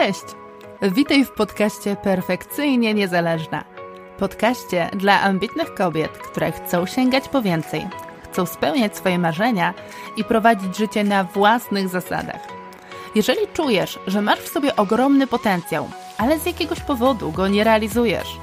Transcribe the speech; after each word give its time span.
Cześć! 0.00 0.24
Witaj 0.82 1.24
w 1.24 1.30
podcaście 1.30 1.96
Perfekcyjnie 1.96 2.94
Niezależna. 2.94 3.64
Podcaście 4.18 4.90
dla 4.92 5.20
ambitnych 5.20 5.74
kobiet, 5.74 6.10
które 6.10 6.52
chcą 6.52 6.86
sięgać 6.86 7.28
po 7.28 7.42
więcej, 7.42 7.86
chcą 8.32 8.46
spełniać 8.46 8.96
swoje 8.96 9.18
marzenia 9.18 9.74
i 10.16 10.24
prowadzić 10.24 10.76
życie 10.76 11.04
na 11.04 11.24
własnych 11.24 11.88
zasadach. 11.88 12.40
Jeżeli 13.14 13.48
czujesz, 13.54 13.98
że 14.06 14.22
masz 14.22 14.38
w 14.38 14.48
sobie 14.48 14.76
ogromny 14.76 15.26
potencjał, 15.26 15.88
ale 16.18 16.38
z 16.38 16.46
jakiegoś 16.46 16.80
powodu 16.80 17.32
go 17.32 17.48
nie 17.48 17.64
realizujesz, 17.64 18.36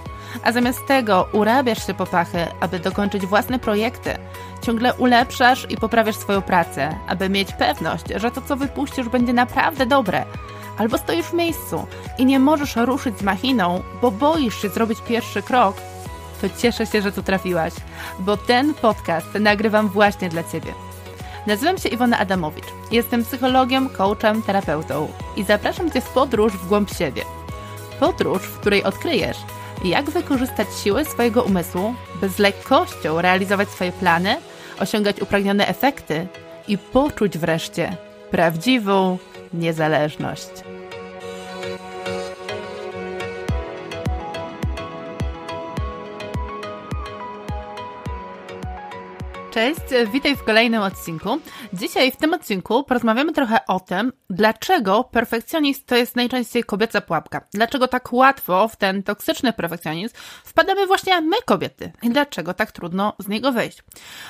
a 0.44 0.52
zamiast 0.52 0.88
tego 0.88 1.28
urabiasz 1.32 1.88
się 1.88 1.94
po 1.94 2.06
pachy, 2.06 2.48
aby 2.60 2.80
dokończyć 2.80 3.26
własne 3.26 3.60
projekty, 3.60 4.18
ciągle 4.62 4.94
ulepszasz 4.94 5.68
i 5.70 5.78
poprawiasz 5.78 6.16
swoją 6.16 6.42
pracę, 6.42 6.96
aby 7.08 7.30
mieć 7.30 7.54
pewność, 7.54 8.06
że 8.16 8.32
to, 8.32 8.42
co 8.42 8.56
wypuścisz, 8.56 9.10
będzie 9.10 9.34
naprawdę 9.34 9.86
dobre– 9.86 10.26
albo 10.78 10.98
stoisz 10.98 11.26
w 11.26 11.34
miejscu 11.34 11.88
i 12.18 12.26
nie 12.26 12.40
możesz 12.40 12.76
ruszyć 12.76 13.20
z 13.20 13.24
machiną, 13.24 13.84
bo 14.02 14.12
boisz 14.12 14.62
się 14.62 14.70
zrobić 14.70 15.00
pierwszy 15.08 15.42
krok, 15.42 15.76
to 16.42 16.48
cieszę 16.58 16.86
się, 16.86 17.02
że 17.02 17.12
tu 17.12 17.24
trafiłaś, 17.24 17.74
bo 18.20 18.38
ten 18.38 18.74
podcast 18.74 19.34
nagrywam 19.40 19.90
właśnie 19.90 20.30
dla 20.30 20.44
Ciebie. 20.44 20.74
Nazywam 21.48 21.78
się 21.78 21.90
Iwona 21.90 22.20
Adamowicz. 22.20 22.66
Jestem 22.92 23.24
psychologiem, 23.24 23.90
coachem, 23.90 24.42
terapeutą 24.42 25.08
i 25.36 25.44
zapraszam 25.44 25.92
Cię 25.92 26.02
w 26.02 26.10
podróż 26.10 26.54
w 26.54 26.68
głąb 26.68 26.90
siebie. 26.94 27.22
Podróż, 28.00 28.42
w 28.42 28.60
której 28.60 28.84
odkryjesz, 28.84 29.38
jak 29.84 30.10
wykorzystać 30.10 30.68
siłę 30.84 31.06
swojego 31.06 31.44
umysłu, 31.44 31.94
by 32.22 32.30
z 32.30 32.40
lekkością 32.40 33.22
realizować 33.22 33.70
swoje 33.70 33.92
plany, 33.92 34.36
osiągać 34.80 35.22
upragnione 35.22 35.68
efekty 35.68 36.28
i 36.68 36.78
poczuć 36.78 37.38
wreszcie 37.38 37.98
prawdziwą 38.32 39.18
niezależność. 39.54 40.50
Cześć, 49.52 49.82
witaj 50.14 50.36
w 50.36 50.44
kolejnym 50.44 50.82
odcinku. 50.82 51.40
Dzisiaj 51.74 52.12
w 52.12 52.16
tym 52.16 52.34
odcinku 52.34 52.84
porozmawiamy 52.84 53.34
trochę 53.34 53.66
o 53.68 53.80
tym, 53.80 54.14
dlaczego 54.30 55.04
perfekcjonizm 55.04 55.82
to 55.86 55.96
jest 55.96 56.16
najczęściej 56.16 56.64
kobieca 56.64 57.02
pułapka. 57.02 57.42
Dlaczego 57.54 57.88
tak 57.88 58.14
łatwo 58.14 58.68
w 58.68 58.76
ten 58.76 59.04
toksyczny 59.04 59.54
perfekcjonizm 59.54 60.16
wpadamy 60.44 60.88
właśnie 60.88 61.22
my 61.22 61.38
kobiety 61.46 61.92
i 62.04 62.10
dlaczego 62.10 62.54
tak 62.54 62.72
trudno 62.72 63.14
z 63.20 63.28
niego 63.28 63.52
wyjść. 63.52 63.84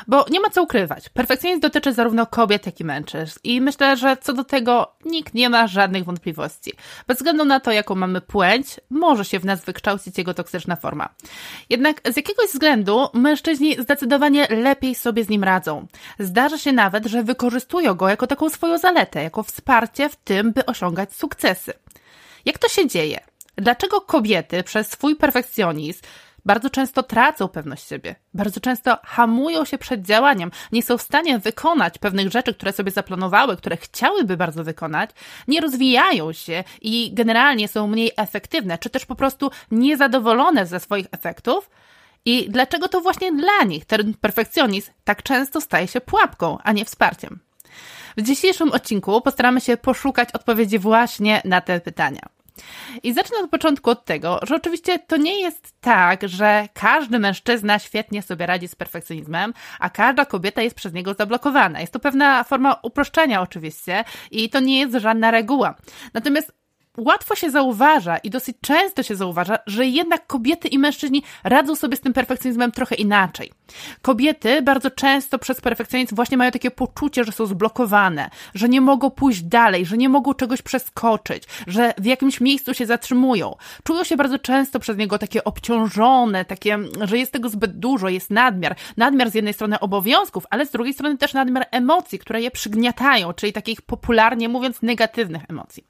Bo 0.08 0.26
nie 0.30 0.40
ma 0.40 0.50
co 0.50 0.64
ukrywać. 0.64 1.10
Perfekcjonizm 1.10 1.62
dotyczy 1.62 1.94
zarówno 1.94 2.26
kobiet, 2.26 2.66
jak 2.66 2.80
i 2.80 2.86
mężczyzn 2.86 3.40
i 3.44 3.62
myślę, 3.62 3.98
że 3.98 4.18
co 4.18 4.34
do 4.34 4.44
tego 4.44 4.95
nikt 5.06 5.34
nie 5.34 5.50
ma 5.50 5.68
żadnych 5.68 6.04
wątpliwości. 6.04 6.73
Bez 7.08 7.18
względu 7.18 7.45
na 7.45 7.60
to, 7.60 7.72
jaką 7.72 7.95
mamy 7.95 8.22
płeć, 8.22 8.68
może 8.90 9.26
się 9.26 9.40
w 9.40 9.45
nas 9.45 9.66
wykształcić 9.66 10.18
jego 10.18 10.34
toksyczna 10.34 10.76
forma. 10.76 11.10
Jednak 11.70 12.02
z 12.12 12.18
jakiegoś 12.18 12.48
względu 12.48 13.08
mężczyźni 13.14 13.76
zdecydowanie 13.80 14.48
lepiej 14.50 14.95
sobie 14.95 15.17
sobie 15.18 15.26
z 15.26 15.30
nim 15.30 15.44
radzą. 15.44 15.88
Zdarza 16.20 16.58
się 16.58 16.73
nawet, 16.73 17.06
że 17.06 17.23
wykorzystują 17.23 17.94
go 17.94 18.10
jako 18.10 18.28
taką 18.28 18.50
swoją 18.50 18.78
zaletę, 18.78 19.23
jako 19.23 19.44
wsparcie 19.44 20.10
w 20.10 20.16
tym, 20.16 20.54
by 20.54 20.66
osiągać 20.66 21.14
sukcesy. 21.16 21.73
Jak 22.46 22.58
to 22.58 22.70
się 22.70 22.88
dzieje? 22.88 23.20
Dlaczego 23.56 24.02
kobiety 24.02 24.64
przez 24.64 24.90
swój 24.90 25.16
perfekcjonizm 25.16 26.02
bardzo 26.45 26.70
często 26.70 27.04
tracą 27.04 27.48
pewność 27.48 27.88
siebie, 27.88 28.16
bardzo 28.34 28.60
często 28.60 28.98
hamują 29.04 29.66
się 29.66 29.78
przed 29.78 30.02
działaniem, 30.02 30.52
nie 30.72 30.84
są 30.84 30.98
w 30.98 31.02
stanie 31.02 31.40
wykonać 31.40 31.98
pewnych 31.98 32.32
rzeczy, 32.32 32.54
które 32.54 32.73
sobie 32.73 32.92
zaplanowały, 32.92 33.58
które 33.58 33.78
chciałyby 33.78 34.38
bardzo 34.38 34.64
wykonać, 34.64 35.10
nie 35.48 35.62
rozwijają 35.62 36.34
się 36.34 36.64
i 36.82 37.14
generalnie 37.14 37.68
są 37.68 37.88
mniej 37.88 38.12
efektywne, 38.18 38.78
czy 38.78 38.90
też 38.90 39.06
po 39.06 39.16
prostu 39.16 39.52
niezadowolone 39.72 40.66
ze 40.66 40.80
swoich 40.80 41.08
efektów, 41.12 41.70
i 42.28 42.50
dlaczego 42.50 42.88
to 42.88 43.02
właśnie 43.02 43.32
dla 43.32 43.64
nich 43.65 43.86
ten 43.86 44.14
perfekcjonizm 44.14 44.92
tak 45.04 45.23
często 45.23 45.61
staje 45.61 45.88
się 45.88 46.02
pułapką, 46.02 46.58
a 46.64 46.71
nie 46.71 46.86
wsparciem? 46.86 47.39
W 48.17 48.21
dzisiejszym 48.21 48.71
odcinku 48.71 49.21
postaramy 49.21 49.61
się 49.61 49.77
poszukać 49.77 50.30
odpowiedzi 50.33 50.80
właśnie 50.80 51.42
na 51.45 51.61
te 51.61 51.82
pytania. 51.82 52.21
I 53.04 53.14
zacznę 53.14 53.37
od 53.37 53.49
początku 53.49 53.89
od 53.89 54.05
tego, 54.05 54.39
że 54.43 54.55
oczywiście 54.55 54.99
to 54.99 55.17
nie 55.17 55.42
jest 55.42 55.73
tak, 55.82 56.30
że 56.30 56.67
każdy 56.73 57.20
mężczyzna 57.20 57.80
świetnie 57.80 58.21
sobie 58.21 58.45
radzi 58.45 58.67
z 58.67 58.76
perfekcjonizmem, 58.76 59.54
a 59.80 59.89
każda 59.89 60.26
kobieta 60.26 60.61
jest 60.61 60.76
przez 60.76 60.93
niego 60.93 61.14
zablokowana. 61.14 61.82
Jest 61.82 61.93
to 61.93 61.99
pewna 61.99 62.43
forma 62.43 62.80
uproszczenia 62.83 63.42
oczywiście 63.42 64.04
i 64.32 64.49
to 64.49 64.60
nie 64.60 64.80
jest 64.80 64.95
żadna 64.95 65.32
reguła. 65.32 65.76
Natomiast 66.14 66.52
łatwo 66.98 67.36
się 67.36 67.52
zauważa 67.52 68.18
i 68.18 68.30
dosyć 68.30 68.58
często 68.62 69.04
się 69.04 69.16
zauważa, 69.16 69.60
że 69.66 69.86
jednak 69.86 70.28
kobiety 70.28 70.68
i 70.68 70.80
mężczyźni 70.80 71.24
radzą 71.44 71.76
sobie 71.76 71.98
z 71.98 72.02
tym 72.02 72.14
perfekcjonizmem 72.14 72.72
trochę 72.72 72.96
inaczej. 72.96 73.52
Kobiety 74.02 74.62
bardzo 74.62 74.92
często 74.92 75.40
przez 75.40 75.62
perfekcjonizm 75.62 76.16
właśnie 76.16 76.38
mają 76.38 76.52
takie 76.52 76.72
poczucie, 76.72 77.24
że 77.24 77.32
są 77.32 77.46
zblokowane, 77.46 78.30
że 78.54 78.70
nie 78.70 78.82
mogą 78.82 79.10
pójść 79.10 79.42
dalej, 79.42 79.86
że 79.86 79.98
nie 79.98 80.10
mogą 80.10 80.34
czegoś 80.34 80.62
przeskoczyć, 80.62 81.44
że 81.68 81.94
w 81.98 82.06
jakimś 82.06 82.42
miejscu 82.42 82.74
się 82.74 82.86
zatrzymują. 82.86 83.56
Czują 83.84 84.04
się 84.04 84.18
bardzo 84.18 84.40
często 84.40 84.80
przez 84.80 84.98
niego 84.98 85.18
takie 85.18 85.44
obciążone, 85.44 86.46
takie, 86.46 86.80
że 87.02 87.18
jest 87.18 87.32
tego 87.32 87.50
zbyt 87.50 87.80
dużo, 87.80 88.10
jest 88.10 88.30
nadmiar. 88.30 88.76
Nadmiar 88.98 89.32
z 89.32 89.36
jednej 89.36 89.54
strony 89.54 89.80
obowiązków, 89.80 90.44
ale 90.50 90.66
z 90.66 90.72
drugiej 90.72 90.94
strony 90.94 91.18
też 91.18 91.34
nadmiar 91.34 91.68
emocji, 91.72 92.20
które 92.20 92.42
je 92.42 92.52
przygniatają, 92.52 93.34
czyli 93.34 93.54
takich 93.54 93.82
popularnie 93.82 94.50
mówiąc 94.50 94.82
negatywnych 94.82 95.44
emocji. 95.50 95.84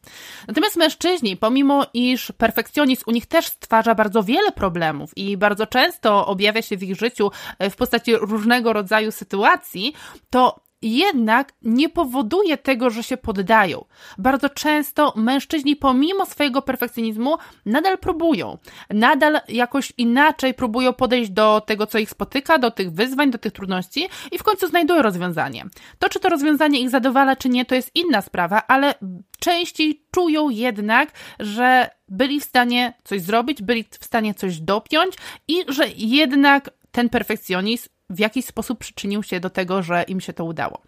Natomiast 0.48 0.76
mężczyźni 0.76 0.97
mężczyźni, 1.04 1.38
pomimo 1.38 1.86
iż 1.94 2.32
perfekcjonizm 2.38 3.04
u 3.08 3.12
nich 3.12 3.26
też 3.26 3.46
stwarza 3.48 3.96
bardzo 3.96 4.24
wiele 4.24 4.52
problemów 4.52 5.18
i 5.18 5.38
bardzo 5.38 5.68
często 5.68 6.28
objawia 6.28 6.62
się 6.62 6.78
w 6.78 6.84
ich 6.84 6.96
życiu 6.96 7.32
e, 7.60 7.70
w 7.70 7.76
postaci 7.76 8.16
różnego 8.16 8.74
rodzaju 8.74 9.12
sytuacji, 9.12 9.94
to 10.30 10.67
jednak 10.82 11.54
nie 11.62 11.90
powoduje 11.90 12.58
tego, 12.58 12.90
że 12.90 13.04
się 13.04 13.18
poddają. 13.18 13.86
Bardzo 14.18 14.50
często 14.50 15.14
mężczyźni, 15.16 15.76
pomimo 15.76 16.26
swojego 16.26 16.62
perfekcjonizmu, 16.62 17.38
nadal 17.66 17.98
próbują, 17.98 18.58
nadal 18.90 19.40
jakoś 19.48 19.94
inaczej 19.98 20.54
próbują 20.54 20.94
podejść 20.94 21.32
do 21.32 21.62
tego, 21.62 21.88
co 21.88 21.98
ich 21.98 22.10
spotyka, 22.10 22.60
do 22.60 22.72
tych 22.72 22.92
wyzwań, 22.92 23.32
do 23.32 23.38
tych 23.38 23.54
trudności 23.54 24.08
i 24.32 24.38
w 24.38 24.44
końcu 24.44 24.68
znajdują 24.68 25.02
rozwiązanie. 25.02 25.66
To, 26.00 26.10
czy 26.10 26.20
to 26.20 26.30
rozwiązanie 26.30 26.80
ich 26.80 26.90
zadowala, 26.90 27.36
czy 27.36 27.50
nie, 27.50 27.66
to 27.66 27.76
jest 27.76 27.92
inna 27.96 28.22
sprawa, 28.22 28.62
ale 28.68 28.94
częściej 29.40 30.06
czują 30.12 30.50
jednak, 30.50 31.12
że 31.40 31.90
byli 32.10 32.40
w 32.40 32.44
stanie 32.44 32.94
coś 33.04 33.22
zrobić, 33.22 33.62
byli 33.62 33.86
w 34.00 34.06
stanie 34.06 34.34
coś 34.34 34.60
dopiąć 34.60 35.16
i 35.48 35.64
że 35.68 35.86
jednak 35.96 36.70
ten 36.92 37.10
perfekcjonizm 37.10 37.90
w 38.10 38.20
jakiś 38.20 38.46
sposób 38.46 38.80
przyczynił 38.80 39.24
się 39.24 39.40
do 39.40 39.50
tego, 39.50 39.84
że 39.84 40.04
im 40.08 40.22
się 40.22 40.34
to 40.34 40.46
udało. 40.46 40.82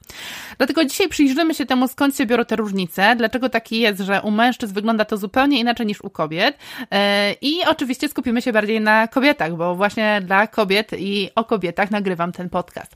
Dlatego 0.57 0.85
dzisiaj 0.85 1.09
przyjrzymy 1.09 1.53
się 1.53 1.65
temu, 1.65 1.87
skąd 1.87 2.17
się 2.17 2.25
biorą 2.25 2.45
te 2.45 2.55
różnice, 2.55 3.15
dlaczego 3.15 3.49
tak 3.49 3.71
jest, 3.71 3.99
że 3.99 4.21
u 4.21 4.31
mężczyzn 4.31 4.73
wygląda 4.73 5.05
to 5.05 5.17
zupełnie 5.17 5.59
inaczej 5.59 5.85
niż 5.85 6.01
u 6.01 6.09
kobiet 6.09 6.57
e, 6.91 7.33
i 7.41 7.65
oczywiście 7.67 8.09
skupimy 8.09 8.41
się 8.41 8.53
bardziej 8.53 8.81
na 8.81 9.07
kobietach, 9.07 9.55
bo 9.55 9.75
właśnie 9.75 10.21
dla 10.25 10.47
kobiet 10.47 10.91
i 10.97 11.29
o 11.35 11.43
kobietach 11.43 11.91
nagrywam 11.91 12.31
ten 12.31 12.49
podcast. 12.49 12.95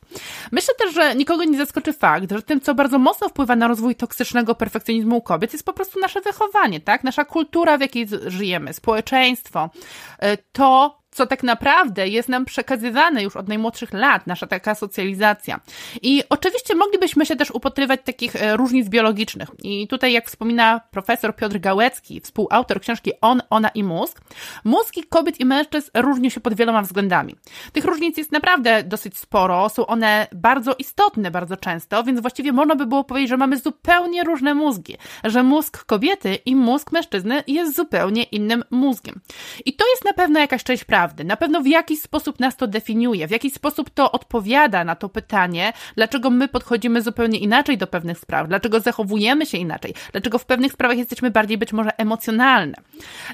Myślę 0.52 0.74
też, 0.76 0.94
że 0.94 1.16
nikogo 1.16 1.44
nie 1.44 1.58
zaskoczy 1.58 1.94
fakt, 1.94 2.32
że 2.32 2.42
tym, 2.42 2.62
co 2.62 2.76
bardzo 2.76 3.00
mocno 3.00 3.30
wpływa 3.30 3.56
na 3.56 3.68
rozwój 3.68 3.96
toksycznego 3.96 4.56
perfekcjonizmu 4.56 5.18
u 5.18 5.22
kobiet, 5.22 5.54
jest 5.54 5.66
po 5.66 5.74
prostu 5.74 6.00
nasze 6.00 6.22
wychowanie, 6.22 6.80
tak? 6.80 7.04
Nasza 7.04 7.26
kultura, 7.26 7.78
w 7.78 7.82
jakiej 7.82 8.08
żyjemy, 8.28 8.74
społeczeństwo, 8.74 9.70
e, 10.20 10.38
to, 10.38 11.03
co 11.14 11.28
tak 11.28 11.44
naprawdę 11.44 12.08
jest 12.08 12.30
nam 12.30 12.46
przekazywane 12.46 13.24
już 13.24 13.36
od 13.36 13.48
najmłodszych 13.48 13.94
lat, 13.94 14.28
nasza 14.28 14.48
taka 14.48 14.76
socjalizacja. 14.76 15.60
I 16.02 16.24
oczywiście 16.30 16.76
moglibyśmy 16.76 17.26
się 17.26 17.36
też 17.36 17.52
upatrywać 17.52 18.00
takich 18.06 18.36
e, 18.36 18.58
różnic 18.58 18.90
biologicznych. 18.90 19.50
I 19.64 19.88
tutaj, 19.88 20.14
jak 20.14 20.28
wspomina 20.28 20.82
profesor 20.92 21.36
Piotr 21.36 21.60
Gałecki, 21.60 22.22
współautor 22.22 22.82
książki 22.82 23.12
On, 23.22 23.42
Ona 23.50 23.70
i 23.70 23.84
Mózg, 23.84 24.22
mózgi 24.64 25.04
kobiet 25.04 25.40
i 25.40 25.46
mężczyzn 25.46 25.90
różnią 25.94 26.30
się 26.30 26.40
pod 26.40 26.54
wieloma 26.54 26.82
względami. 26.82 27.36
Tych 27.74 27.86
różnic 27.86 28.18
jest 28.18 28.32
naprawdę 28.32 28.84
dosyć 28.84 29.18
sporo, 29.18 29.70
są 29.70 29.86
one 29.86 30.28
bardzo 30.32 30.76
istotne 30.80 31.32
bardzo 31.32 31.58
często, 31.58 32.04
więc 32.04 32.20
właściwie 32.20 32.52
można 32.52 32.76
by 32.76 32.86
było 32.86 33.04
powiedzieć, 33.04 33.30
że 33.30 33.38
mamy 33.38 33.58
zupełnie 33.58 34.24
różne 34.24 34.54
mózgi, 34.54 34.98
że 35.24 35.44
mózg 35.44 35.86
kobiety 35.86 36.36
i 36.36 36.56
mózg 36.56 36.92
mężczyzny 36.92 37.44
jest 37.48 37.76
zupełnie 37.76 38.24
innym 38.24 38.64
mózgiem. 38.72 39.22
I 39.66 39.74
to 39.74 39.86
jest 39.92 40.06
na 40.06 40.14
pewno 40.14 40.40
jakaś 40.40 40.64
część 40.64 40.84
prawdy 40.84 41.03
prawdy. 41.04 41.24
Na 41.24 41.38
pewno 41.38 41.62
w 41.62 41.68
jakiś 41.68 42.02
sposób 42.02 42.40
nas 42.40 42.58
to 42.58 42.68
definiuje, 42.68 43.28
w 43.28 43.32
jakiś 43.32 43.54
sposób 43.54 43.90
to 43.90 44.12
odpowiada 44.12 44.84
na 44.84 44.96
to 44.96 45.10
pytanie, 45.10 45.74
dlaczego 45.96 46.30
my 46.30 46.48
podchodzimy 46.48 47.02
zupełnie 47.02 47.40
inaczej 47.40 47.78
do 47.78 47.88
pewnych 47.88 48.20
spraw, 48.20 48.48
dlaczego 48.48 48.80
zachowujemy 48.80 49.46
się 49.46 49.58
inaczej, 49.58 49.94
dlaczego 50.12 50.38
w 50.38 50.46
pewnych 50.46 50.72
sprawach 50.72 50.98
jesteśmy 50.98 51.32
bardziej 51.32 51.58
być 51.58 51.74
może 51.74 51.98
emocjonalne. 51.98 52.76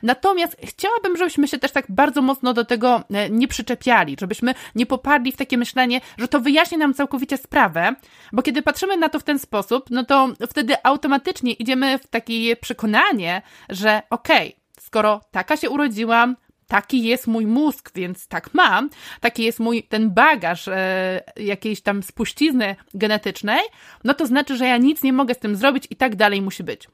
Natomiast 0.03 0.57
chciałabym, 0.63 1.17
żebyśmy 1.17 1.47
się 1.47 1.59
też 1.59 1.71
tak 1.71 1.85
bardzo 1.89 2.21
mocno 2.21 2.53
do 2.53 2.65
tego 2.65 3.03
e, 3.13 3.29
nie 3.29 3.47
przyczepiali, 3.47 4.17
żebyśmy 4.19 4.53
nie 4.75 4.85
popadli 4.85 5.31
w 5.31 5.37
takie 5.37 5.57
myślenie, 5.57 6.01
że 6.17 6.27
to 6.27 6.39
wyjaśni 6.39 6.77
nam 6.77 6.93
całkowicie 6.93 7.37
sprawę, 7.37 7.95
bo 8.31 8.41
kiedy 8.41 8.61
patrzymy 8.61 8.97
na 8.97 9.09
to 9.09 9.19
w 9.19 9.23
ten 9.23 9.39
sposób, 9.39 9.85
no 9.89 10.05
to 10.05 10.29
wtedy 10.49 10.75
automatycznie 10.83 11.53
idziemy 11.53 11.99
w 11.99 12.07
takie 12.07 12.55
przekonanie, 12.55 13.41
że 13.69 14.01
okej, 14.09 14.47
okay, 14.47 14.81
skoro 14.81 15.21
taka 15.31 15.57
się 15.57 15.69
urodziłam, 15.69 16.35
taki 16.69 17.03
jest 17.03 17.27
mój 17.27 17.45
mózg, 17.45 17.91
więc 17.95 18.27
tak 18.27 18.53
mam, 18.53 18.89
taki 19.21 19.43
jest 19.43 19.59
mój 19.59 19.83
ten 19.83 20.11
bagaż 20.11 20.67
e, 20.67 21.21
jakiejś 21.35 21.81
tam 21.81 22.03
spuścizny 22.03 22.75
genetycznej, 22.93 23.61
no 24.03 24.13
to 24.13 24.27
znaczy, 24.27 24.57
że 24.57 24.65
ja 24.65 24.77
nic 24.77 25.03
nie 25.03 25.13
mogę 25.13 25.33
z 25.33 25.39
tym 25.39 25.55
zrobić 25.55 25.87
i 25.89 25.95
tak 25.95 26.15
dalej 26.15 26.41
musi 26.41 26.63
być. 26.63 26.87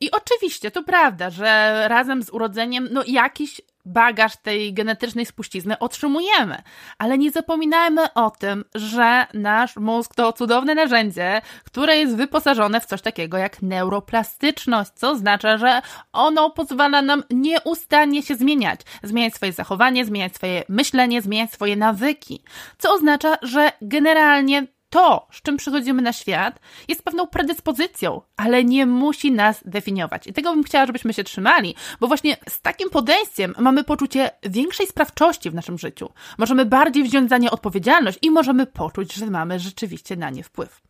I 0.00 0.10
oczywiście 0.10 0.70
to 0.70 0.82
prawda, 0.82 1.30
że 1.30 1.84
razem 1.88 2.22
z 2.22 2.30
urodzeniem, 2.30 2.88
no 2.90 3.02
jakiś 3.06 3.60
bagaż 3.84 4.36
tej 4.36 4.74
genetycznej 4.74 5.26
spuścizny 5.26 5.78
otrzymujemy. 5.78 6.62
Ale 6.98 7.18
nie 7.18 7.30
zapominajmy 7.30 8.12
o 8.12 8.30
tym, 8.30 8.64
że 8.74 9.26
nasz 9.34 9.76
mózg 9.76 10.14
to 10.14 10.32
cudowne 10.32 10.74
narzędzie, 10.74 11.40
które 11.64 11.96
jest 11.96 12.16
wyposażone 12.16 12.80
w 12.80 12.86
coś 12.86 13.02
takiego 13.02 13.38
jak 13.38 13.62
neuroplastyczność, 13.62 14.90
co 14.94 15.10
oznacza, 15.10 15.58
że 15.58 15.82
ono 16.12 16.50
pozwala 16.50 17.02
nam 17.02 17.22
nieustannie 17.30 18.22
się 18.22 18.34
zmieniać. 18.34 18.80
Zmieniać 19.02 19.34
swoje 19.34 19.52
zachowanie, 19.52 20.04
zmieniać 20.04 20.34
swoje 20.34 20.64
myślenie, 20.68 21.22
zmieniać 21.22 21.52
swoje 21.52 21.76
nawyki. 21.76 22.42
Co 22.78 22.94
oznacza, 22.94 23.36
że 23.42 23.72
generalnie 23.82 24.66
to, 24.94 25.26
z 25.32 25.42
czym 25.42 25.56
przychodzimy 25.56 26.02
na 26.02 26.12
świat, 26.12 26.60
jest 26.88 27.02
pewną 27.02 27.26
predyspozycją, 27.26 28.20
ale 28.36 28.64
nie 28.64 28.86
musi 28.86 29.32
nas 29.32 29.62
definiować. 29.64 30.26
I 30.26 30.32
tego 30.32 30.52
bym 30.52 30.64
chciała, 30.64 30.86
żebyśmy 30.86 31.12
się 31.12 31.24
trzymali, 31.24 31.74
bo 32.00 32.06
właśnie 32.06 32.36
z 32.48 32.60
takim 32.60 32.90
podejściem 32.90 33.54
mamy 33.58 33.84
poczucie 33.84 34.30
większej 34.42 34.86
sprawczości 34.86 35.50
w 35.50 35.54
naszym 35.54 35.78
życiu. 35.78 36.10
Możemy 36.38 36.64
bardziej 36.64 37.04
wziąć 37.04 37.30
za 37.30 37.38
nie 37.38 37.50
odpowiedzialność 37.50 38.18
i 38.22 38.30
możemy 38.30 38.66
poczuć, 38.66 39.14
że 39.14 39.26
mamy 39.26 39.58
rzeczywiście 39.58 40.16
na 40.16 40.30
nie 40.30 40.42
wpływ. 40.42 40.80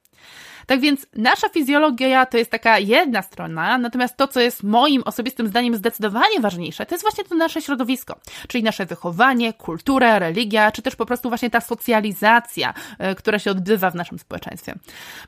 Tak 0.66 0.80
więc 0.80 1.06
nasza 1.14 1.48
fizjologia 1.48 2.26
to 2.26 2.38
jest 2.38 2.50
taka 2.50 2.78
jedna 2.78 3.22
strona, 3.22 3.78
natomiast 3.78 4.16
to, 4.16 4.28
co 4.28 4.40
jest 4.40 4.62
moim 4.62 5.02
osobistym 5.02 5.48
zdaniem 5.48 5.74
zdecydowanie 5.76 6.40
ważniejsze, 6.40 6.86
to 6.86 6.94
jest 6.94 7.04
właśnie 7.04 7.24
to 7.24 7.34
nasze 7.34 7.62
środowisko, 7.62 8.16
czyli 8.48 8.64
nasze 8.64 8.86
wychowanie, 8.86 9.52
kultura, 9.52 10.18
religia, 10.18 10.72
czy 10.72 10.82
też 10.82 10.96
po 10.96 11.06
prostu 11.06 11.28
właśnie 11.28 11.50
ta 11.50 11.60
socjalizacja, 11.60 12.74
e, 12.98 13.14
która 13.14 13.38
się 13.38 13.50
odbywa 13.50 13.90
w 13.90 13.94
naszym 13.94 14.18
społeczeństwie. 14.18 14.74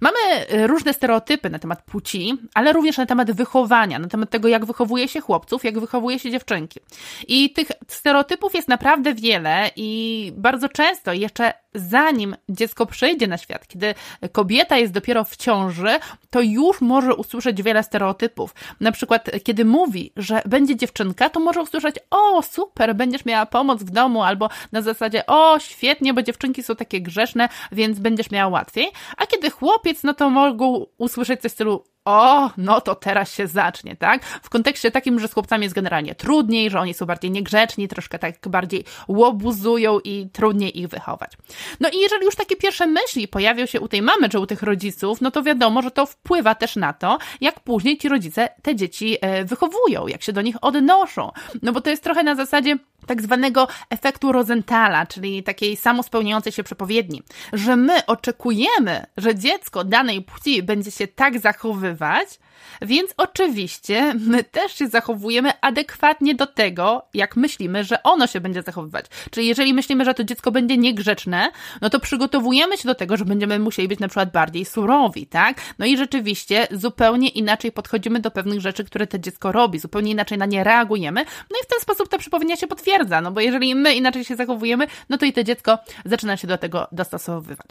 Mamy 0.01 0.19
e, 0.49 0.67
różne 0.67 0.93
stereotypy 0.93 1.51
na 1.51 1.59
temat 1.59 1.83
płci, 1.83 2.33
ale 2.55 2.73
również 2.73 2.97
na 2.97 3.07
temat 3.07 3.33
wychowania, 3.33 3.99
na 3.99 4.09
temat 4.09 4.31
tego, 4.31 4.49
jak 4.49 4.65
wychowuje 4.65 5.09
się 5.09 5.21
chłopców, 5.21 5.65
jak 5.65 5.81
wychowuje 5.81 6.19
się 6.19 6.31
dziewczynki. 6.31 6.81
I 7.29 7.53
tych 7.53 7.69
stereotypów 7.89 8.55
jest 8.55 8.69
naprawdę 8.69 9.15
wiele 9.15 9.71
i 9.77 10.33
bardzo 10.37 10.69
często 10.69 11.13
jeszcze 11.13 11.53
zanim 11.75 12.37
dziecko 12.49 12.87
przyjdzie 12.87 13.27
na 13.27 13.39
świat, 13.39 13.69
kiedy 13.69 13.95
kobieta 14.33 14.76
jest 14.79 14.93
dopiero 14.93 15.25
w 15.25 15.37
ciąży, 15.37 15.99
to 16.31 16.41
już 16.41 16.81
może 16.81 17.15
usłyszeć 17.15 17.63
wiele 17.63 17.83
stereotypów. 17.83 18.55
Na 18.81 18.93
przykład, 18.93 19.31
kiedy 19.45 19.65
mówi, 19.65 20.13
że 20.17 20.43
będzie 20.47 20.77
dziewczynka, 20.77 21.31
to 21.31 21.41
może 21.41 21.63
usłyszeć: 21.63 21.97
O, 22.11 22.43
super, 22.43 22.97
będziesz 22.97 23.25
miała 23.25 23.47
pomoc 23.47 23.83
w 23.83 23.91
domu, 23.91 24.23
albo 24.23 24.49
na 24.73 24.83
zasadzie: 24.83 25.27
O, 25.27 25.59
świetnie, 25.59 26.15
bo 26.15 26.23
dziewczynki 26.23 26.63
są 26.63 26.77
takie 26.77 27.01
grzeszne, 27.01 27.49
więc 27.73 27.99
będziesz 27.99 28.31
miała 28.31 28.53
łatwiej. 28.53 28.89
A 29.17 29.27
kiedy 29.27 29.51
chłopiec, 29.51 30.03
no 30.03 30.15
to 30.15 30.31
mogą 30.31 30.87
usłyszeć 30.99 31.41
coś 31.41 31.51
w 31.51 31.55
stylu: 31.55 31.85
o, 32.07 32.51
no 32.57 32.81
to 32.81 32.95
teraz 32.95 33.33
się 33.33 33.47
zacznie, 33.47 33.97
tak? 33.97 34.25
W 34.25 34.51
kontekście 34.51 34.91
takim, 34.91 35.21
że 35.21 35.29
z 35.29 35.33
chłopcami 35.33 35.63
jest 35.63 35.75
generalnie 35.75 36.15
trudniej, 36.15 36.71
że 36.71 36.81
oni 36.81 36.95
są 36.95 37.07
bardziej 37.07 37.31
niegrzeczni, 37.31 37.89
troszkę 37.89 38.19
tak 38.19 38.49
bardziej 38.49 38.85
łobuzują 39.09 40.01
i 40.01 40.29
trudniej 40.33 40.81
ich 40.81 40.89
wychować. 40.89 41.33
No 41.81 41.89
i 41.89 41.99
jeżeli 41.99 42.25
już 42.25 42.37
takie 42.37 42.57
pierwsze 42.57 42.87
myśli 42.87 43.29
pojawią 43.29 43.67
się 43.67 43.81
u 43.81 43.89
tej 43.89 44.03
mamy 44.03 44.29
czy 44.29 44.39
u 44.39 44.47
tych 44.47 44.63
rodziców, 44.63 45.21
no 45.21 45.31
to 45.31 45.43
wiadomo, 45.43 45.83
że 45.83 45.91
to 45.91 46.07
wpływa 46.07 46.55
też 46.55 46.77
na 46.77 46.93
to, 46.93 47.19
jak 47.41 47.61
później 47.61 47.99
ci 47.99 48.09
rodzice 48.09 48.49
te 48.63 48.77
dzieci 48.77 49.17
e, 49.21 49.45
wychowują, 49.45 50.07
jak 50.07 50.23
się 50.23 50.33
do 50.33 50.43
nich 50.43 50.57
odnoszą. 50.61 51.33
No 51.63 51.73
bo 51.73 51.81
to 51.81 51.91
jest 51.91 52.03
trochę 52.03 52.23
na 52.23 52.35
zasadzie 52.35 52.79
tak 53.07 53.23
zwanego 53.23 53.69
efektu 53.91 54.33
Rosenthala, 54.33 55.07
czyli 55.07 55.43
takiej 55.43 55.77
samospełniającej 55.77 56.53
się 56.53 56.63
przepowiedni, 56.63 57.23
że 57.53 57.77
my 57.77 58.07
oczekujemy, 58.07 59.07
że 59.17 59.35
dziecko 59.35 59.85
danej 59.85 60.23
płci 60.23 60.63
będzie 60.63 60.91
się 60.91 61.07
tak 61.07 61.39
zachowywać, 61.41 62.39
więc 62.83 63.15
oczywiście 63.17 64.15
my 64.21 64.45
też 64.45 64.73
się 64.73 64.89
zachowujemy 64.89 65.53
adekwatnie 65.61 66.35
do 66.35 66.47
tego, 66.47 67.03
jak 67.15 67.37
myślimy, 67.37 67.85
że 67.85 68.03
ono 68.03 68.27
się 68.27 68.41
będzie 68.41 68.63
zachowywać. 68.63 69.07
Czyli 69.31 69.47
jeżeli 69.47 69.75
myślimy, 69.75 70.05
że 70.05 70.15
to 70.15 70.25
dziecko 70.25 70.53
będzie 70.53 70.77
niegrzeczne, 70.77 71.51
no 71.81 71.91
to 71.91 72.01
przygotowujemy 72.01 72.77
się 72.77 72.89
do 72.89 72.95
tego, 72.95 73.17
że 73.17 73.25
będziemy 73.25 73.59
musieli 73.59 73.89
być 73.89 74.01
na 74.01 74.09
przykład 74.09 74.33
bardziej 74.33 74.65
surowi, 74.65 75.27
tak? 75.27 75.61
No 75.79 75.87
i 75.87 75.97
rzeczywiście 75.97 76.69
zupełnie 76.71 77.29
inaczej 77.29 77.73
podchodzimy 77.73 78.21
do 78.21 78.31
pewnych 78.31 78.61
rzeczy, 78.61 78.85
które 78.85 79.07
to 79.07 79.19
dziecko 79.19 79.53
robi, 79.53 79.79
zupełnie 79.79 80.11
inaczej 80.11 80.39
na 80.39 80.47
nie 80.47 80.65
reagujemy, 80.65 81.25
no 81.51 81.57
i 81.63 81.65
w 81.65 81.67
ten 81.67 81.81
sposób 81.81 82.09
ta 82.09 82.19
przypowieść 82.19 82.37
się 82.61 82.67
potwierdza, 82.67 83.21
no 83.21 83.31
bo 83.31 83.41
jeżeli 83.41 83.75
my 83.75 83.95
inaczej 83.95 84.25
się 84.25 84.37
zachowujemy, 84.37 84.87
no 85.09 85.19
to 85.19 85.25
i 85.25 85.33
to 85.33 85.43
dziecko 85.43 85.79
zaczyna 86.05 86.37
się 86.37 86.49
do 86.49 86.59
tego 86.59 86.89
dostosowywać. 86.93 87.67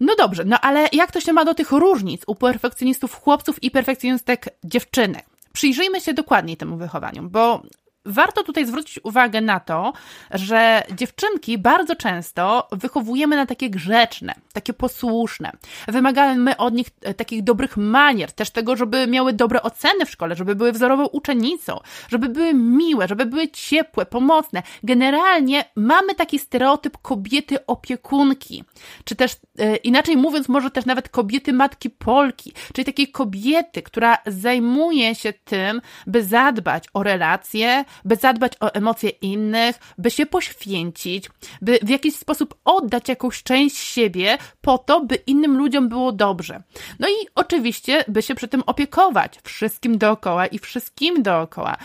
No 0.00 0.14
dobrze, 0.18 0.44
no 0.44 0.60
ale 0.60 0.88
jak 0.92 1.12
to 1.12 1.20
się 1.20 1.32
ma 1.32 1.44
do 1.44 1.54
tych 1.54 1.70
różnic 1.70 2.22
u 2.26 2.34
perfekcjonistów 2.34 3.14
chłopców 3.14 3.62
i 3.62 3.70
perfekcjonistek 4.04 4.58
dziewczynek? 4.64 5.24
Przyjrzyjmy 5.52 6.00
się 6.00 6.14
dokładniej 6.14 6.56
temu 6.56 6.76
wychowaniu, 6.76 7.22
bo 7.30 7.62
warto 8.04 8.42
tutaj 8.42 8.66
zwrócić 8.66 9.00
uwagę 9.04 9.40
na 9.40 9.60
to, 9.60 9.92
że 10.30 10.82
dziewczynki 10.96 11.58
bardzo 11.58 11.96
często 11.96 12.68
wychowujemy 12.72 13.36
na 13.36 13.46
takie 13.46 13.70
grzeczne, 13.70 14.34
takie 14.52 14.72
posłuszne. 14.72 15.52
Wymagamy 15.88 16.56
od 16.56 16.74
nich 16.74 16.86
e, 17.02 17.14
takich 17.14 17.44
dobrych 17.44 17.76
manier, 17.76 18.32
też 18.32 18.50
tego, 18.50 18.76
żeby 18.76 19.06
miały 19.06 19.32
dobre 19.32 19.62
oceny 19.62 20.06
w 20.06 20.10
szkole, 20.10 20.36
żeby 20.36 20.54
były 20.54 20.72
wzorową 20.72 21.06
uczennicą, 21.06 21.80
żeby 22.08 22.28
były 22.28 22.54
miłe, 22.54 23.08
żeby 23.08 23.26
były 23.26 23.48
ciepłe, 23.48 24.06
pomocne. 24.06 24.62
Generalnie 24.82 25.64
mamy 25.76 26.14
taki 26.14 26.38
stereotyp 26.38 26.98
kobiety 26.98 27.66
opiekunki, 27.66 28.64
czy 29.04 29.16
też 29.16 29.36
e, 29.58 29.76
inaczej 29.76 30.16
mówiąc, 30.16 30.48
może 30.48 30.70
też 30.70 30.84
nawet 30.84 31.08
kobiety 31.08 31.52
matki 31.52 31.90
Polki, 31.90 32.52
czyli 32.72 32.84
takiej 32.84 33.08
kobiety, 33.08 33.82
która 33.82 34.18
zajmuje 34.26 35.14
się 35.14 35.32
tym, 35.32 35.80
by 36.06 36.24
zadbać 36.24 36.84
o 36.94 37.02
relacje, 37.02 37.84
by 38.04 38.16
zadbać 38.16 38.52
o 38.60 38.74
emocje 38.74 39.10
innych, 39.10 39.78
by 39.98 40.10
się 40.10 40.26
poświęcić, 40.26 41.30
by 41.62 41.78
w 41.82 41.88
jakiś 41.88 42.16
sposób 42.16 42.54
oddać 42.64 43.08
jakąś 43.08 43.42
część 43.42 43.76
siebie 43.76 44.38
po 44.60 44.78
to, 44.78 45.00
by 45.00 45.14
innym 45.14 45.56
ludziom 45.56 45.88
było 45.88 46.12
dobrze. 46.12 46.62
No 46.98 47.08
i 47.08 47.26
oczywiście, 47.34 48.04
by 48.08 48.22
się 48.22 48.34
przy 48.34 48.48
tym 48.48 48.62
opiekować 48.66 49.38
wszystkim 49.44 49.98
dookoła 49.98 50.46
i 50.46 50.58
wszystkim 50.58 51.22
dookoła. 51.22 51.76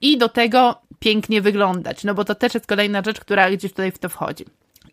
I 0.00 0.18
do 0.18 0.28
tego 0.28 0.82
pięknie 0.98 1.42
wyglądać, 1.42 2.04
no 2.04 2.14
bo 2.14 2.24
to 2.24 2.34
też 2.34 2.54
jest 2.54 2.66
kolejna 2.66 3.02
rzecz, 3.02 3.20
która 3.20 3.50
gdzieś 3.50 3.72
tutaj 3.72 3.92
w 3.92 3.98
to 3.98 4.08
wchodzi. 4.08 4.44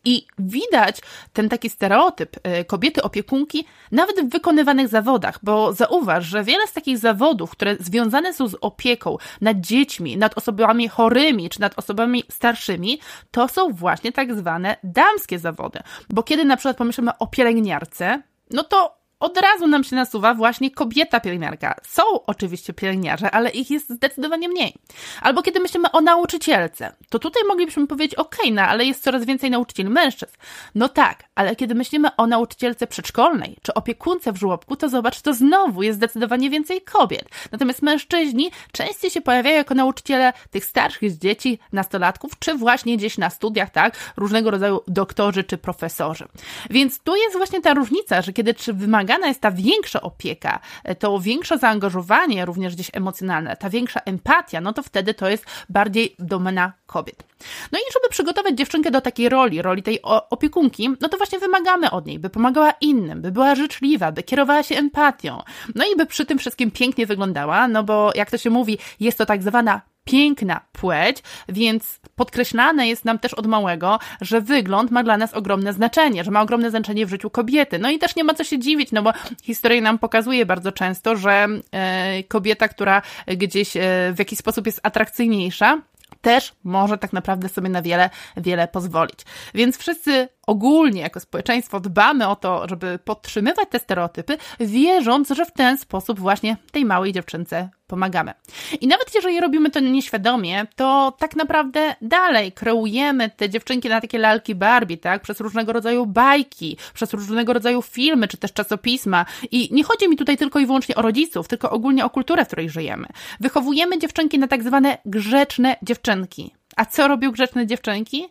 I 0.05 0.25
widać 0.39 1.01
ten 1.33 1.49
taki 1.49 1.69
stereotyp 1.69 2.47
y, 2.47 2.65
kobiety 2.65 3.03
opiekunki 3.03 3.65
nawet 3.91 4.21
w 4.21 4.29
wykonywanych 4.29 4.87
zawodach, 4.87 5.39
bo 5.43 5.73
zauważ, 5.73 6.25
że 6.25 6.43
wiele 6.43 6.67
z 6.67 6.73
takich 6.73 6.97
zawodów, 6.97 7.51
które 7.51 7.75
związane 7.79 8.33
są 8.33 8.47
z 8.47 8.55
opieką 8.61 9.17
nad 9.41 9.59
dziećmi, 9.59 10.17
nad 10.17 10.37
osobami 10.37 10.87
chorymi 10.87 11.49
czy 11.49 11.61
nad 11.61 11.79
osobami 11.79 12.23
starszymi, 12.29 12.99
to 13.31 13.47
są 13.47 13.73
właśnie 13.73 14.11
tak 14.11 14.35
zwane 14.35 14.75
damskie 14.83 15.39
zawody. 15.39 15.79
Bo 16.09 16.23
kiedy 16.23 16.45
na 16.45 16.57
przykład 16.57 16.77
pomyślimy 16.77 17.11
o 17.17 17.27
pielęgniarce, 17.27 18.21
no 18.51 18.63
to 18.63 18.98
od 19.19 19.37
razu 19.37 19.67
nam 19.67 19.83
się 19.83 19.95
nasuwa 19.95 20.33
właśnie 20.33 20.71
kobieta 20.71 21.19
pielęgniarka. 21.19 21.75
Są 21.83 22.03
oczywiście 22.25 22.73
pielęgniarze, 22.73 23.31
ale 23.31 23.49
ich 23.49 23.71
jest 23.71 23.89
zdecydowanie 23.89 24.49
mniej. 24.49 24.75
Albo 25.21 25.41
kiedy 25.41 25.59
myślimy 25.59 25.91
o 25.91 26.01
nauczycielce, 26.01 26.95
to 27.09 27.19
tutaj 27.19 27.43
moglibyśmy 27.47 27.87
powiedzieć, 27.87 28.15
ok, 28.15 28.35
no 28.51 28.61
ale 28.61 28.85
jest 28.85 29.03
coraz 29.03 29.25
więcej 29.25 29.51
nauczycieli 29.51 29.89
mężczyzn. 29.89 30.33
No 30.75 30.89
tak, 30.89 31.23
ale 31.35 31.55
kiedy 31.55 31.75
myślimy 31.75 32.15
o 32.15 32.27
nauczycielce 32.27 32.87
przedszkolnej 32.87 33.57
czy 33.61 33.73
opiekunce 33.73 34.31
w 34.31 34.37
żłobku, 34.37 34.75
to 34.75 34.89
zobacz, 34.89 35.21
to 35.21 35.33
znowu 35.33 35.83
jest 35.83 35.97
zdecydowanie 35.97 36.49
więcej 36.49 36.81
kobiet. 36.81 37.25
Natomiast 37.51 37.81
mężczyźni 37.81 38.51
częściej 38.71 39.11
się 39.11 39.21
pojawiają 39.21 39.57
jako 39.57 39.75
nauczyciele 39.75 40.33
tych 40.51 40.65
starszych 40.65 41.17
dzieci, 41.17 41.59
nastolatków, 41.73 42.39
czy 42.39 42.55
właśnie 42.55 42.97
gdzieś 42.97 43.17
na 43.17 43.29
studiach, 43.29 43.69
tak, 43.69 43.95
różnego 44.17 44.51
rodzaju 44.51 44.81
doktorzy 44.87 45.43
czy 45.43 45.57
profesorzy. 45.57 46.27
Więc 46.69 46.99
tu 46.99 47.15
jest 47.15 47.37
właśnie 47.37 47.61
ta 47.61 47.73
różnica, 47.73 48.21
że 48.21 48.33
kiedy 48.33 48.53
czy 48.53 48.73
wymaga 48.73 49.08
wymagana 49.09 49.27
jest 49.27 49.41
ta 49.41 49.51
większa 49.51 50.01
opieka, 50.01 50.59
to 50.99 51.19
większe 51.19 51.57
zaangażowanie 51.57 52.45
również 52.45 52.75
gdzieś 52.75 52.89
emocjonalne, 52.93 53.57
ta 53.57 53.69
większa 53.69 53.99
empatia, 54.05 54.61
no 54.61 54.73
to 54.73 54.83
wtedy 54.83 55.13
to 55.13 55.29
jest 55.29 55.45
bardziej 55.69 56.15
domena 56.19 56.73
kobiet. 56.85 57.23
No 57.71 57.79
i 57.79 57.93
żeby 57.93 58.09
przygotować 58.09 58.57
dziewczynkę 58.57 58.91
do 58.91 59.01
takiej 59.01 59.29
roli, 59.29 59.61
roli 59.61 59.83
tej 59.83 60.01
opiekunki, 60.29 60.89
no 61.01 61.09
to 61.09 61.17
właśnie 61.17 61.39
wymagamy 61.39 61.91
od 61.91 62.05
niej, 62.05 62.19
by 62.19 62.29
pomagała 62.29 62.71
innym, 62.81 63.21
by 63.21 63.31
była 63.31 63.55
życzliwa, 63.55 64.11
by 64.11 64.23
kierowała 64.23 64.63
się 64.63 64.75
empatią, 64.75 65.41
no 65.75 65.85
i 65.93 65.95
by 65.95 66.05
przy 66.05 66.25
tym 66.25 66.37
wszystkim 66.37 66.71
pięknie 66.71 67.05
wyglądała, 67.05 67.67
no 67.67 67.83
bo 67.83 68.11
jak 68.15 68.31
to 68.31 68.37
się 68.37 68.49
mówi, 68.49 68.77
jest 68.99 69.17
to 69.17 69.25
tak 69.25 69.43
zwana 69.43 69.81
piękna 70.09 70.61
płeć, 70.71 71.23
więc 71.49 71.99
podkreślane 72.15 72.87
jest 72.87 73.05
nam 73.05 73.19
też 73.19 73.33
od 73.33 73.47
małego, 73.47 73.99
że 74.21 74.41
wygląd 74.41 74.91
ma 74.91 75.03
dla 75.03 75.17
nas 75.17 75.33
ogromne 75.33 75.73
znaczenie, 75.73 76.23
że 76.23 76.31
ma 76.31 76.41
ogromne 76.41 76.69
znaczenie 76.69 77.05
w 77.05 77.09
życiu 77.09 77.29
kobiety. 77.29 77.79
No 77.79 77.89
i 77.89 77.99
też 77.99 78.15
nie 78.15 78.23
ma 78.23 78.33
co 78.33 78.43
się 78.43 78.59
dziwić, 78.59 78.91
no 78.91 79.01
bo 79.01 79.13
historia 79.43 79.81
nam 79.81 79.99
pokazuje 79.99 80.45
bardzo 80.45 80.71
często, 80.71 81.15
że 81.15 81.47
e, 81.71 82.23
kobieta, 82.23 82.67
która 82.67 83.01
gdzieś 83.27 83.77
e, 83.77 83.81
w 84.13 84.19
jakiś 84.19 84.39
sposób 84.39 84.65
jest 84.65 84.79
atrakcyjniejsza, 84.83 85.81
też 86.21 86.53
może 86.63 86.97
tak 86.97 87.13
naprawdę 87.13 87.49
sobie 87.49 87.69
na 87.69 87.81
wiele, 87.81 88.09
wiele 88.37 88.67
pozwolić. 88.67 89.19
Więc 89.53 89.77
wszyscy 89.77 90.27
ogólnie 90.49 91.01
jako 91.01 91.19
społeczeństwo 91.19 91.79
dbamy 91.79 92.27
o 92.27 92.35
to, 92.35 92.67
żeby 92.69 92.99
podtrzymywać 93.05 93.69
te 93.69 93.79
stereotypy, 93.79 94.37
wierząc, 94.59 95.29
że 95.29 95.45
w 95.45 95.51
ten 95.51 95.77
sposób 95.77 96.19
właśnie 96.19 96.57
tej 96.71 96.85
małej 96.85 97.13
dziewczynce 97.13 97.69
pomagamy. 97.87 98.33
I 98.81 98.87
nawet 98.87 99.15
jeżeli 99.15 99.39
robimy 99.39 99.69
to 99.71 99.79
nieświadomie, 99.79 100.67
to 100.75 101.13
tak 101.19 101.35
naprawdę 101.35 101.95
dalej 102.01 102.51
kreujemy 102.51 103.29
te 103.29 103.49
dziewczynki 103.49 103.89
na 103.89 104.01
takie 104.01 104.17
lalki 104.17 104.55
Barbie, 104.55 104.97
tak? 104.97 105.21
Przez 105.21 105.39
różnego 105.39 105.73
rodzaju 105.73 106.05
bajki, 106.05 106.77
przez 106.93 107.13
różnego 107.13 107.53
rodzaju 107.53 107.81
filmy, 107.81 108.27
czy 108.27 108.37
też 108.37 108.53
czasopisma. 108.53 109.25
I 109.51 109.69
nie 109.71 109.83
chodzi 109.83 110.09
mi 110.09 110.17
tutaj 110.17 110.37
tylko 110.37 110.59
i 110.59 110.65
wyłącznie 110.65 110.95
o 110.95 111.01
rodziców, 111.01 111.47
tylko 111.47 111.69
ogólnie 111.69 112.05
o 112.05 112.09
kulturę, 112.09 112.45
w 112.45 112.47
której 112.47 112.69
żyjemy. 112.69 113.07
Wychowujemy 113.39 113.99
dziewczynki 113.99 114.39
na 114.39 114.47
tak 114.47 114.63
zwane 114.63 114.97
grzeczne 115.05 115.75
dziewczynki. 115.81 116.53
A 116.75 116.85
co 116.85 117.07
robią 117.07 117.31
grzeczne 117.31 117.67
dziewczynki? 117.67 118.27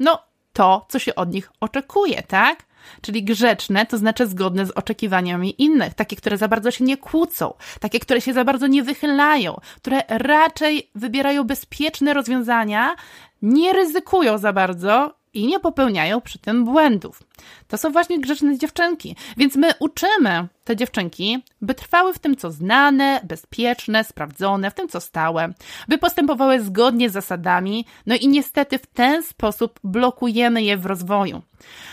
No, 0.00 0.25
to, 0.56 0.86
co 0.88 0.98
się 0.98 1.14
od 1.14 1.32
nich 1.32 1.52
oczekuje, 1.60 2.22
tak? 2.22 2.64
Czyli 3.00 3.24
grzeczne, 3.24 3.86
to 3.86 3.98
znaczy 3.98 4.26
zgodne 4.26 4.66
z 4.66 4.70
oczekiwaniami 4.70 5.62
innych, 5.62 5.94
takie, 5.94 6.16
które 6.16 6.38
za 6.38 6.48
bardzo 6.48 6.70
się 6.70 6.84
nie 6.84 6.96
kłócą, 6.96 7.54
takie, 7.80 8.00
które 8.00 8.20
się 8.20 8.32
za 8.32 8.44
bardzo 8.44 8.66
nie 8.66 8.82
wychylają, 8.82 9.60
które 9.76 10.02
raczej 10.08 10.90
wybierają 10.94 11.44
bezpieczne 11.44 12.14
rozwiązania, 12.14 12.96
nie 13.42 13.72
ryzykują 13.72 14.38
za 14.38 14.52
bardzo 14.52 15.14
i 15.34 15.46
nie 15.46 15.60
popełniają 15.60 16.20
przy 16.20 16.38
tym 16.38 16.64
błędów. 16.64 17.22
To 17.68 17.78
są 17.78 17.92
właśnie 17.92 18.20
grzeczne 18.20 18.58
dziewczynki, 18.58 19.16
więc 19.36 19.56
my 19.56 19.70
uczymy 19.78 20.48
te 20.66 20.76
dziewczynki, 20.76 21.42
by 21.62 21.74
trwały 21.74 22.14
w 22.14 22.18
tym, 22.18 22.36
co 22.36 22.50
znane, 22.50 23.20
bezpieczne, 23.24 24.04
sprawdzone, 24.04 24.70
w 24.70 24.74
tym, 24.74 24.88
co 24.88 25.00
stałe, 25.00 25.52
by 25.88 25.98
postępowały 25.98 26.60
zgodnie 26.60 27.10
z 27.10 27.12
zasadami, 27.12 27.86
no 28.06 28.14
i 28.14 28.28
niestety 28.28 28.78
w 28.78 28.86
ten 28.86 29.22
sposób 29.22 29.80
blokujemy 29.84 30.62
je 30.62 30.76
w 30.76 30.86
rozwoju. 30.86 31.42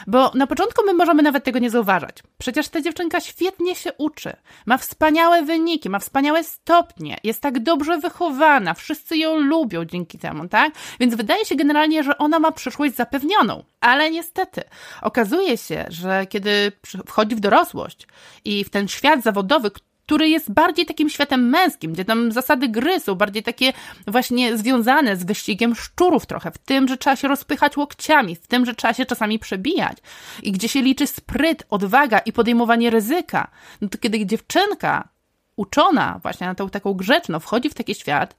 Bo 0.08 0.32
na 0.36 0.48
początku 0.48 0.86
my 0.86 0.94
możemy 0.94 1.24
nawet 1.24 1.44
tego 1.44 1.60
nie 1.60 1.70
zauważać. 1.70 2.18
Przecież 2.38 2.70
ta 2.70 2.82
dziewczynka 2.82 3.22
świetnie 3.22 3.76
się 3.76 3.94
uczy, 3.98 4.34
ma 4.66 4.78
wspaniałe 4.78 5.42
wyniki, 5.42 5.90
ma 5.90 6.00
wspaniałe 6.00 6.44
stopnie, 6.44 7.18
jest 7.24 7.42
tak 7.42 7.60
dobrze 7.60 7.98
wychowana, 7.98 8.74
wszyscy 8.74 9.18
ją 9.18 9.40
lubią 9.40 9.86
dzięki 9.86 10.18
temu, 10.20 10.48
tak? 10.48 10.72
Więc 11.00 11.16
wydaje 11.16 11.46
się 11.46 11.56
generalnie, 11.56 12.04
że 12.04 12.18
ona 12.18 12.40
ma 12.40 12.52
przyszłość 12.52 12.96
zapewnioną. 12.96 13.64
Ale 13.82 14.12
niestety 14.12 14.62
okazuje 15.02 15.58
się, 15.58 15.86
że 15.90 16.26
kiedy 16.26 16.72
wchodzi 17.08 17.36
w 17.36 17.40
dorosłość 17.40 18.08
i 18.46 18.63
w 18.64 18.70
ten 18.70 18.88
świat 18.88 19.24
zawodowy, 19.24 19.72
który 20.06 20.30
jest 20.30 20.52
bardziej 20.52 20.86
takim 20.86 21.10
światem 21.10 21.50
męskim, 21.50 21.94
gdzie 21.94 22.06
tam 22.06 22.32
zasady 22.32 22.68
gry 22.68 23.00
są 23.00 23.16
bardziej 23.16 23.44
takie 23.44 23.74
właśnie 24.08 24.58
związane 24.58 25.18
z 25.18 25.24
wyścigiem 25.24 25.76
szczurów 25.76 26.26
trochę, 26.26 26.52
w 26.52 26.58
tym, 26.58 26.88
że 26.88 26.98
trzeba 26.98 27.16
się 27.16 27.28
rozpychać 27.28 27.78
łokciami, 27.78 28.36
w 28.36 28.48
tym, 28.48 28.66
że 28.66 28.76
trzeba 28.76 28.94
się 28.94 29.06
czasami 29.06 29.40
przebijać 29.40 29.98
i 30.44 30.52
gdzie 30.52 30.70
się 30.70 30.82
liczy 30.82 31.08
spryt, 31.08 31.64
odwaga 31.70 32.20
i 32.20 32.34
podejmowanie 32.34 32.90
ryzyka. 32.90 33.52
No 33.82 33.90
to 33.90 33.98
kiedy 33.98 34.26
dziewczynka 34.26 35.10
uczona 35.56 36.20
właśnie 36.22 36.48
na 36.48 36.56
tą 36.56 36.70
taką 36.70 36.94
grzeczną 36.94 37.40
wchodzi 37.40 37.70
w 37.70 37.74
taki 37.74 37.96
świat, 37.96 38.36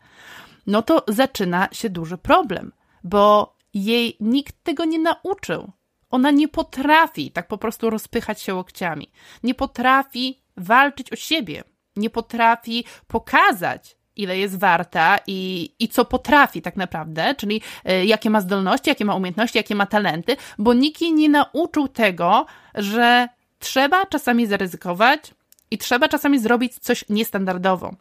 no 0.67 0.83
to 0.83 1.05
zaczyna 1.09 1.69
się 1.73 1.91
duży 1.91 2.19
problem, 2.19 2.73
bo 3.05 3.55
jej 3.75 4.17
nikt 4.21 4.65
tego 4.65 4.85
nie 4.85 4.99
nauczył. 4.99 5.73
Ona 6.15 6.31
nie 6.31 6.49
potrafi 6.49 7.31
tak 7.31 7.49
po 7.49 7.59
prostu 7.59 7.91
rozpychać 7.91 8.43
się 8.43 8.55
łokciami. 8.55 9.11
Nie 9.43 9.55
potrafi 9.55 10.43
walczyć 10.57 11.13
o 11.13 11.17
siebie. 11.17 11.65
Nie 11.97 12.11
potrafi 12.11 12.85
pokazać, 13.07 13.97
ile 14.17 14.39
jest 14.39 14.59
warta 14.59 15.19
i, 15.27 15.71
i 15.79 15.89
co 15.89 16.05
potrafi 16.05 16.63
tak 16.63 16.77
naprawdę, 16.77 17.35
czyli 17.35 17.61
y, 17.91 18.05
jakie 18.07 18.31
ma 18.31 18.41
zdolności, 18.41 18.89
jakie 18.89 19.05
ma 19.05 19.15
umiejętności, 19.15 19.59
jakie 19.59 19.75
ma 19.75 19.87
talenty, 19.87 20.37
bo 20.59 20.75
nikt 20.75 21.01
jej 21.01 21.13
nie 21.13 21.29
nauczył 21.29 21.89
tego, 21.89 22.47
że 22.75 23.29
trzeba 23.59 24.07
czasami 24.07 24.47
zaryzykować 24.47 25.35
i 25.71 25.79
trzeba 25.79 26.09
czasami 26.09 26.39
zrobić 26.39 26.79
coś 26.79 27.05
niestandardowo. 27.09 27.95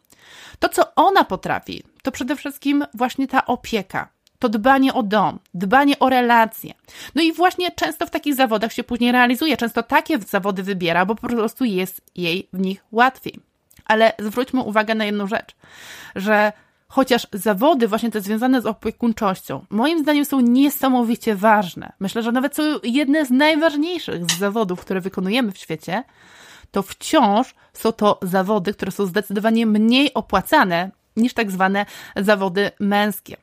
To, 0.58 0.68
co 0.68 0.94
ona 0.94 1.24
potrafi, 1.24 1.82
to 2.02 2.12
przede 2.12 2.36
wszystkim 2.36 2.84
właśnie 2.94 3.28
ta 3.28 3.46
opieka 3.46 4.13
to 4.44 4.48
dbanie 4.48 4.94
o 4.94 5.02
dom, 5.02 5.38
dbanie 5.54 5.98
o 5.98 6.08
relacje. 6.08 6.74
No 7.14 7.22
i 7.22 7.32
właśnie 7.32 7.70
często 7.70 8.06
w 8.06 8.10
takich 8.10 8.34
zawodach 8.34 8.72
się 8.72 8.84
później 8.84 9.12
realizuje, 9.12 9.56
często 9.56 9.82
takie 9.82 10.18
zawody 10.18 10.62
wybiera, 10.62 11.06
bo 11.06 11.14
po 11.14 11.28
prostu 11.28 11.64
jest 11.64 12.00
jej 12.14 12.48
w 12.52 12.58
nich 12.58 12.84
łatwiej. 12.92 13.40
Ale 13.84 14.12
zwróćmy 14.18 14.60
uwagę 14.60 14.94
na 14.94 15.04
jedną 15.04 15.26
rzecz, 15.26 15.56
że 16.16 16.52
chociaż 16.88 17.26
zawody 17.32 17.88
właśnie 17.88 18.10
te 18.10 18.20
związane 18.20 18.60
z 18.60 18.66
opiekuńczością, 18.66 19.64
moim 19.70 19.98
zdaniem 19.98 20.24
są 20.24 20.40
niesamowicie 20.40 21.34
ważne. 21.34 21.92
Myślę, 22.00 22.22
że 22.22 22.32
nawet 22.32 22.56
są 22.56 22.62
jedne 22.82 23.26
z 23.26 23.30
najważniejszych 23.30 24.24
z 24.24 24.38
zawodów, 24.38 24.80
które 24.80 25.00
wykonujemy 25.00 25.52
w 25.52 25.58
świecie, 25.58 26.04
to 26.70 26.82
wciąż 26.82 27.54
są 27.72 27.92
to 27.92 28.18
zawody, 28.22 28.74
które 28.74 28.92
są 28.92 29.06
zdecydowanie 29.06 29.66
mniej 29.66 30.14
opłacane 30.14 30.90
niż 31.16 31.34
tak 31.34 31.50
zwane 31.50 31.86
zawody 32.16 32.70
męskie. 32.80 33.36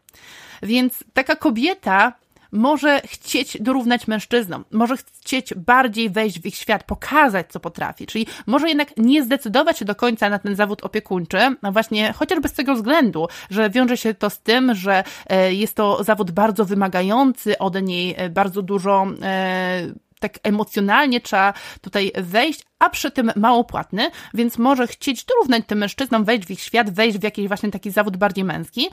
Więc 0.62 1.04
taka 1.14 1.36
kobieta 1.36 2.14
może 2.52 3.02
chcieć 3.06 3.58
dorównać 3.62 4.08
mężczyznom, 4.08 4.66
może 4.72 4.96
chcieć 4.98 5.54
bardziej 5.54 6.10
wejść 6.10 6.40
w 6.40 6.46
ich 6.46 6.56
świat, 6.56 6.84
pokazać, 6.84 7.48
co 7.50 7.60
potrafi, 7.60 8.08
czyli 8.08 8.28
może 8.46 8.70
jednak 8.70 8.98
nie 8.98 9.24
zdecydować 9.24 9.78
się 9.78 9.86
do 9.86 9.96
końca 9.96 10.30
na 10.30 10.40
ten 10.40 10.56
zawód 10.56 10.84
opiekuńczy, 10.84 11.38
no 11.62 11.72
właśnie 11.72 12.14
chociażby 12.14 12.48
z 12.48 12.54
tego 12.54 12.76
względu, 12.76 13.28
że 13.50 13.70
wiąże 13.70 13.98
się 13.98 14.14
to 14.14 14.30
z 14.30 14.40
tym, 14.40 14.76
że 14.76 15.04
e, 15.28 15.54
jest 15.54 15.76
to 15.76 16.04
zawód 16.04 16.32
bardzo 16.32 16.66
wymagający, 16.66 17.58
od 17.58 17.82
niej 17.82 18.16
e, 18.18 18.30
bardzo 18.30 18.62
dużo 18.62 19.08
e, 19.22 19.94
tak 20.22 20.40
emocjonalnie 20.44 21.22
trzeba 21.22 21.54
tutaj 21.82 22.12
wejść, 22.18 22.62
a 22.80 22.90
przy 22.90 23.12
tym 23.12 23.32
mało 23.36 23.64
płatny, 23.64 24.12
więc 24.34 24.58
może 24.58 24.88
chcieć 24.88 25.26
dorównać 25.26 25.64
tym 25.68 25.78
mężczyznom, 25.78 26.24
wejść 26.24 26.48
w 26.48 26.52
ich 26.52 26.62
świat, 26.62 26.90
wejść 26.90 27.18
w 27.18 27.24
jakiś 27.24 27.48
właśnie 27.48 27.72
taki 27.72 27.92
zawód 27.92 28.18
bardziej 28.18 28.44
męski. 28.44 28.90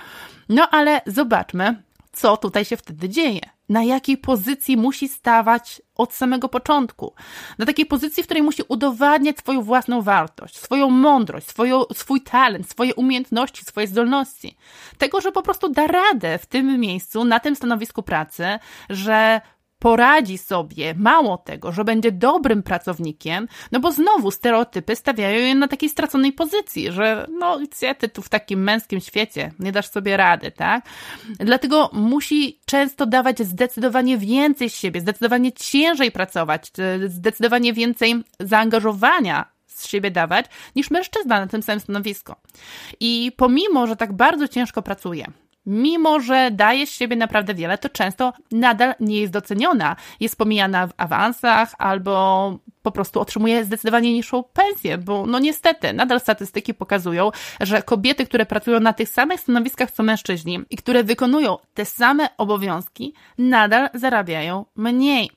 No 0.49 0.68
ale 0.70 1.00
zobaczmy, 1.06 1.82
co 2.12 2.37
tutaj 2.37 2.64
się 2.64 2.76
wtedy 2.76 3.08
dzieje. 3.08 3.40
Na 3.68 3.85
jakiej 3.85 4.16
pozycji 4.16 4.76
musi 4.76 5.08
stawać 5.08 5.82
od 5.94 6.14
samego 6.14 6.49
początku. 6.49 7.14
Na 7.58 7.66
takiej 7.66 7.87
pozycji, 7.87 8.23
w 8.23 8.26
której 8.26 8.42
musi 8.42 8.62
udowadniać 8.68 9.38
swoją 9.38 9.62
własną 9.62 10.02
wartość, 10.02 10.58
swoją 10.58 10.90
mądrość, 10.90 11.47
swoją, 11.47 11.85
swój 11.94 12.20
talent, 12.20 12.70
swoje 12.70 12.94
umiejętności, 12.94 13.64
swoje 13.64 13.87
zdolności. 13.87 14.56
Tego, 14.99 15.20
że 15.20 15.32
po 15.32 15.42
prostu 15.42 15.68
da 15.68 15.87
radę 15.87 16.38
w 16.38 16.47
tym 16.47 16.80
miejscu, 16.80 17.25
na 17.25 17.40
tym 17.40 17.56
stanowisku 17.56 18.02
pracy, 18.02 18.44
że 18.90 19.40
poradzi 19.78 20.38
sobie, 20.38 20.94
mało 20.94 21.38
tego, 21.38 21.73
że 21.73 21.85
będzie 21.85 22.12
dobrym 22.12 22.62
pracownikiem, 22.62 23.49
no 23.73 23.80
bo 23.80 23.92
znowu 23.92 24.30
stereotypy 24.30 24.97
stawiają 24.97 25.38
je 25.38 25.54
na 25.54 25.68
takiej 25.68 25.88
straconej 25.88 26.32
pozycji, 26.32 26.92
że 26.92 27.26
no 27.38 27.58
ty 27.99 28.08
tu 28.08 28.23
w 28.23 28.28
takim 28.28 28.62
męskim 28.62 29.00
świecie, 29.00 29.52
nie 29.58 29.73
dasz 29.73 29.90
sobie 29.90 30.16
rady, 30.16 30.50
tak? 30.50 30.85
Dlatego 31.38 31.90
musi 31.92 32.61
często 32.64 33.06
dawać 33.06 33.42
zdecydowanie 33.42 34.18
więcej 34.18 34.70
siebie, 34.70 35.00
zdecydowanie 35.00 35.52
ciężej 35.52 36.11
pracować, 36.11 36.70
zdecydowanie 37.06 37.73
więcej 37.73 38.14
zaangażowania 38.40 39.58
z 39.66 39.87
siebie 39.87 40.11
dawać 40.11 40.47
niż 40.76 40.90
mężczyzna 40.90 41.40
na 41.40 41.47
tym 41.47 41.62
samym 41.62 41.80
stanowisku. 41.80 42.35
I 43.00 43.32
pomimo, 43.37 43.87
że 43.87 43.97
tak 43.97 44.12
bardzo 44.12 44.49
ciężko 44.49 44.82
pracuje, 44.82 45.26
mimo 45.69 46.21
że 46.21 46.51
daje 46.51 46.87
z 46.87 46.91
siebie 46.91 47.17
naprawdę 47.17 47.55
wiele, 47.55 47.79
to 47.79 47.89
często 47.89 48.33
nadal 48.53 48.95
nie 49.01 49.21
jest 49.21 49.33
doceniona. 49.33 49.97
Jest 50.21 50.37
pomijana 50.37 50.87
w 50.87 50.93
awansach 50.97 51.75
albo 51.79 52.59
po 52.83 52.93
prostu 52.93 53.21
otrzymuje 53.21 53.65
zdecydowanie 53.65 54.13
niższą 54.13 54.43
pensję, 54.43 54.99
bo 54.99 55.27
no 55.27 55.39
niestety, 55.39 55.93
nadal 55.93 56.21
statystyki 56.21 56.75
pokazują, 56.75 57.31
że 57.61 57.83
kobiety, 57.83 58.27
które 58.27 58.47
pracują 58.47 58.81
na 58.81 58.93
tych 58.93 59.09
samych 59.09 59.41
stanowiskach 59.41 59.91
co 59.91 60.03
mężczyźni 60.03 60.61
i 60.71 60.77
które 60.77 61.05
wykonują 61.05 61.57
te 61.75 61.85
same 61.85 62.29
obowiązki, 62.37 63.15
nadal 63.39 63.89
zarabiają 63.95 64.65
mniej. 64.77 65.31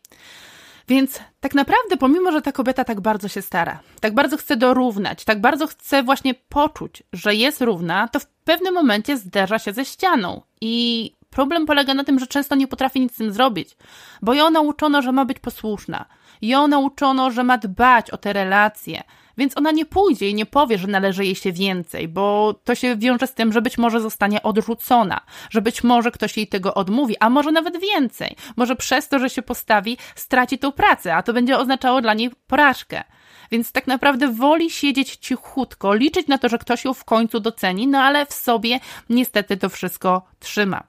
Więc 0.87 1.19
tak 1.39 1.55
naprawdę, 1.55 1.97
pomimo, 1.97 2.31
że 2.31 2.41
ta 2.41 2.51
kobieta 2.51 2.83
tak 2.83 3.01
bardzo 3.01 3.27
się 3.27 3.41
stara, 3.41 3.79
tak 3.99 4.13
bardzo 4.13 4.37
chce 4.37 4.57
dorównać, 4.57 5.23
tak 5.23 5.41
bardzo 5.41 5.67
chce 5.67 6.03
właśnie 6.03 6.33
poczuć, 6.33 7.03
że 7.13 7.35
jest 7.35 7.61
równa, 7.61 8.07
to 8.07 8.19
w 8.19 8.25
pewnym 8.51 8.73
momencie 8.73 9.17
zderza 9.17 9.59
się 9.59 9.73
ze 9.73 9.85
ścianą. 9.85 10.41
I 10.61 11.13
problem 11.29 11.65
polega 11.65 11.93
na 11.93 12.03
tym, 12.03 12.19
że 12.19 12.27
często 12.27 12.55
nie 12.55 12.67
potrafi 12.67 12.99
nic 12.99 13.13
z 13.13 13.17
tym 13.17 13.31
zrobić, 13.31 13.77
bo 14.21 14.33
ją 14.33 14.49
nauczono, 14.49 15.01
że 15.01 15.11
ma 15.11 15.25
być 15.25 15.39
posłuszna, 15.39 16.05
ją 16.41 16.67
nauczono, 16.67 17.31
że 17.31 17.43
ma 17.43 17.57
dbać 17.57 18.11
o 18.11 18.17
te 18.17 18.33
relacje, 18.33 19.03
więc 19.37 19.57
ona 19.57 19.71
nie 19.71 19.85
pójdzie 19.85 20.29
i 20.29 20.33
nie 20.33 20.45
powie, 20.45 20.77
że 20.77 20.87
należy 20.87 21.25
jej 21.25 21.35
się 21.35 21.51
więcej, 21.51 22.07
bo 22.07 22.53
to 22.63 22.75
się 22.75 22.95
wiąże 22.95 23.27
z 23.27 23.33
tym, 23.33 23.53
że 23.53 23.61
być 23.61 23.77
może 23.77 24.01
zostanie 24.01 24.43
odrzucona, 24.43 25.21
że 25.49 25.61
być 25.61 25.83
może 25.83 26.11
ktoś 26.11 26.37
jej 26.37 26.47
tego 26.47 26.73
odmówi, 26.73 27.15
a 27.19 27.29
może 27.29 27.51
nawet 27.51 27.79
więcej. 27.79 28.35
Może 28.55 28.75
przez 28.75 29.07
to, 29.07 29.19
że 29.19 29.29
się 29.29 29.41
postawi, 29.41 29.97
straci 30.15 30.59
tą 30.59 30.71
pracę, 30.71 31.15
a 31.15 31.23
to 31.23 31.33
będzie 31.33 31.57
oznaczało 31.57 32.01
dla 32.01 32.13
niej 32.13 32.31
porażkę. 32.47 33.03
Więc 33.51 33.71
tak 33.71 33.87
naprawdę 33.87 34.27
woli 34.27 34.69
siedzieć 34.69 35.15
cichutko, 35.15 35.93
liczyć 35.93 36.27
na 36.27 36.37
to, 36.37 36.49
że 36.49 36.57
ktoś 36.57 36.85
ją 36.85 36.93
w 36.93 37.05
końcu 37.05 37.39
doceni, 37.39 37.87
no 37.87 37.99
ale 37.99 38.25
w 38.25 38.33
sobie 38.33 38.79
niestety 39.09 39.57
to 39.57 39.69
wszystko 39.69 40.21
trzyma. 40.39 40.83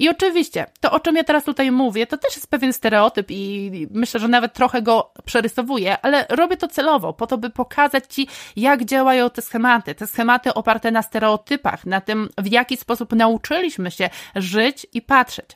I 0.00 0.08
oczywiście, 0.08 0.66
to 0.80 0.90
o 0.90 1.00
czym 1.00 1.16
ja 1.16 1.24
teraz 1.24 1.44
tutaj 1.44 1.70
mówię, 1.70 2.06
to 2.06 2.18
też 2.18 2.36
jest 2.36 2.50
pewien 2.50 2.72
stereotyp 2.72 3.26
i 3.30 3.70
myślę, 3.90 4.20
że 4.20 4.28
nawet 4.28 4.52
trochę 4.52 4.82
go 4.82 5.12
przerysowuję, 5.24 5.96
ale 6.02 6.26
robię 6.28 6.56
to 6.56 6.68
celowo, 6.68 7.12
po 7.12 7.26
to, 7.26 7.38
by 7.38 7.50
pokazać 7.50 8.04
Ci, 8.14 8.28
jak 8.56 8.84
działają 8.84 9.30
te 9.30 9.42
schematy. 9.42 9.94
Te 9.94 10.06
schematy 10.06 10.54
oparte 10.54 10.90
na 10.90 11.02
stereotypach, 11.02 11.86
na 11.86 12.00
tym, 12.00 12.28
w 12.38 12.46
jaki 12.46 12.76
sposób 12.76 13.12
nauczyliśmy 13.12 13.90
się 13.90 14.10
żyć 14.36 14.86
i 14.92 15.02
patrzeć. 15.02 15.46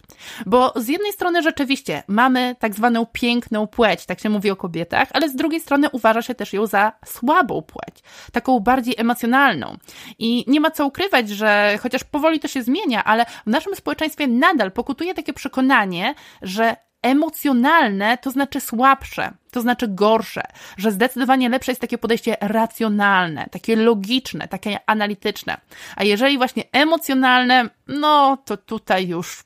Bo 0.47 0.73
z 0.77 0.89
jednej 0.89 1.13
strony 1.13 1.43
rzeczywiście 1.43 2.03
mamy 2.09 2.57
tak 2.59 2.75
zwaną 2.75 3.07
piękną 3.07 3.67
płeć, 3.67 4.07
tak 4.07 4.21
się 4.21 4.29
mówi 4.29 4.51
o 4.51 4.57
kobietach, 4.57 5.09
ale 5.13 5.29
z 5.29 5.37
drugiej 5.37 5.61
strony 5.61 5.91
uważa 5.91 6.23
się 6.23 6.35
też 6.35 6.53
ją 6.53 6.67
za 6.67 6.93
słabą 7.05 7.63
płeć, 7.63 7.95
taką 8.33 8.61
bardziej 8.61 8.95
emocjonalną. 8.99 9.77
I 10.19 10.45
nie 10.47 10.61
ma 10.61 10.71
co 10.71 10.87
ukrywać, 10.87 11.29
że 11.29 11.79
chociaż 11.83 12.05
powoli 12.05 12.41
to 12.41 12.49
się 12.49 12.63
zmienia, 12.63 13.05
ale 13.05 13.27
w 13.47 13.51
naszym 13.51 13.75
społeczeństwie 13.77 14.34
nadal 14.35 14.73
pokutuje 14.73 15.15
takie 15.15 15.33
przekonanie, 15.33 16.15
że 16.43 16.77
emocjonalne 17.03 18.19
to 18.19 18.31
znaczy 18.31 18.61
słabsze, 18.61 19.31
to 19.51 19.61
znaczy 19.61 19.89
gorsze, 19.89 20.43
że 20.77 20.93
zdecydowanie 20.93 21.49
lepsze 21.49 21.73
jest 21.73 21.81
takie 21.81 21.99
podejście 21.99 22.37
racjonalne, 22.41 23.47
takie 23.51 23.77
logiczne, 23.77 24.49
takie 24.49 24.79
analityczne. 24.87 25.61
A 25.97 26.05
jeżeli 26.05 26.39
właśnie 26.39 26.63
emocjonalne, 26.73 27.69
no 27.87 28.39
to 28.45 28.57
tutaj 28.57 29.09
już 29.09 29.45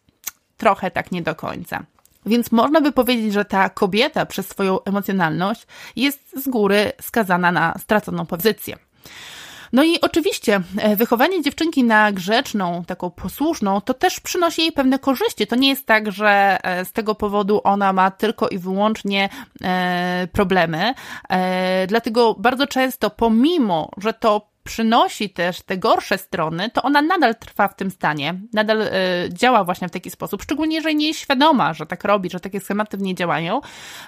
trochę 0.56 0.90
tak 0.90 1.12
nie 1.12 1.22
do 1.22 1.34
końca. 1.34 1.82
Więc 2.26 2.52
można 2.52 2.80
by 2.80 2.92
powiedzieć, 2.92 3.32
że 3.32 3.44
ta 3.44 3.70
kobieta 3.70 4.26
przez 4.26 4.48
swoją 4.48 4.84
emocjonalność 4.84 5.66
jest 5.96 6.44
z 6.44 6.48
góry 6.48 6.92
skazana 7.00 7.52
na 7.52 7.74
straconą 7.78 8.26
pozycję. 8.26 8.76
No 9.72 9.84
i 9.84 10.00
oczywiście 10.00 10.60
e, 10.78 10.96
wychowanie 10.96 11.42
dziewczynki 11.42 11.84
na 11.84 12.12
grzeczną, 12.12 12.84
taką 12.86 13.10
posłuszną, 13.10 13.80
to 13.80 13.94
też 13.94 14.20
przynosi 14.20 14.62
jej 14.62 14.72
pewne 14.72 14.98
korzyści. 14.98 15.46
To 15.46 15.56
nie 15.56 15.68
jest 15.68 15.86
tak, 15.86 16.12
że 16.12 16.58
e, 16.62 16.84
z 16.84 16.92
tego 16.92 17.14
powodu 17.14 17.60
ona 17.64 17.92
ma 17.92 18.10
tylko 18.10 18.48
i 18.48 18.58
wyłącznie 18.58 19.28
e, 19.62 20.28
problemy. 20.32 20.94
Dlatego 21.88 22.34
bardzo 22.38 22.66
często, 22.66 23.10
pomimo, 23.10 23.90
że 23.96 24.12
to 24.12 24.48
przynosi 24.68 25.30
też 25.30 25.62
te 25.62 25.78
gorsze 25.78 26.18
strony, 26.18 26.70
to 26.70 26.82
ona 26.82 27.02
nadal 27.02 27.34
trwa 27.34 27.68
w 27.68 27.76
tym 27.76 27.90
stanie, 27.90 28.34
nadal 28.52 28.82
y, 28.82 28.90
działa 29.32 29.64
właśnie 29.64 29.88
w 29.88 29.90
taki 29.90 30.10
sposób, 30.10 30.42
szczególnie 30.42 30.76
jeżeli 30.76 30.96
nie 30.96 31.06
jest 31.06 31.20
świadoma, 31.20 31.74
że 31.74 31.86
tak 31.86 32.04
robi, 32.04 32.30
że 32.30 32.40
takie 32.40 32.60
schematy 32.60 32.96
w 32.96 33.00
niej 33.00 33.14
działają, 33.14 33.60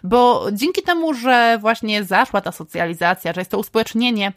bo 0.05 0.47
dzięki 0.53 0.83
temu, 0.83 1.15
że 1.15 1.59
właśnie 1.61 2.05
zaszła 2.05 2.41
ta 2.41 2.53
socjalizacja, 2.53 3.33
że 3.33 3.41
jest 3.41 3.51
to 3.51 3.59
uspołecznienie, 3.59 4.33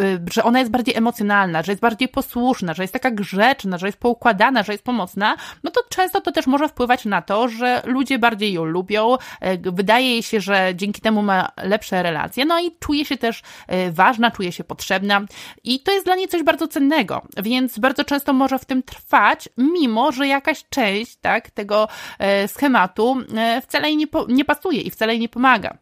y, 0.00 0.20
że 0.32 0.44
ona 0.44 0.58
jest 0.58 0.70
bardziej 0.70 0.96
emocjonalna, 0.96 1.62
że 1.62 1.72
jest 1.72 1.82
bardziej 1.82 2.08
posłuszna, 2.08 2.74
że 2.74 2.82
jest 2.82 2.92
taka 2.92 3.10
grzeczna, 3.10 3.78
że 3.78 3.86
jest 3.86 3.98
poukładana, 3.98 4.62
że 4.62 4.72
jest 4.72 4.84
pomocna, 4.84 5.36
no 5.62 5.70
to 5.70 5.80
często 5.88 6.20
to 6.20 6.32
też 6.32 6.46
może 6.46 6.68
wpływać 6.68 7.04
na 7.04 7.22
to, 7.22 7.48
że 7.48 7.82
ludzie 7.84 8.18
bardziej 8.18 8.52
ją 8.52 8.64
lubią, 8.64 9.14
y, 9.14 9.72
wydaje 9.72 10.10
jej 10.10 10.22
się, 10.22 10.40
że 10.40 10.72
dzięki 10.74 11.00
temu 11.00 11.22
ma 11.22 11.48
lepsze 11.56 12.02
relacje, 12.02 12.44
no 12.44 12.60
i 12.60 12.76
czuje 12.80 13.04
się 13.04 13.16
też 13.16 13.42
ważna, 13.90 14.30
czuje 14.30 14.52
się 14.52 14.64
potrzebna. 14.64 15.20
I 15.64 15.80
to 15.80 15.92
jest 15.92 16.04
dla 16.04 16.16
niej 16.16 16.28
coś 16.28 16.42
bardzo 16.42 16.68
cennego, 16.68 17.22
więc 17.42 17.78
bardzo 17.78 18.04
często 18.04 18.32
może 18.32 18.58
w 18.58 18.64
tym 18.64 18.82
trwać, 18.82 19.48
mimo 19.56 20.12
że 20.12 20.26
jakaś 20.26 20.64
część 20.70 21.16
tak, 21.16 21.50
tego 21.50 21.88
e, 22.18 22.48
schematu 22.48 23.16
e, 23.36 23.60
wcale 23.60 23.88
jej 23.88 23.96
nie, 23.96 24.06
nie 24.28 24.44
pasuje 24.44 24.80
i 24.80 24.90
wcale 24.90 25.12
jej 25.12 25.20
nie 25.20 25.28
pomaga. 25.28 25.78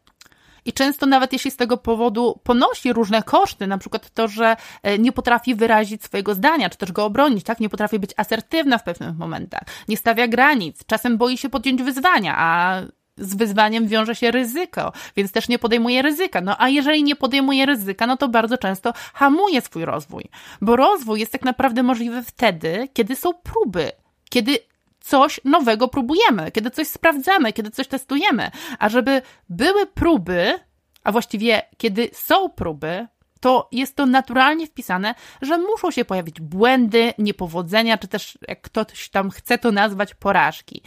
I 0.65 0.73
często 0.73 1.07
nawet 1.07 1.33
jeśli 1.33 1.51
z 1.51 1.57
tego 1.57 1.77
powodu 1.77 2.41
ponosi 2.43 2.93
różne 2.93 3.23
koszty, 3.23 3.67
na 3.67 3.79
przykład 3.79 4.11
to, 4.11 4.29
że 4.29 4.57
e, 4.83 4.99
nie 4.99 5.13
potrafi 5.13 5.55
wyrazić 5.55 6.05
swojego 6.05 6.35
zdania, 6.35 6.71
czy 6.71 6.79
też 6.79 6.93
go 6.93 7.05
obronić, 7.05 7.45
tak? 7.45 7.61
Nie 7.61 7.69
potrafi 7.69 7.99
być 7.99 8.11
asertywna 8.17 8.79
w 8.79 8.85
pewnych 8.85 9.17
momentach, 9.17 9.63
nie 9.89 9.97
stawia 9.97 10.29
granic, 10.29 10.87
czasem 10.87 11.17
boi 11.17 11.39
się 11.39 11.49
podjąć 11.49 11.83
wyzwania, 11.83 12.35
a 12.39 12.81
z 13.21 13.35
wyzwaniem 13.35 13.89
wiąże 13.89 14.15
się 14.15 14.31
ryzyko, 14.31 14.93
więc 15.17 15.33
też 15.33 15.49
nie 15.49 15.59
podejmuje 15.59 16.03
ryzyka. 16.03 16.41
No 16.41 16.57
a 16.59 16.69
jeżeli 16.69 17.03
nie 17.03 17.17
podejmuje 17.17 17.67
ryzyka, 17.67 18.07
no 18.07 18.17
to 18.17 18.29
bardzo 18.29 18.59
często 18.59 18.93
hamuje 19.15 19.61
swój 19.61 19.85
rozwój, 19.85 20.25
bo 20.61 20.77
rozwój 20.77 21.21
jest 21.21 21.33
tak 21.33 21.43
naprawdę 21.43 21.83
możliwy 21.83 22.23
wtedy, 22.23 22.89
kiedy 22.93 23.17
są 23.17 23.35
próby, 23.35 23.93
kiedy 24.31 24.59
coś 25.01 25.41
nowego 25.45 25.89
próbujemy, 25.89 26.51
kiedy 26.51 26.71
coś 26.71 26.89
sprawdzamy, 26.89 27.53
kiedy 27.53 27.71
coś 27.71 27.89
testujemy. 27.89 28.51
A 28.79 28.89
żeby 28.89 29.23
były 29.49 29.87
próby, 29.87 30.59
a 31.05 31.13
właściwie 31.13 31.63
kiedy 31.77 32.11
są 32.13 32.51
próby, 32.51 33.07
to 33.41 33.69
jest 33.73 33.97
to 33.97 34.07
naturalnie 34.07 34.67
wpisane, 34.67 35.15
że 35.43 35.59
muszą 35.59 35.91
się 35.91 36.05
pojawić 36.05 36.41
błędy, 36.41 37.13
niepowodzenia, 37.19 37.99
czy 37.99 38.09
też 38.09 38.39
jak 38.49 38.61
ktoś 38.61 39.09
tam 39.09 39.31
chce 39.31 39.59
to 39.59 39.73
nazwać, 39.73 40.15
porażki. 40.15 40.83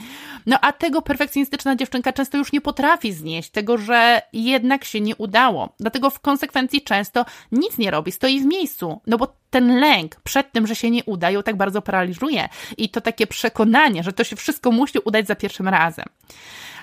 No 0.45 0.57
a 0.61 0.71
tego 0.71 1.01
perfekcjonistyczna 1.01 1.75
dziewczynka 1.75 2.13
często 2.13 2.37
już 2.37 2.51
nie 2.51 2.61
potrafi 2.61 3.13
znieść, 3.13 3.49
tego, 3.49 3.77
że 3.77 4.21
jednak 4.33 4.83
się 4.83 5.01
nie 5.01 5.15
udało. 5.15 5.75
Dlatego 5.79 6.09
w 6.09 6.19
konsekwencji 6.19 6.81
często 6.81 7.25
nic 7.51 7.77
nie 7.77 7.91
robi, 7.91 8.11
stoi 8.11 8.39
w 8.39 8.45
miejscu, 8.45 9.01
no 9.07 9.17
bo 9.17 9.35
ten 9.49 9.79
lęk 9.79 10.15
przed 10.15 10.51
tym, 10.51 10.67
że 10.67 10.75
się 10.75 10.91
nie 10.91 11.03
uda, 11.03 11.31
ją 11.31 11.43
tak 11.43 11.57
bardzo 11.57 11.81
paraliżuje 11.81 12.49
i 12.77 12.89
to 12.89 13.01
takie 13.01 13.27
przekonanie, 13.27 14.03
że 14.03 14.13
to 14.13 14.23
się 14.23 14.35
wszystko 14.35 14.71
musi 14.71 14.99
udać 14.99 15.27
za 15.27 15.35
pierwszym 15.35 15.67
razem. 15.67 16.05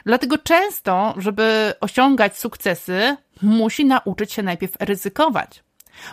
Dlatego 0.08 0.38
często, 0.38 1.14
żeby 1.16 1.74
osiągać 1.80 2.38
sukcesy, 2.38 3.16
musi 3.42 3.84
nauczyć 3.84 4.32
się 4.32 4.42
najpierw 4.42 4.76
ryzykować. 4.80 5.62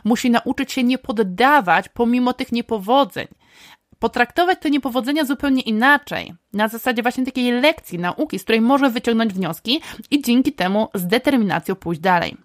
Musi 0.04 0.30
nauczyć 0.30 0.72
się 0.72 0.84
nie 0.84 0.98
poddawać 0.98 1.90
pomimo 1.90 2.34
tych 2.34 2.52
niepowodzeń. 2.52 3.28
Potraktować 4.00 4.60
te 4.62 4.70
niepowodzenia 4.70 5.26
zupełnie 5.26 5.62
inaczej, 5.62 6.34
na 6.54 6.68
zasadzie 6.68 7.02
właśnie 7.02 7.26
takiej 7.26 7.52
lekcji, 7.52 8.00
nauki, 8.00 8.40
z 8.40 8.44
której 8.44 8.62
może 8.62 8.90
wyciągnąć 8.90 9.34
wnioski 9.34 9.82
i 10.12 10.22
dzięki 10.22 10.54
temu 10.54 10.88
z 10.94 11.08
determinacją 11.08 11.76
pójść 11.76 12.02
dalej. 12.02 12.38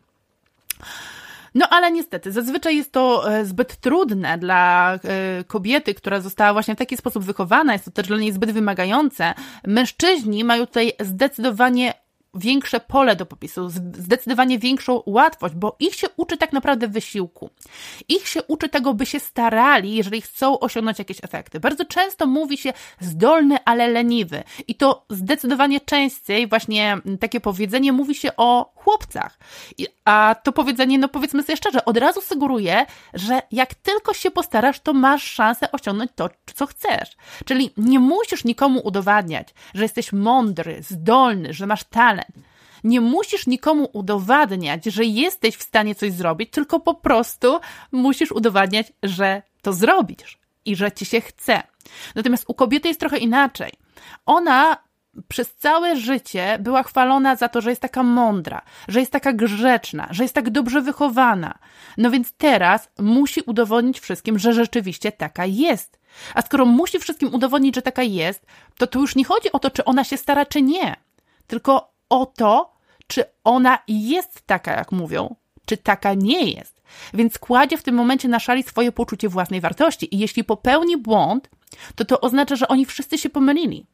No 1.54 1.66
ale 1.70 1.92
niestety, 1.92 2.32
zazwyczaj 2.32 2.76
jest 2.76 2.92
to 2.92 3.32
e, 3.32 3.44
zbyt 3.44 3.76
trudne 3.76 4.38
dla 4.38 4.94
e, 4.94 5.44
kobiety, 5.44 5.94
która 5.94 6.20
została 6.20 6.52
właśnie 6.52 6.74
w 6.74 6.78
taki 6.78 6.96
sposób 6.96 7.24
wychowana, 7.24 7.72
jest 7.72 7.84
to 7.84 7.90
też 7.90 8.06
dla 8.06 8.18
niej 8.18 8.32
zbyt 8.32 8.50
wymagające. 8.50 9.34
Mężczyźni 9.66 10.44
mają 10.44 10.66
tutaj 10.66 10.92
zdecydowanie 11.00 11.94
większe 12.34 12.80
pole 12.80 13.16
do 13.16 13.26
popisu, 13.26 13.68
zdecydowanie 13.68 14.58
większą 14.58 15.02
łatwość, 15.06 15.54
bo 15.54 15.76
ich 15.80 15.94
się 15.94 16.06
uczy 16.16 16.36
tak 16.36 16.52
naprawdę 16.52 16.88
wysiłku. 16.88 17.50
Ich 18.08 18.28
się 18.28 18.42
uczy 18.42 18.68
tego, 18.68 18.94
by 18.94 19.06
się 19.06 19.20
starali, 19.20 19.94
jeżeli 19.94 20.20
chcą 20.20 20.58
osiągnąć 20.58 20.98
jakieś 20.98 21.24
efekty. 21.24 21.60
Bardzo 21.60 21.84
często 21.84 22.26
mówi 22.26 22.58
się 22.58 22.72
zdolny, 23.00 23.56
ale 23.64 23.88
leniwy. 23.88 24.42
I 24.68 24.74
to 24.74 25.04
zdecydowanie 25.10 25.80
częściej 25.80 26.48
właśnie 26.48 26.98
takie 27.20 27.40
powiedzenie 27.40 27.92
mówi 27.92 28.14
się 28.14 28.36
o 28.36 28.72
chłopcach. 28.74 29.38
A 30.04 30.36
to 30.42 30.52
powiedzenie, 30.52 30.98
no 30.98 31.08
powiedzmy 31.08 31.42
sobie 31.42 31.56
szczerze, 31.56 31.84
od 31.84 31.96
razu 31.96 32.20
sugeruje, 32.20 32.86
że 33.14 33.42
jak 33.50 33.74
tylko 33.74 34.14
się 34.14 34.30
postarasz, 34.30 34.80
to 34.80 34.92
masz 34.92 35.22
szansę 35.24 35.72
osiągnąć 35.72 36.10
to, 36.14 36.30
co 36.54 36.66
chcesz. 36.66 37.16
Czyli 37.44 37.70
nie 37.76 37.98
musisz 37.98 38.44
nikomu 38.44 38.80
udowadniać, 38.84 39.48
że 39.74 39.82
jesteś 39.82 40.12
mądry, 40.12 40.82
zdolny, 40.82 41.52
że 41.52 41.66
masz 41.66 41.84
talent. 41.84 42.19
Nie 42.84 43.00
musisz 43.00 43.46
nikomu 43.46 43.90
udowadniać, 43.92 44.84
że 44.84 45.04
jesteś 45.04 45.56
w 45.56 45.62
stanie 45.62 45.94
coś 45.94 46.12
zrobić, 46.12 46.50
tylko 46.50 46.80
po 46.80 46.94
prostu 46.94 47.60
musisz 47.92 48.32
udowadniać, 48.32 48.92
że 49.02 49.42
to 49.62 49.72
zrobisz 49.72 50.38
i 50.64 50.76
że 50.76 50.92
ci 50.92 51.04
się 51.04 51.20
chce. 51.20 51.62
Natomiast 52.14 52.44
u 52.48 52.54
kobiety 52.54 52.88
jest 52.88 53.00
trochę 53.00 53.18
inaczej. 53.18 53.72
Ona 54.26 54.76
przez 55.28 55.54
całe 55.54 55.96
życie 55.96 56.58
była 56.60 56.82
chwalona 56.82 57.36
za 57.36 57.48
to, 57.48 57.60
że 57.60 57.70
jest 57.70 57.82
taka 57.82 58.02
mądra, 58.02 58.62
że 58.88 59.00
jest 59.00 59.12
taka 59.12 59.32
grzeczna, 59.32 60.08
że 60.10 60.24
jest 60.24 60.34
tak 60.34 60.50
dobrze 60.50 60.80
wychowana. 60.80 61.58
No 61.96 62.10
więc 62.10 62.32
teraz 62.32 62.88
musi 62.98 63.40
udowodnić 63.40 64.00
wszystkim, 64.00 64.38
że 64.38 64.52
rzeczywiście 64.52 65.12
taka 65.12 65.46
jest. 65.46 66.00
A 66.34 66.42
skoro 66.42 66.64
musi 66.64 66.98
wszystkim 66.98 67.34
udowodnić, 67.34 67.74
że 67.74 67.82
taka 67.82 68.02
jest, 68.02 68.46
to 68.78 68.86
tu 68.86 69.00
już 69.00 69.16
nie 69.16 69.24
chodzi 69.24 69.52
o 69.52 69.58
to, 69.58 69.70
czy 69.70 69.84
ona 69.84 70.04
się 70.04 70.16
stara, 70.16 70.46
czy 70.46 70.62
nie, 70.62 70.96
tylko 71.46 71.92
o 72.10 72.26
to, 72.26 72.72
czy 73.06 73.24
ona 73.44 73.78
jest 73.88 74.42
taka, 74.46 74.72
jak 74.72 74.92
mówią, 74.92 75.36
czy 75.66 75.76
taka 75.76 76.14
nie 76.14 76.50
jest. 76.50 76.82
Więc 77.14 77.38
kładzie 77.38 77.78
w 77.78 77.82
tym 77.82 77.94
momencie 77.94 78.28
na 78.28 78.40
szali 78.40 78.62
swoje 78.62 78.92
poczucie 78.92 79.28
własnej 79.28 79.60
wartości. 79.60 80.14
I 80.14 80.18
jeśli 80.18 80.44
popełni 80.44 80.96
błąd, 80.96 81.50
to 81.94 82.04
to 82.04 82.20
oznacza, 82.20 82.56
że 82.56 82.68
oni 82.68 82.86
wszyscy 82.86 83.18
się 83.18 83.30
pomylili. 83.30 83.86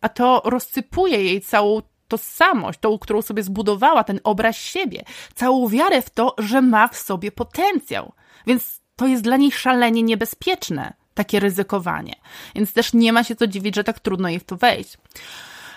A 0.00 0.08
to 0.08 0.42
rozsypuje 0.44 1.24
jej 1.24 1.40
całą 1.40 1.82
tożsamość, 2.08 2.78
tą, 2.78 2.98
którą 2.98 3.22
sobie 3.22 3.42
zbudowała, 3.42 4.04
ten 4.04 4.20
obraz 4.24 4.56
siebie, 4.56 5.04
całą 5.34 5.68
wiarę 5.68 6.02
w 6.02 6.10
to, 6.10 6.34
że 6.38 6.62
ma 6.62 6.88
w 6.88 6.96
sobie 6.96 7.32
potencjał. 7.32 8.12
Więc 8.46 8.80
to 8.96 9.06
jest 9.06 9.22
dla 9.22 9.36
niej 9.36 9.52
szalenie 9.52 10.02
niebezpieczne, 10.02 10.92
takie 11.14 11.40
ryzykowanie. 11.40 12.14
Więc 12.54 12.72
też 12.72 12.92
nie 12.92 13.12
ma 13.12 13.24
się 13.24 13.36
co 13.36 13.46
dziwić, 13.46 13.74
że 13.74 13.84
tak 13.84 14.00
trudno 14.00 14.28
jej 14.28 14.40
w 14.40 14.44
to 14.44 14.56
wejść. 14.56 14.98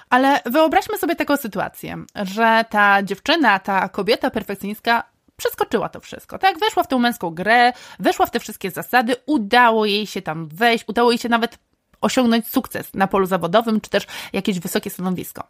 Ale 0.10 0.42
wyobraźmy 0.46 0.98
sobie 0.98 1.16
taką 1.16 1.38
sytuację, 1.38 1.98
że 2.16 2.66
ta 2.70 3.04
dziewczyna, 3.04 3.60
ta 3.60 3.90
kobieta 3.90 4.30
perfekcjonistka 4.30 5.04
przeskoczyła 5.38 5.90
to 5.90 6.00
wszystko, 6.00 6.38
tak? 6.38 6.60
Weszła 6.60 6.84
w 6.84 6.88
tę 6.88 7.00
męską 7.00 7.30
grę, 7.30 7.74
weszła 8.00 8.26
w 8.26 8.32
te 8.32 8.40
wszystkie 8.40 8.72
zasady, 8.72 9.16
udało 9.26 9.86
jej 9.86 10.08
się 10.08 10.22
tam 10.22 10.48
wejść, 10.48 10.86
udało 10.88 11.12
jej 11.12 11.18
się 11.18 11.30
nawet 11.30 11.58
osiągnąć 12.02 12.48
sukces 12.48 12.94
na 12.94 13.08
polu 13.08 13.26
zawodowym, 13.26 13.82
czy 13.82 13.90
też 13.90 14.08
jakieś 14.34 14.60
wysokie 14.60 14.90
stanowisko. 14.90 15.48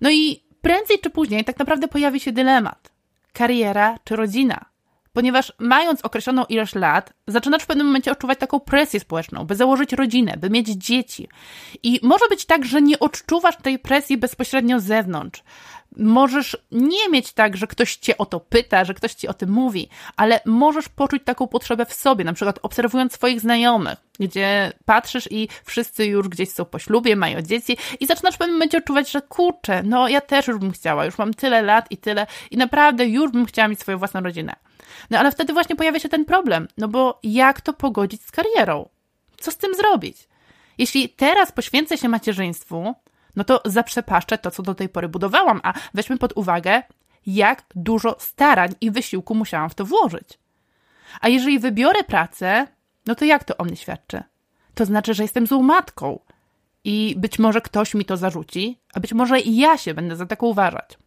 No 0.00 0.10
i 0.10 0.42
prędzej 0.60 0.98
czy 1.00 1.10
później 1.10 1.44
tak 1.44 1.58
naprawdę 1.58 1.88
pojawi 1.88 2.20
się 2.20 2.32
dylemat: 2.32 2.90
kariera 3.32 3.98
czy 4.04 4.16
rodzina? 4.16 4.71
Ponieważ 5.12 5.52
mając 5.58 6.00
określoną 6.00 6.44
ilość 6.44 6.74
lat, 6.74 7.12
zaczynasz 7.26 7.62
w 7.62 7.66
pewnym 7.66 7.86
momencie 7.86 8.12
odczuwać 8.12 8.38
taką 8.38 8.60
presję 8.60 9.00
społeczną, 9.00 9.44
by 9.44 9.54
założyć 9.54 9.92
rodzinę, 9.92 10.34
by 10.36 10.50
mieć 10.50 10.68
dzieci. 10.68 11.28
I 11.82 12.00
może 12.02 12.28
być 12.30 12.44
tak, 12.44 12.64
że 12.64 12.82
nie 12.82 12.98
odczuwasz 12.98 13.56
tej 13.56 13.78
presji 13.78 14.16
bezpośrednio 14.16 14.80
z 14.80 14.84
zewnątrz, 14.84 15.42
możesz 15.96 16.56
nie 16.72 17.08
mieć 17.08 17.32
tak, 17.32 17.56
że 17.56 17.66
ktoś 17.66 17.96
cię 17.96 18.18
o 18.18 18.26
to 18.26 18.40
pyta, 18.40 18.84
że 18.84 18.94
ktoś 18.94 19.14
ci 19.14 19.28
o 19.28 19.34
tym 19.34 19.50
mówi, 19.50 19.88
ale 20.16 20.40
możesz 20.46 20.88
poczuć 20.88 21.22
taką 21.24 21.46
potrzebę 21.46 21.86
w 21.86 21.92
sobie, 21.92 22.24
na 22.24 22.32
przykład 22.32 22.58
obserwując 22.62 23.12
swoich 23.12 23.40
znajomych, 23.40 23.98
gdzie 24.20 24.72
patrzysz 24.84 25.28
i 25.30 25.48
wszyscy 25.64 26.06
już 26.06 26.28
gdzieś 26.28 26.50
są 26.50 26.64
po 26.64 26.78
ślubie, 26.78 27.16
mają 27.16 27.42
dzieci 27.42 27.76
i 28.00 28.06
zaczynasz 28.06 28.34
w 28.34 28.38
pewnym 28.38 28.54
momencie 28.54 28.78
odczuwać, 28.78 29.10
że 29.10 29.22
kurczę, 29.22 29.82
no 29.82 30.08
ja 30.08 30.20
też 30.20 30.46
już 30.46 30.58
bym 30.58 30.72
chciała, 30.72 31.04
już 31.04 31.18
mam 31.18 31.34
tyle 31.34 31.62
lat 31.62 31.86
i 31.90 31.96
tyle 31.96 32.26
i 32.50 32.56
naprawdę 32.56 33.06
już 33.06 33.30
bym 33.30 33.46
chciała 33.46 33.68
mieć 33.68 33.80
swoją 33.80 33.98
własną 33.98 34.20
rodzinę. 34.20 34.56
No 35.10 35.18
ale 35.18 35.32
wtedy 35.32 35.52
właśnie 35.52 35.76
pojawia 35.76 36.00
się 36.00 36.08
ten 36.08 36.24
problem, 36.24 36.68
no 36.78 36.88
bo 36.88 37.18
jak 37.22 37.60
to 37.60 37.72
pogodzić 37.72 38.22
z 38.22 38.30
karierą? 38.30 38.88
Co 39.40 39.50
z 39.50 39.56
tym 39.56 39.74
zrobić? 39.74 40.28
Jeśli 40.78 41.08
teraz 41.08 41.52
poświęcę 41.52 41.98
się 41.98 42.08
macierzyństwu, 42.08 42.94
no 43.36 43.44
to 43.44 43.60
zaprzepaszczę 43.64 44.38
to, 44.38 44.50
co 44.50 44.62
do 44.62 44.74
tej 44.74 44.88
pory 44.88 45.08
budowałam, 45.08 45.60
a 45.62 45.72
weźmy 45.94 46.18
pod 46.18 46.32
uwagę, 46.36 46.82
jak 47.26 47.64
dużo 47.74 48.16
starań 48.18 48.74
i 48.80 48.90
wysiłku 48.90 49.34
musiałam 49.34 49.70
w 49.70 49.74
to 49.74 49.84
włożyć. 49.84 50.38
A 51.20 51.28
jeżeli 51.28 51.58
wybiorę 51.58 52.04
pracę, 52.04 52.66
no 53.06 53.14
to 53.14 53.24
jak 53.24 53.44
to 53.44 53.56
o 53.56 53.64
mnie 53.64 53.76
świadczy? 53.76 54.22
To 54.74 54.84
znaczy, 54.84 55.14
że 55.14 55.22
jestem 55.22 55.46
złą 55.46 55.62
matką 55.62 56.20
i 56.84 57.14
być 57.18 57.38
może 57.38 57.60
ktoś 57.60 57.94
mi 57.94 58.04
to 58.04 58.16
zarzuci, 58.16 58.78
a 58.94 59.00
być 59.00 59.12
może 59.12 59.40
i 59.40 59.56
ja 59.56 59.78
się 59.78 59.94
będę 59.94 60.16
za 60.16 60.26
taką 60.26 60.46
uważać. 60.46 60.98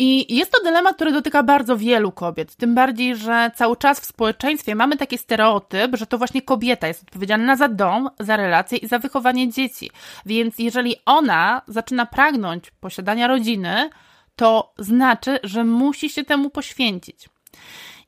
I 0.00 0.36
jest 0.36 0.52
to 0.52 0.62
dylemat, 0.64 0.94
który 0.96 1.12
dotyka 1.12 1.42
bardzo 1.42 1.76
wielu 1.76 2.12
kobiet. 2.12 2.56
Tym 2.56 2.74
bardziej, 2.74 3.16
że 3.16 3.50
cały 3.54 3.76
czas 3.76 4.00
w 4.00 4.04
społeczeństwie 4.04 4.74
mamy 4.74 4.96
taki 4.96 5.18
stereotyp, 5.18 5.96
że 5.96 6.06
to 6.06 6.18
właśnie 6.18 6.42
kobieta 6.42 6.88
jest 6.88 7.02
odpowiedzialna 7.02 7.56
za 7.56 7.68
dom, 7.68 8.10
za 8.20 8.36
relacje 8.36 8.78
i 8.78 8.86
za 8.86 8.98
wychowanie 8.98 9.52
dzieci. 9.52 9.90
Więc 10.26 10.58
jeżeli 10.58 10.96
ona 11.06 11.62
zaczyna 11.68 12.06
pragnąć 12.06 12.70
posiadania 12.70 13.26
rodziny, 13.26 13.90
to 14.36 14.72
znaczy, 14.78 15.38
że 15.42 15.64
musi 15.64 16.10
się 16.10 16.24
temu 16.24 16.50
poświęcić. 16.50 17.28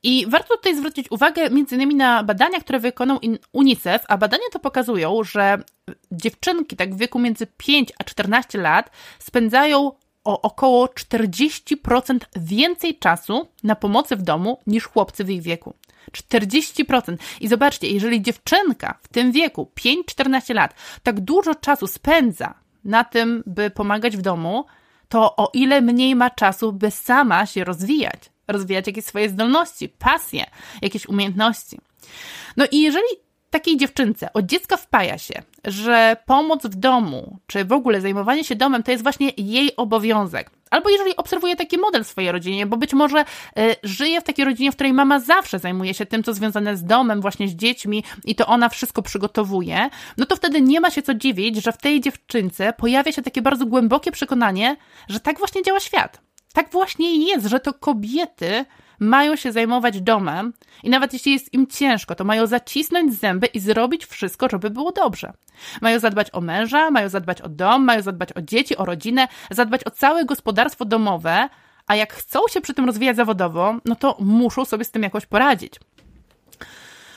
I 0.02 0.26
warto 0.28 0.56
tutaj 0.56 0.76
zwrócić 0.76 1.10
uwagę 1.10 1.46
innymi 1.46 1.94
na 1.94 2.22
badania, 2.22 2.60
które 2.60 2.78
wykonał 2.78 3.18
UNICEF, 3.52 4.02
a 4.08 4.18
badania 4.18 4.44
to 4.52 4.58
pokazują, 4.58 5.24
że 5.24 5.58
dziewczynki 6.12 6.76
tak 6.76 6.94
w 6.94 6.98
wieku 6.98 7.18
między 7.18 7.46
5 7.46 7.92
a 7.98 8.04
14 8.04 8.58
lat 8.58 8.90
spędzają 9.18 9.92
o 10.24 10.42
około 10.42 10.86
40% 10.86 12.18
więcej 12.36 12.98
czasu 12.98 13.48
na 13.62 13.76
pomocy 13.76 14.16
w 14.16 14.22
domu 14.22 14.58
niż 14.66 14.84
chłopcy 14.84 15.24
w 15.24 15.30
ich 15.30 15.42
wieku. 15.42 15.74
40%. 16.12 17.16
I 17.40 17.48
zobaczcie, 17.48 17.88
jeżeli 17.88 18.22
dziewczynka 18.22 18.98
w 19.02 19.08
tym 19.08 19.32
wieku, 19.32 19.70
5-14 19.76 20.54
lat, 20.54 20.74
tak 21.02 21.20
dużo 21.20 21.54
czasu 21.54 21.86
spędza 21.86 22.54
na 22.84 23.04
tym, 23.04 23.42
by 23.46 23.70
pomagać 23.70 24.16
w 24.16 24.22
domu, 24.22 24.64
to 25.08 25.36
o 25.36 25.50
ile 25.52 25.80
mniej 25.80 26.14
ma 26.14 26.30
czasu, 26.30 26.72
by 26.72 26.90
sama 26.90 27.46
się 27.46 27.64
rozwijać, 27.64 28.20
rozwijać 28.48 28.86
jakieś 28.86 29.04
swoje 29.04 29.28
zdolności, 29.28 29.88
pasje, 29.88 30.46
jakieś 30.82 31.06
umiejętności. 31.06 31.78
No 32.56 32.64
i 32.70 32.80
jeżeli 32.80 33.08
takiej 33.50 33.76
dziewczynce 33.76 34.32
od 34.32 34.46
dziecka 34.46 34.76
wpaja 34.76 35.18
się, 35.18 35.34
że 35.64 36.16
pomoc 36.26 36.66
w 36.66 36.74
domu, 36.74 37.38
czy 37.46 37.64
w 37.64 37.72
ogóle 37.72 38.00
zajmowanie 38.00 38.44
się 38.44 38.56
domem 38.56 38.82
to 38.82 38.90
jest 38.90 39.02
właśnie 39.02 39.30
jej 39.36 39.76
obowiązek. 39.76 40.50
Albo 40.70 40.90
jeżeli 40.90 41.16
obserwuje 41.16 41.56
taki 41.56 41.78
model 41.78 42.04
w 42.04 42.06
swojej 42.06 42.32
rodzinie, 42.32 42.66
bo 42.66 42.76
być 42.76 42.92
może 42.92 43.20
y, 43.20 43.24
żyje 43.82 44.20
w 44.20 44.24
takiej 44.24 44.44
rodzinie, 44.44 44.72
w 44.72 44.74
której 44.74 44.92
mama 44.92 45.20
zawsze 45.20 45.58
zajmuje 45.58 45.94
się 45.94 46.06
tym, 46.06 46.22
co 46.22 46.34
związane 46.34 46.76
z 46.76 46.84
domem, 46.84 47.20
właśnie 47.20 47.48
z 47.48 47.54
dziećmi 47.54 48.04
i 48.24 48.34
to 48.34 48.46
ona 48.46 48.68
wszystko 48.68 49.02
przygotowuje, 49.02 49.90
no 50.16 50.26
to 50.26 50.36
wtedy 50.36 50.60
nie 50.60 50.80
ma 50.80 50.90
się 50.90 51.02
co 51.02 51.14
dziwić, 51.14 51.62
że 51.64 51.72
w 51.72 51.76
tej 51.76 52.00
dziewczynce 52.00 52.72
pojawia 52.72 53.12
się 53.12 53.22
takie 53.22 53.42
bardzo 53.42 53.66
głębokie 53.66 54.12
przekonanie, 54.12 54.76
że 55.08 55.20
tak 55.20 55.38
właśnie 55.38 55.62
działa 55.62 55.80
świat. 55.80 56.20
Tak 56.52 56.70
właśnie 56.72 57.26
jest, 57.26 57.46
że 57.46 57.60
to 57.60 57.74
kobiety 57.74 58.64
mają 59.00 59.36
się 59.36 59.52
zajmować 59.52 60.00
domem 60.00 60.52
i 60.82 60.90
nawet 60.90 61.12
jeśli 61.12 61.32
jest 61.32 61.54
im 61.54 61.66
ciężko, 61.66 62.14
to 62.14 62.24
mają 62.24 62.46
zacisnąć 62.46 63.14
zęby 63.14 63.46
i 63.46 63.60
zrobić 63.60 64.06
wszystko, 64.06 64.48
żeby 64.50 64.70
było 64.70 64.92
dobrze. 64.92 65.32
Mają 65.80 65.98
zadbać 65.98 66.28
o 66.32 66.40
męża, 66.40 66.90
mają 66.90 67.08
zadbać 67.08 67.40
o 67.40 67.48
dom, 67.48 67.84
mają 67.84 68.02
zadbać 68.02 68.32
o 68.32 68.42
dzieci, 68.42 68.76
o 68.76 68.84
rodzinę, 68.84 69.28
zadbać 69.50 69.86
o 69.86 69.90
całe 69.90 70.24
gospodarstwo 70.24 70.84
domowe, 70.84 71.48
a 71.86 71.96
jak 71.96 72.12
chcą 72.12 72.40
się 72.50 72.60
przy 72.60 72.74
tym 72.74 72.84
rozwijać 72.84 73.16
zawodowo, 73.16 73.74
no 73.84 73.96
to 73.96 74.16
muszą 74.20 74.64
sobie 74.64 74.84
z 74.84 74.90
tym 74.90 75.02
jakoś 75.02 75.26
poradzić. 75.26 75.74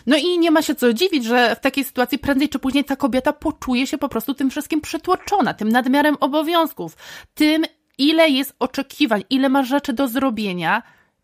No 0.08 0.18
i 0.18 0.40
nie 0.40 0.52
ma 0.52 0.62
się 0.62 0.76
co 0.76 0.94
dziwić, 0.94 1.26
że 1.26 1.56
w 1.56 1.60
takiej 1.60 1.84
sytuacji 1.84 2.20
prędzej 2.20 2.50
czy 2.50 2.60
później 2.60 2.84
ta 2.84 2.96
kobieta 2.96 3.34
poczuje 3.34 3.88
się 3.88 3.98
po 3.98 4.10
prostu 4.10 4.34
tym 4.34 4.50
wszystkim 4.50 4.82
przytłoczona, 4.82 5.54
tym 5.54 5.70
nadmiarem 5.70 6.18
obowiązków, 6.20 6.98
tym, 7.34 7.66
ile 7.98 8.30
jest 8.30 8.56
oczekiwań, 8.60 9.24
ile 9.30 9.50
ma 9.50 9.64
rzeczy 9.64 9.94
do 9.94 10.08
zrobienia, 10.08 10.84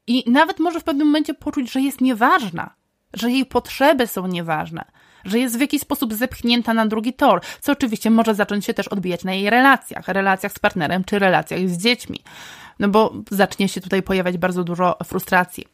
i 0.09 0.31
nawet 0.31 0.59
może 0.59 0.79
w 0.79 0.83
pewnym 0.83 1.07
momencie 1.07 1.33
poczuć, 1.33 1.71
że 1.71 1.81
jest 1.81 2.01
nieważna, 2.01 2.73
że 3.13 3.31
jej 3.31 3.45
potrzeby 3.45 4.07
są 4.07 4.27
nieważne, 4.27 4.85
że 5.25 5.39
jest 5.39 5.57
w 5.57 5.61
jakiś 5.61 5.81
sposób 5.81 6.13
zepchnięta 6.13 6.73
na 6.73 6.85
drugi 6.85 7.13
tor, 7.13 7.41
co 7.61 7.71
oczywiście 7.71 8.09
może 8.09 8.35
zacząć 8.35 8.65
się 8.65 8.73
też 8.73 8.87
odbijać 8.87 9.23
na 9.23 9.33
jej 9.33 9.49
relacjach, 9.49 10.07
relacjach 10.07 10.51
z 10.51 10.59
partnerem 10.59 11.03
czy 11.03 11.19
relacjach 11.19 11.69
z 11.69 11.77
dziećmi, 11.77 12.19
no 12.79 12.89
bo 12.89 13.13
zacznie 13.31 13.69
się 13.69 13.81
tutaj 13.81 14.03
pojawiać 14.03 14.37
bardzo 14.37 14.63
dużo 14.63 14.97
frustracji. 15.03 15.65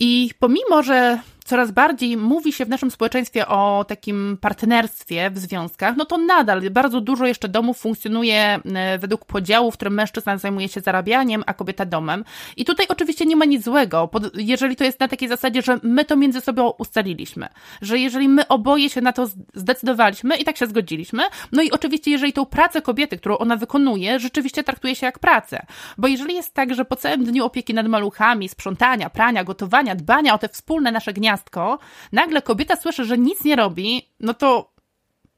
I 0.00 0.30
pomimo, 0.38 0.82
że 0.82 1.18
coraz 1.52 1.70
bardziej 1.70 2.16
mówi 2.16 2.52
się 2.52 2.64
w 2.64 2.68
naszym 2.68 2.90
społeczeństwie 2.90 3.48
o 3.48 3.84
takim 3.88 4.38
partnerstwie 4.40 5.30
w 5.30 5.38
związkach, 5.38 5.96
no 5.96 6.04
to 6.04 6.18
nadal 6.18 6.70
bardzo 6.70 7.00
dużo 7.00 7.26
jeszcze 7.26 7.48
domów 7.48 7.78
funkcjonuje 7.78 8.60
e, 8.74 8.98
według 8.98 9.24
podziału, 9.24 9.70
w 9.70 9.74
którym 9.74 9.94
mężczyzna 9.94 10.38
zajmuje 10.38 10.68
się 10.68 10.80
zarabianiem, 10.80 11.44
a 11.46 11.54
kobieta 11.54 11.84
domem. 11.84 12.24
I 12.56 12.64
tutaj 12.64 12.86
oczywiście 12.88 13.26
nie 13.26 13.36
ma 13.36 13.44
nic 13.44 13.64
złego, 13.64 14.10
jeżeli 14.34 14.76
to 14.76 14.84
jest 14.84 15.00
na 15.00 15.08
takiej 15.08 15.28
zasadzie, 15.28 15.62
że 15.62 15.80
my 15.82 16.04
to 16.04 16.16
między 16.16 16.40
sobą 16.40 16.72
ustaliliśmy, 16.78 17.48
że 17.82 17.98
jeżeli 17.98 18.28
my 18.28 18.48
oboje 18.48 18.90
się 18.90 19.00
na 19.00 19.12
to 19.12 19.26
zdecydowaliśmy 19.54 20.36
i 20.36 20.44
tak 20.44 20.56
się 20.56 20.66
zgodziliśmy, 20.66 21.22
no 21.52 21.62
i 21.62 21.70
oczywiście 21.70 22.10
jeżeli 22.10 22.32
tą 22.32 22.46
pracę 22.46 22.82
kobiety, 22.82 23.18
którą 23.18 23.38
ona 23.38 23.56
wykonuje, 23.56 24.20
rzeczywiście 24.20 24.64
traktuje 24.64 24.96
się 24.96 25.06
jak 25.06 25.18
pracę. 25.18 25.66
Bo 25.98 26.08
jeżeli 26.08 26.34
jest 26.34 26.54
tak, 26.54 26.74
że 26.74 26.84
po 26.84 26.96
całym 26.96 27.24
dniu 27.24 27.44
opieki 27.44 27.74
nad 27.74 27.86
maluchami, 27.86 28.48
sprzątania, 28.48 29.10
prania, 29.10 29.44
gotowania, 29.44 29.94
dbania 29.94 30.34
o 30.34 30.38
te 30.38 30.48
wspólne 30.48 30.92
nasze 30.92 31.12
gniazda, 31.12 31.41
gniazdko, 31.42 31.78
nagle 32.12 32.42
kobieta 32.42 32.76
słyszy, 32.76 33.04
że 33.04 33.18
nic 33.18 33.44
nie 33.44 33.56
robi, 33.56 34.08
no 34.20 34.34
to 34.34 34.72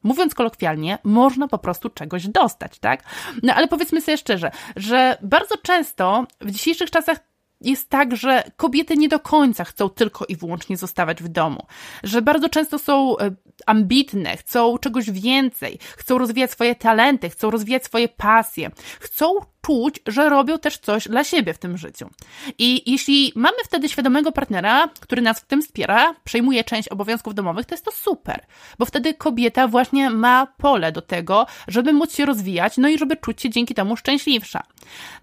mówiąc 0.03 0.35
kolokwialnie, 0.35 0.99
można 1.05 1.49
po 1.49 1.59
prostu 1.59 1.91
czegoś 1.91 2.29
dostać, 2.29 2.79
tak? 2.79 3.03
No 3.43 3.55
ale 3.55 3.69
powiedzmy 3.69 4.01
sobie 4.01 4.17
szczerze, 4.17 4.51
że 4.77 5.19
bardzo 5.23 5.57
często 5.57 6.27
w 6.41 6.51
dzisiejszych 6.51 6.91
czasach 6.91 7.19
jest 7.61 7.91
tak, 7.91 8.17
że 8.17 8.43
kobiety 8.57 8.97
nie 8.97 9.09
do 9.09 9.21
końca 9.21 9.65
chcą 9.65 9.89
tylko 9.89 10.25
i 10.29 10.37
wyłącznie 10.37 10.77
zostawać 10.77 11.23
w 11.23 11.29
domu, 11.29 11.67
że 12.03 12.23
bardzo 12.23 12.49
często 12.49 12.79
są 12.79 13.19
e, 13.19 13.31
ambitne, 13.67 14.37
chcą 14.37 14.79
czegoś 14.79 15.11
więcej, 15.11 15.79
chcą 15.97 16.19
rozwijać 16.19 16.51
swoje 16.51 16.75
talenty, 16.75 17.31
chcą 17.31 17.51
rozwijać 17.51 17.85
swoje 17.85 18.09
pasje, 18.09 18.71
chcą 19.01 19.35
czuć, 19.65 20.01
że 20.07 20.29
robią 20.29 20.59
też 20.59 20.79
coś 20.79 21.09
dla 21.09 21.25
siebie 21.25 21.55
w 21.55 21.59
tym 21.59 21.79
życiu. 21.79 22.11
I 22.59 22.91
jeśli 22.91 23.33
mamy 23.37 23.57
wtedy 23.65 23.89
świadomego 23.89 24.33
partnera, 24.33 24.89
który 25.01 25.23
nas 25.23 25.41
w 25.41 25.45
tym 25.45 25.63
wspiera, 25.63 26.15
przejmuje 26.25 26.65
część 26.65 26.89
obowiązków 26.89 27.35
domowych, 27.35 27.67
to 27.67 27.75
jest 27.75 27.85
to 27.85 27.93
super, 27.93 28.47
bo 28.79 28.85
wtedy 28.85 29.15
kobieta 29.15 29.69
właśnie 29.69 30.11
ma 30.11 30.47
pole 30.47 30.93
do 30.93 31.03
tego, 31.03 31.47
żeby 31.69 31.93
móc 31.93 32.15
się 32.15 32.27
rozwijać, 32.27 32.77
no 32.77 32.89
i 32.89 32.99
żeby 32.99 33.17
czuć 33.17 33.43
się 33.43 33.51
dzięki 33.51 33.75
temu 33.75 33.97
szczęśliwsza. 33.97 34.63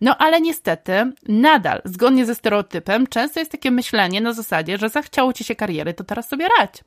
No 0.02 0.18
ale 0.18 0.42
niestety, 0.42 1.12
nadal, 1.28 1.82
zgodnie 1.86 2.26
ze 2.26 2.36
stereotypem, 2.36 3.08
często 3.08 3.40
jest 3.40 3.52
takie 3.52 3.72
myślenie 3.72 4.22
na 4.22 4.34
zasadzie, 4.34 4.78
że 4.78 4.90
zachciało 4.90 5.34
ci 5.34 5.44
się 5.44 5.56
kariery, 5.56 5.94
to 5.94 6.04
teraz 6.04 6.30
sobie 6.30 6.48
radź. 6.60 6.84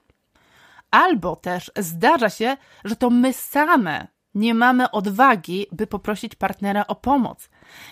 Albo 0.90 1.36
też 1.36 1.70
zdarza 1.76 2.30
się, 2.30 2.56
że 2.84 2.96
to 2.96 3.10
my 3.10 3.32
same 3.32 4.13
nie 4.34 4.54
mamy 4.54 4.90
odwagi, 4.90 5.66
by 5.72 5.86
poprosić 5.86 6.34
partnera 6.34 6.86
o 6.86 6.94
pomoc. 6.94 7.48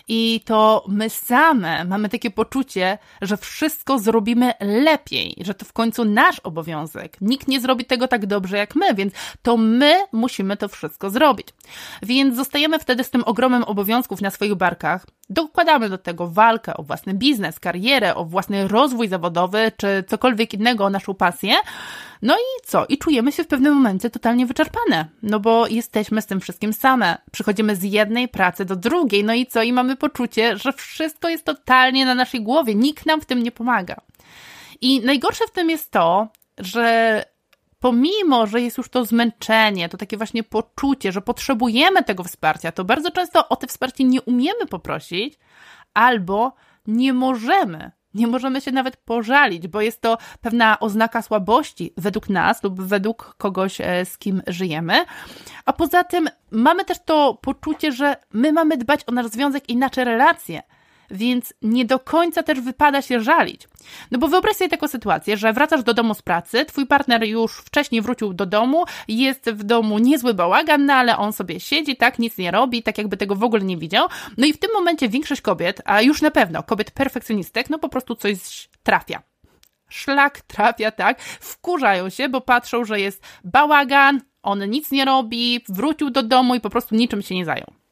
I 0.07 0.41
to 0.45 0.85
my 0.87 1.09
same 1.09 1.85
mamy 1.85 2.09
takie 2.09 2.31
poczucie, 2.31 2.97
że 3.21 3.37
wszystko 3.37 3.99
zrobimy 3.99 4.53
lepiej, 4.59 5.35
że 5.41 5.53
to 5.53 5.65
w 5.65 5.73
końcu 5.73 6.05
nasz 6.05 6.39
obowiązek. 6.39 7.17
Nikt 7.21 7.47
nie 7.47 7.59
zrobi 7.59 7.85
tego 7.85 8.07
tak 8.07 8.25
dobrze 8.25 8.57
jak 8.57 8.75
my, 8.75 8.93
więc 8.93 9.13
to 9.41 9.57
my 9.57 10.05
musimy 10.11 10.57
to 10.57 10.67
wszystko 10.67 11.09
zrobić. 11.09 11.47
Więc 12.01 12.35
zostajemy 12.35 12.79
wtedy 12.79 13.03
z 13.03 13.09
tym 13.09 13.23
ogromem 13.25 13.63
obowiązków 13.63 14.21
na 14.21 14.29
swoich 14.29 14.55
barkach. 14.55 15.05
Dokładamy 15.29 15.89
do 15.89 15.97
tego 15.97 16.27
walkę 16.27 16.77
o 16.77 16.83
własny 16.83 17.13
biznes, 17.13 17.59
karierę, 17.59 18.15
o 18.15 18.25
własny 18.25 18.67
rozwój 18.67 19.07
zawodowy, 19.07 19.71
czy 19.77 20.03
cokolwiek 20.07 20.53
innego, 20.53 20.85
o 20.85 20.89
naszą 20.89 21.13
pasję. 21.13 21.53
No 22.23 22.35
i 22.35 22.65
co? 22.65 22.85
I 22.89 22.97
czujemy 22.97 23.31
się 23.31 23.43
w 23.43 23.47
pewnym 23.47 23.73
momencie 23.73 24.09
totalnie 24.09 24.45
wyczerpane, 24.45 25.05
no 25.23 25.39
bo 25.39 25.67
jesteśmy 25.67 26.21
z 26.21 26.25
tym 26.25 26.39
wszystkim 26.39 26.73
same. 26.73 27.17
Przychodzimy 27.31 27.75
z 27.75 27.83
jednej 27.83 28.27
pracy 28.27 28.65
do 28.65 28.75
drugiej, 28.75 29.23
no 29.23 29.33
i 29.33 29.45
co? 29.45 29.63
I 29.63 29.73
mamy 29.73 29.95
poczucie, 29.95 30.57
że 30.57 30.73
wszystko 30.73 31.29
jest 31.29 31.45
totalnie 31.45 32.05
na 32.05 32.15
naszej 32.15 32.41
głowie, 32.41 32.75
nikt 32.75 33.05
nam 33.05 33.21
w 33.21 33.25
tym 33.25 33.43
nie 33.43 33.51
pomaga. 33.51 33.95
I 34.81 35.01
najgorsze 35.01 35.47
w 35.47 35.51
tym 35.51 35.69
jest 35.69 35.91
to, 35.91 36.27
że 36.57 37.25
pomimo, 37.79 38.47
że 38.47 38.61
jest 38.61 38.77
już 38.77 38.89
to 38.89 39.05
zmęczenie, 39.05 39.89
to 39.89 39.97
takie 39.97 40.17
właśnie 40.17 40.43
poczucie, 40.43 41.11
że 41.11 41.21
potrzebujemy 41.21 42.03
tego 42.03 42.23
wsparcia, 42.23 42.71
to 42.71 42.83
bardzo 42.83 43.11
często 43.11 43.49
o 43.49 43.55
te 43.55 43.67
wsparcie 43.67 44.03
nie 44.03 44.21
umiemy 44.21 44.65
poprosić 44.69 45.39
albo 45.93 46.53
nie 46.87 47.13
możemy 47.13 47.91
nie 48.13 48.27
możemy 48.27 48.61
się 48.61 48.71
nawet 48.71 48.97
pożalić, 48.97 49.67
bo 49.67 49.81
jest 49.81 50.01
to 50.01 50.17
pewna 50.41 50.79
oznaka 50.79 51.21
słabości 51.21 51.93
według 51.97 52.29
nas 52.29 52.63
lub 52.63 52.81
według 52.81 53.35
kogoś, 53.37 53.81
e, 53.81 54.05
z 54.05 54.17
kim 54.17 54.41
żyjemy. 54.47 55.05
A 55.65 55.73
poza 55.73 56.03
tym 56.03 56.29
mamy 56.51 56.85
też 56.85 56.97
to 57.05 57.39
poczucie, 57.41 57.91
że 57.91 58.15
my 58.33 58.51
mamy 58.51 58.77
dbać 58.77 59.01
o 59.07 59.11
nasz 59.11 59.27
związek 59.27 59.69
i 59.69 59.77
nasze 59.77 60.03
relacje 60.03 60.63
więc 61.11 61.53
nie 61.61 61.85
do 61.85 61.99
końca 61.99 62.43
też 62.43 62.61
wypada 62.61 63.01
się 63.01 63.21
żalić. 63.21 63.67
No 64.11 64.19
bo 64.19 64.27
wyobraź 64.27 64.55
sobie 64.55 64.69
taką 64.69 64.87
sytuację, 64.87 65.37
że 65.37 65.53
wracasz 65.53 65.83
do 65.83 65.93
domu 65.93 66.13
z 66.13 66.21
pracy, 66.21 66.65
twój 66.65 66.85
partner 66.85 67.23
już 67.23 67.57
wcześniej 67.57 68.01
wrócił 68.01 68.33
do 68.33 68.45
domu, 68.45 68.85
jest 69.07 69.49
w 69.51 69.63
domu 69.63 69.99
niezły 69.99 70.33
bałagan, 70.33 70.85
no 70.85 70.93
ale 70.93 71.17
on 71.17 71.33
sobie 71.33 71.59
siedzi, 71.59 71.95
tak, 71.95 72.19
nic 72.19 72.37
nie 72.37 72.51
robi, 72.51 72.83
tak 72.83 72.97
jakby 72.97 73.17
tego 73.17 73.35
w 73.35 73.43
ogóle 73.43 73.63
nie 73.63 73.77
widział. 73.77 74.07
No 74.37 74.45
i 74.45 74.53
w 74.53 74.59
tym 74.59 74.69
momencie 74.73 75.09
większość 75.09 75.41
kobiet, 75.41 75.81
a 75.85 76.01
już 76.01 76.21
na 76.21 76.31
pewno 76.31 76.63
kobiet 76.63 76.91
perfekcjonistek, 76.91 77.69
no 77.69 77.79
po 77.79 77.89
prostu 77.89 78.15
coś 78.15 78.69
trafia 78.83 79.21
szlak 79.93 80.41
trafia, 80.41 80.91
tak? 80.91 81.21
Wkurzają 81.21 82.09
się, 82.09 82.29
bo 82.29 82.41
patrzą, 82.41 82.85
że 82.85 82.99
jest 82.99 83.23
bałagan, 83.43 84.21
on 84.43 84.69
nic 84.69 84.91
nie 84.91 85.05
robi, 85.05 85.63
wrócił 85.69 86.09
do 86.09 86.23
domu 86.23 86.55
i 86.55 86.61
po 86.61 86.69
prostu 86.69 86.95
niczym 86.95 87.21
się 87.21 87.35
nie 87.35 87.45
zajął. 87.45 87.82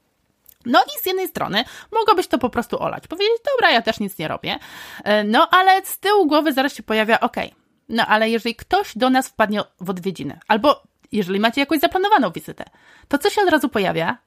No 0.65 0.83
i 0.83 1.01
z 1.01 1.05
jednej 1.05 1.27
strony 1.27 1.63
mogłabyś 1.91 2.27
to 2.27 2.37
po 2.37 2.49
prostu 2.49 2.83
olać, 2.83 3.07
powiedzieć, 3.07 3.37
dobra, 3.53 3.71
ja 3.71 3.81
też 3.81 3.99
nic 3.99 4.17
nie 4.17 4.27
robię, 4.27 4.59
e, 5.03 5.23
no 5.23 5.47
ale 5.51 5.85
z 5.85 5.99
tyłu 5.99 6.27
głowy 6.27 6.53
zaraz 6.53 6.73
się 6.73 6.83
pojawia, 6.83 7.19
okej, 7.19 7.53
no 7.89 8.05
ale 8.05 8.29
jeżeli 8.29 8.55
ktoś 8.55 8.97
do 8.97 9.09
nas 9.09 9.27
wpadnie 9.27 9.61
w 9.81 9.89
odwiedziny, 9.89 10.39
albo 10.47 10.83
jeżeli 11.11 11.39
macie 11.39 11.61
jakąś 11.61 11.79
zaplanowaną 11.79 12.31
wizytę, 12.31 12.65
to 13.07 13.17
co 13.17 13.29
się 13.29 13.41
od 13.41 13.49
razu 13.49 13.69
pojawia? 13.69 14.17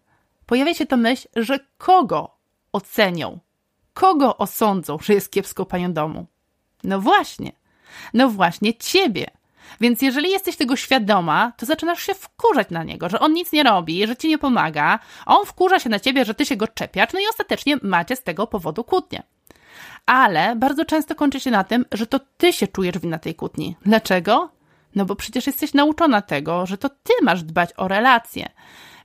Pojawia 0.46 0.74
się 0.74 0.86
to 0.86 0.96
myśl, 0.96 1.28
że 1.36 1.58
kogo 1.78 2.36
ocenią, 2.72 3.38
kogo 3.94 4.36
osądzą, 4.36 4.98
że 5.02 5.14
jest 5.14 5.32
kiepsko 5.32 5.66
panią 5.66 5.92
domu? 5.92 6.26
No 6.84 7.00
właśnie, 7.00 7.52
no 8.14 8.28
właśnie 8.28 8.74
ciebie. 8.74 9.30
Więc 9.80 10.02
jeżeli 10.02 10.30
jesteś 10.30 10.56
tego 10.56 10.76
świadoma, 10.76 11.52
to 11.56 11.66
zaczynasz 11.66 12.02
się 12.02 12.14
wkurzać 12.14 12.70
na 12.70 12.84
niego, 12.84 13.08
że 13.08 13.20
on 13.20 13.32
nic 13.32 13.52
nie 13.52 13.62
robi, 13.62 14.06
że 14.06 14.16
ci 14.16 14.28
nie 14.28 14.38
pomaga, 14.38 14.98
on 15.26 15.46
wkurza 15.46 15.78
się 15.78 15.90
na 15.90 16.00
ciebie, 16.00 16.24
że 16.24 16.34
ty 16.34 16.46
się 16.46 16.56
go 16.56 16.68
czepiasz, 16.68 17.12
no 17.12 17.20
i 17.20 17.28
ostatecznie 17.30 17.76
macie 17.82 18.16
z 18.16 18.22
tego 18.22 18.46
powodu 18.46 18.84
kłótnię. 18.84 19.22
Ale 20.06 20.56
bardzo 20.56 20.84
często 20.84 21.14
kończy 21.14 21.40
się 21.40 21.50
na 21.50 21.64
tym, 21.64 21.84
że 21.92 22.06
to 22.06 22.20
ty 22.36 22.52
się 22.52 22.68
czujesz 22.68 22.98
winna 22.98 23.18
tej 23.18 23.34
kłótni. 23.34 23.76
Dlaczego? 23.86 24.50
No 24.94 25.04
bo 25.04 25.16
przecież 25.16 25.46
jesteś 25.46 25.74
nauczona 25.74 26.22
tego, 26.22 26.66
że 26.66 26.78
to 26.78 26.88
ty 26.88 27.12
masz 27.22 27.42
dbać 27.42 27.70
o 27.76 27.88
relacje. 27.88 28.48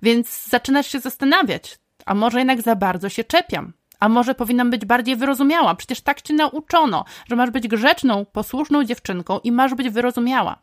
Więc 0.02 0.48
zaczynasz 0.48 0.88
się 0.88 1.00
zastanawiać, 1.00 1.80
a 2.06 2.13
może 2.13 2.38
jednak 2.38 2.62
za 2.62 2.76
bardzo 2.76 3.10
się 3.10 3.24
czepiam. 3.24 3.74
A 3.99 4.09
może 4.09 4.35
powinnam 4.35 4.69
być 4.69 4.85
bardziej 4.85 5.15
wyrozumiała? 5.15 5.75
Przecież 5.75 6.01
tak 6.01 6.21
cię 6.21 6.33
nauczono, 6.33 7.05
że 7.29 7.35
masz 7.35 7.49
być 7.49 7.67
grzeczną, 7.67 8.25
posłuszną 8.25 8.83
dziewczynką 8.83 9.39
i 9.43 9.51
masz 9.51 9.73
być 9.73 9.89
wyrozumiała. 9.89 10.59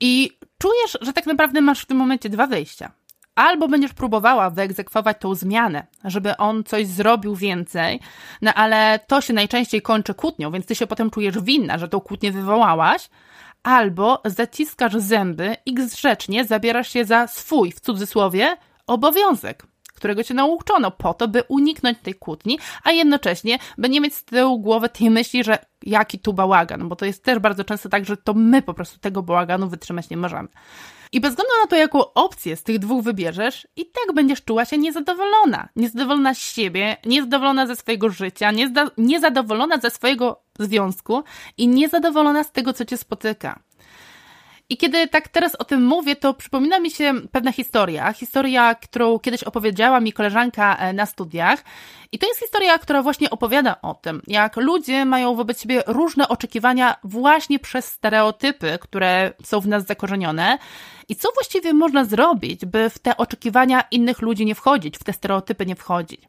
I 0.00 0.38
czujesz, 0.58 0.98
że 1.00 1.12
tak 1.12 1.26
naprawdę 1.26 1.60
masz 1.60 1.82
w 1.82 1.86
tym 1.86 1.96
momencie 1.96 2.28
dwa 2.28 2.46
wyjścia. 2.46 2.92
Albo 3.34 3.68
będziesz 3.68 3.92
próbowała 3.92 4.50
wyegzekwować 4.50 5.16
tą 5.20 5.34
zmianę, 5.34 5.86
żeby 6.04 6.36
on 6.36 6.64
coś 6.64 6.86
zrobił 6.86 7.34
więcej, 7.34 8.00
no 8.42 8.54
ale 8.54 9.00
to 9.06 9.20
się 9.20 9.32
najczęściej 9.32 9.82
kończy 9.82 10.14
kłótnią, 10.14 10.50
więc 10.50 10.66
ty 10.66 10.74
się 10.74 10.86
potem 10.86 11.10
czujesz 11.10 11.40
winna, 11.40 11.78
że 11.78 11.88
tą 11.88 12.00
kłótnię 12.00 12.32
wywołałaś, 12.32 13.08
albo 13.62 14.22
zaciskasz 14.24 14.92
zęby 14.96 15.56
i 15.66 15.74
grzecznie 15.74 16.44
zabierasz 16.44 16.92
się 16.92 17.04
za 17.04 17.26
swój, 17.26 17.72
w 17.72 17.80
cudzysłowie, 17.80 18.56
obowiązek 18.86 19.66
którego 19.96 20.24
cię 20.24 20.34
nauczono 20.34 20.90
po 20.90 21.14
to, 21.14 21.28
by 21.28 21.42
uniknąć 21.48 21.98
tej 21.98 22.14
kłótni, 22.14 22.58
a 22.84 22.90
jednocześnie, 22.92 23.58
by 23.78 23.88
nie 23.88 24.00
mieć 24.00 24.14
z 24.14 24.24
tyłu 24.24 24.58
głowy 24.60 24.88
tej 24.88 25.10
myśli, 25.10 25.44
że 25.44 25.58
jaki 25.82 26.18
tu 26.18 26.32
bałagan, 26.32 26.88
bo 26.88 26.96
to 26.96 27.04
jest 27.04 27.24
też 27.24 27.38
bardzo 27.38 27.64
często 27.64 27.88
tak, 27.88 28.04
że 28.04 28.16
to 28.16 28.34
my 28.34 28.62
po 28.62 28.74
prostu 28.74 28.98
tego 28.98 29.22
bałaganu 29.22 29.68
wytrzymać 29.68 30.10
nie 30.10 30.16
możemy. 30.16 30.48
I 31.12 31.20
bez 31.20 31.30
względu 31.30 31.52
na 31.62 31.66
to, 31.66 31.76
jaką 31.76 32.12
opcję 32.14 32.56
z 32.56 32.62
tych 32.62 32.78
dwóch 32.78 33.04
wybierzesz, 33.04 33.68
i 33.76 33.86
tak 33.86 34.14
będziesz 34.14 34.44
czuła 34.44 34.64
się 34.64 34.78
niezadowolona. 34.78 35.68
Niezadowolona 35.76 36.34
z 36.34 36.38
siebie, 36.38 36.96
niezadowolona 37.06 37.66
ze 37.66 37.76
swojego 37.76 38.10
życia, 38.10 38.50
niezadowolona 38.98 39.78
ze 39.78 39.90
swojego 39.90 40.42
związku 40.58 41.24
i 41.56 41.68
niezadowolona 41.68 42.44
z 42.44 42.52
tego, 42.52 42.72
co 42.72 42.84
cię 42.84 42.96
spotyka. 42.96 43.60
I 44.70 44.76
kiedy 44.76 45.08
tak 45.08 45.28
teraz 45.28 45.54
o 45.54 45.64
tym 45.64 45.84
mówię, 45.84 46.16
to 46.16 46.34
przypomina 46.34 46.78
mi 46.78 46.90
się 46.90 47.14
pewna 47.32 47.52
historia. 47.52 48.12
Historia, 48.12 48.74
którą 48.74 49.18
kiedyś 49.18 49.42
opowiedziała 49.44 50.00
mi 50.00 50.12
koleżanka 50.12 50.76
e, 50.76 50.92
na 50.92 51.06
studiach. 51.06 51.64
I 52.12 52.18
to 52.18 52.26
jest 52.26 52.40
historia, 52.40 52.78
która 52.78 53.02
właśnie 53.02 53.30
opowiada 53.30 53.76
o 53.82 53.94
tym, 53.94 54.22
jak 54.26 54.56
ludzie 54.56 55.04
mają 55.04 55.34
wobec 55.34 55.62
siebie 55.62 55.82
różne 55.86 56.28
oczekiwania 56.28 56.96
właśnie 57.04 57.58
przez 57.58 57.84
stereotypy, 57.84 58.78
które 58.80 59.32
są 59.44 59.60
w 59.60 59.68
nas 59.68 59.86
zakorzenione. 59.86 60.58
I 61.08 61.16
co 61.16 61.28
właściwie 61.34 61.72
można 61.72 62.04
zrobić, 62.04 62.66
by 62.66 62.90
w 62.90 62.98
te 62.98 63.16
oczekiwania 63.16 63.84
innych 63.90 64.22
ludzi 64.22 64.46
nie 64.46 64.54
wchodzić, 64.54 64.98
w 64.98 65.04
te 65.04 65.12
stereotypy 65.12 65.66
nie 65.66 65.76
wchodzić? 65.76 66.20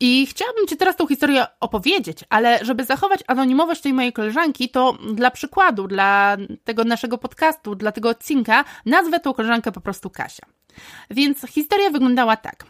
I 0.00 0.26
chciałabym 0.26 0.66
Ci 0.66 0.76
teraz 0.76 0.96
tą 0.96 1.06
historię 1.06 1.46
opowiedzieć, 1.60 2.18
ale 2.28 2.58
żeby 2.62 2.84
zachować 2.84 3.20
anonimowość 3.26 3.80
tej 3.80 3.92
mojej 3.92 4.12
koleżanki, 4.12 4.68
to 4.68 4.98
dla 5.14 5.30
przykładu, 5.30 5.88
dla 5.88 6.36
tego 6.64 6.84
naszego 6.84 7.18
podcastu, 7.18 7.74
dla 7.74 7.92
tego 7.92 8.08
odcinka, 8.08 8.64
nazwę 8.86 9.20
tą 9.20 9.34
koleżankę 9.34 9.72
po 9.72 9.80
prostu 9.80 10.10
Kasia. 10.10 10.46
Więc 11.10 11.46
historia 11.48 11.90
wyglądała 11.90 12.36
tak. 12.36 12.64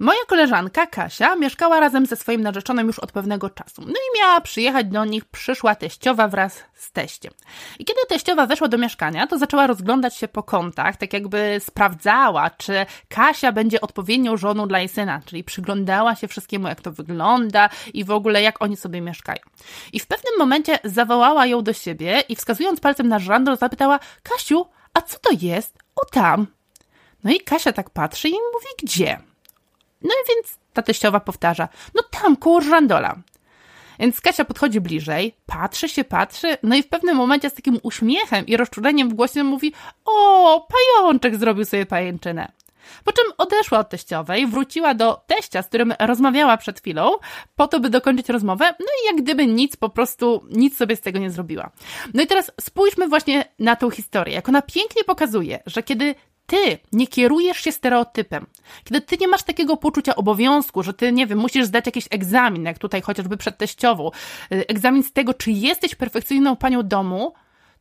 Moja 0.00 0.24
koleżanka 0.26 0.86
Kasia 0.86 1.36
mieszkała 1.36 1.80
razem 1.80 2.06
ze 2.06 2.16
swoim 2.16 2.40
narzeczonym 2.40 2.86
już 2.86 2.98
od 2.98 3.12
pewnego 3.12 3.50
czasu. 3.50 3.82
No 3.82 3.92
i 3.92 4.18
miała 4.18 4.40
przyjechać 4.40 4.86
do 4.86 5.04
nich, 5.04 5.24
przyszła 5.24 5.74
teściowa 5.74 6.28
wraz 6.28 6.64
z 6.74 6.92
teściem. 6.92 7.32
I 7.78 7.84
kiedy 7.84 8.00
teściowa 8.08 8.46
weszła 8.46 8.68
do 8.68 8.78
mieszkania, 8.78 9.26
to 9.26 9.38
zaczęła 9.38 9.66
rozglądać 9.66 10.16
się 10.16 10.28
po 10.28 10.42
kątach, 10.42 10.96
tak 10.96 11.12
jakby 11.12 11.56
sprawdzała, 11.60 12.50
czy 12.50 12.86
Kasia 13.08 13.52
będzie 13.52 13.80
odpowiednią 13.80 14.36
żoną 14.36 14.68
dla 14.68 14.78
jej 14.78 14.88
syna, 14.88 15.20
czyli 15.26 15.44
przyglądała 15.44 16.14
się 16.14 16.28
wszystkiemu, 16.28 16.68
jak 16.68 16.80
to 16.80 16.92
wygląda 16.92 17.68
i 17.94 18.04
w 18.04 18.10
ogóle 18.10 18.42
jak 18.42 18.62
oni 18.62 18.76
sobie 18.76 19.00
mieszkają. 19.00 19.40
I 19.92 20.00
w 20.00 20.06
pewnym 20.06 20.34
momencie 20.38 20.78
zawołała 20.84 21.46
ją 21.46 21.62
do 21.62 21.72
siebie 21.72 22.22
i 22.28 22.36
wskazując 22.36 22.80
palcem 22.80 23.08
na 23.08 23.18
żandol 23.18 23.56
zapytała: 23.56 23.98
Kasiu, 24.22 24.66
a 24.94 25.02
co 25.02 25.18
to 25.18 25.30
jest? 25.40 25.78
O 25.96 26.04
tam. 26.04 26.46
No 27.24 27.30
i 27.32 27.40
Kasia 27.40 27.72
tak 27.72 27.90
patrzy 27.90 28.28
i 28.28 28.32
mówi: 28.32 28.66
Gdzie? 28.82 29.27
No 30.02 30.10
i 30.10 30.28
więc 30.28 30.58
ta 30.72 30.82
teściowa 30.82 31.20
powtarza, 31.20 31.68
no 31.94 32.02
tam, 32.10 32.36
koło 32.36 32.60
żandola. 32.60 33.16
Więc 34.00 34.20
Kasia 34.20 34.44
podchodzi 34.44 34.80
bliżej, 34.80 35.34
patrzy 35.46 35.88
się, 35.88 36.04
patrzy, 36.04 36.56
no 36.62 36.76
i 36.76 36.82
w 36.82 36.88
pewnym 36.88 37.16
momencie 37.16 37.50
z 37.50 37.54
takim 37.54 37.78
uśmiechem 37.82 38.46
i 38.46 38.56
rozczuleniem 38.56 39.08
w 39.08 39.14
głosie 39.14 39.44
mówi: 39.44 39.72
O, 40.04 40.68
pajączek 40.68 41.36
zrobił 41.36 41.64
sobie 41.64 41.86
pajęczynę. 41.86 42.52
Po 43.04 43.12
czym 43.12 43.24
odeszła 43.38 43.78
od 43.78 43.88
teściowej, 43.88 44.46
wróciła 44.46 44.94
do 44.94 45.20
teścia, 45.26 45.62
z 45.62 45.66
którym 45.66 45.94
rozmawiała 46.00 46.56
przed 46.56 46.80
chwilą, 46.80 47.10
po 47.56 47.68
to, 47.68 47.80
by 47.80 47.90
dokończyć 47.90 48.28
rozmowę, 48.28 48.64
no 48.80 48.86
i 48.86 49.06
jak 49.06 49.22
gdyby 49.22 49.46
nic, 49.46 49.76
po 49.76 49.88
prostu 49.88 50.44
nic 50.50 50.76
sobie 50.76 50.96
z 50.96 51.00
tego 51.00 51.18
nie 51.18 51.30
zrobiła. 51.30 51.70
No 52.14 52.22
i 52.22 52.26
teraz 52.26 52.52
spójrzmy 52.60 53.08
właśnie 53.08 53.44
na 53.58 53.76
tą 53.76 53.90
historię, 53.90 54.34
jak 54.34 54.48
ona 54.48 54.62
pięknie 54.62 55.04
pokazuje, 55.04 55.62
że 55.66 55.82
kiedy 55.82 56.14
ty 56.48 56.78
nie 56.92 57.06
kierujesz 57.06 57.60
się 57.60 57.72
stereotypem, 57.72 58.46
kiedy 58.84 59.00
ty 59.00 59.16
nie 59.20 59.28
masz 59.28 59.42
takiego 59.42 59.76
poczucia 59.76 60.16
obowiązku, 60.16 60.82
że 60.82 60.94
ty, 60.94 61.12
nie 61.12 61.26
wiem, 61.26 61.38
musisz 61.38 61.64
zdać 61.64 61.86
jakiś 61.86 62.08
egzamin, 62.10 62.64
jak 62.64 62.78
tutaj 62.78 63.02
chociażby 63.02 63.36
przed 63.36 63.58
teściową, 63.58 64.10
y, 64.52 64.66
egzamin 64.66 65.02
z 65.02 65.12
tego, 65.12 65.34
czy 65.34 65.50
jesteś 65.50 65.94
perfekcyjną 65.94 66.56
panią 66.56 66.82
domu, 66.82 67.34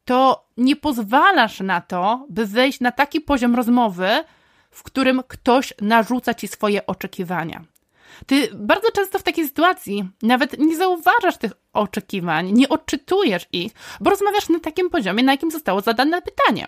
to 0.06 0.46
nie 0.58 0.76
pozwalasz 0.76 1.60
na 1.60 1.82
to, 1.82 2.26
by 2.30 2.46
wejść 2.46 2.80
na 2.80 2.92
taki 2.92 3.22
poziom 3.22 3.56
rozmowy, 3.56 4.10
w 4.72 4.84
którym 4.84 5.22
ktoś 5.28 5.74
narzuca 5.82 6.34
ci 6.34 6.48
swoje 6.48 6.86
oczekiwania. 6.86 7.64
Ty 8.26 8.50
bardzo 8.54 8.92
często 8.92 9.20
w 9.20 9.24
takiej 9.24 9.48
sytuacji 9.48 10.10
nawet 10.22 10.60
nie 10.60 10.78
zauważasz 10.78 11.38
tych 11.38 11.52
oczekiwań, 11.74 12.52
nie 12.52 12.70
odczytujesz 12.70 13.48
ich, 13.52 13.72
bo 14.00 14.10
rozmawiasz 14.10 14.50
na 14.50 14.60
takim 14.60 14.90
poziomie, 14.90 15.24
na 15.24 15.32
jakim 15.32 15.52
zostało 15.52 15.82
zadane 15.82 16.22
pytanie. 16.22 16.68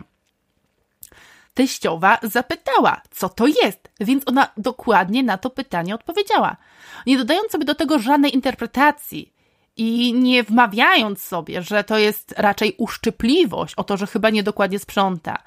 Teściowa 1.54 2.20
zapytała, 2.24 3.02
co 3.12 3.30
to 3.30 3.48
jest, 3.48 3.90
więc 4.00 4.24
ona 4.26 4.50
dokładnie 4.58 5.24
na 5.24 5.38
to 5.38 5.50
pytanie 5.50 5.96
odpowiedziała. 5.96 6.58
Nie 7.06 7.18
dodając 7.18 7.52
sobie 7.52 7.66
do 7.66 7.76
tego 7.76 8.00
żadnej 8.00 8.36
interpretacji 8.36 9.34
i 9.78 10.14
nie 10.14 10.44
wmawiając 10.44 11.22
sobie, 11.22 11.62
że 11.62 11.84
to 11.84 11.98
jest 11.98 12.34
raczej 12.38 12.76
uszczypliwość 12.78 13.76
o 13.76 13.84
to, 13.84 13.98
że 13.98 14.08
chyba 14.08 14.30
niedokładnie 14.30 14.80
sprząta. 14.80 15.44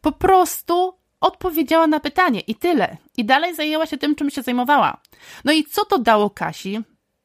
Po 0.00 0.12
prostu 0.12 0.94
odpowiedziała 1.20 1.86
na 1.86 2.00
pytanie 2.00 2.40
i 2.40 2.54
tyle. 2.54 2.96
I 3.16 3.24
dalej 3.24 3.54
zajęła 3.54 3.86
się 3.86 3.98
tym, 3.98 4.14
czym 4.14 4.30
się 4.30 4.42
zajmowała. 4.42 5.00
No 5.44 5.52
i 5.52 5.64
co 5.64 5.84
to 5.84 5.98
dało 5.98 6.30
Kasi? 6.30 6.80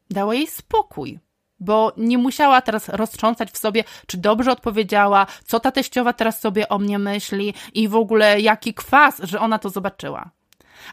Dało 0.09 0.33
jej 0.33 0.47
spokój 0.47 1.19
bo 1.59 1.93
nie 1.97 2.17
musiała 2.17 2.61
teraz 2.61 2.89
roztrząsać 2.89 3.51
w 3.51 3.57
sobie, 3.57 3.83
czy 4.07 4.17
dobrze 4.17 4.51
odpowiedziała, 4.51 5.27
co 5.45 5.59
ta 5.59 5.71
teściowa 5.71 6.13
teraz 6.13 6.41
sobie 6.41 6.69
o 6.69 6.79
mnie 6.79 6.99
myśli 6.99 7.53
i 7.73 7.87
w 7.87 7.95
ogóle 7.95 8.41
jaki 8.41 8.73
kwas, 8.73 9.21
że 9.23 9.39
ona 9.39 9.59
to 9.59 9.69
zobaczyła. 9.69 10.31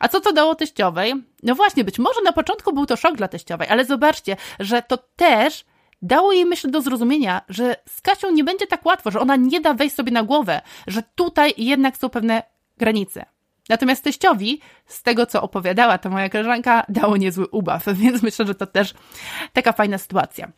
A 0.01 0.09
co 0.09 0.20
to 0.20 0.33
dało 0.33 0.55
teściowej? 0.55 1.14
No 1.42 1.55
właśnie, 1.55 1.85
być 1.85 1.98
może 1.98 2.22
na 2.25 2.33
początku 2.33 2.72
był 2.72 2.87
to 2.87 2.96
szok 2.96 3.16
dla 3.16 3.29
teściowej, 3.29 3.68
ale 3.68 3.85
zobaczcie, 3.85 4.37
że 4.61 4.83
to 4.83 4.96
też 5.16 5.64
dało 6.03 6.33
jej 6.33 6.44
myśl 6.44 6.70
do 6.70 6.81
zrozumienia, 6.81 7.42
że 7.48 7.77
z 7.88 8.01
Kasią 8.01 8.31
nie 8.31 8.44
będzie 8.44 8.66
tak 8.66 8.87
łatwo, 8.87 9.11
że 9.11 9.20
ona 9.20 9.37
nie 9.37 9.61
da 9.61 9.75
wejść 9.75 9.96
sobie 9.96 10.12
na 10.12 10.22
głowę, 10.22 10.61
że 10.87 11.03
tutaj 11.14 11.55
jednak 11.57 11.96
są 11.96 12.09
pewne 12.09 12.42
granice. 12.79 13.32
Natomiast 13.68 14.05
teściowi, 14.05 14.61
z 14.87 15.03
tego 15.03 15.27
co 15.27 15.42
opowiadała 15.42 15.98
ta 15.98 16.09
moja 16.09 16.29
koleżanka, 16.29 16.85
dało 16.88 17.16
niezły 17.16 17.46
ubaw, 17.46 17.85
więc 18.03 18.22
myślę, 18.22 18.46
że 18.46 18.55
to 18.55 18.66
też 18.66 18.94
taka 19.53 19.72
fajna 19.72 19.98
sytuacja. 19.98 20.53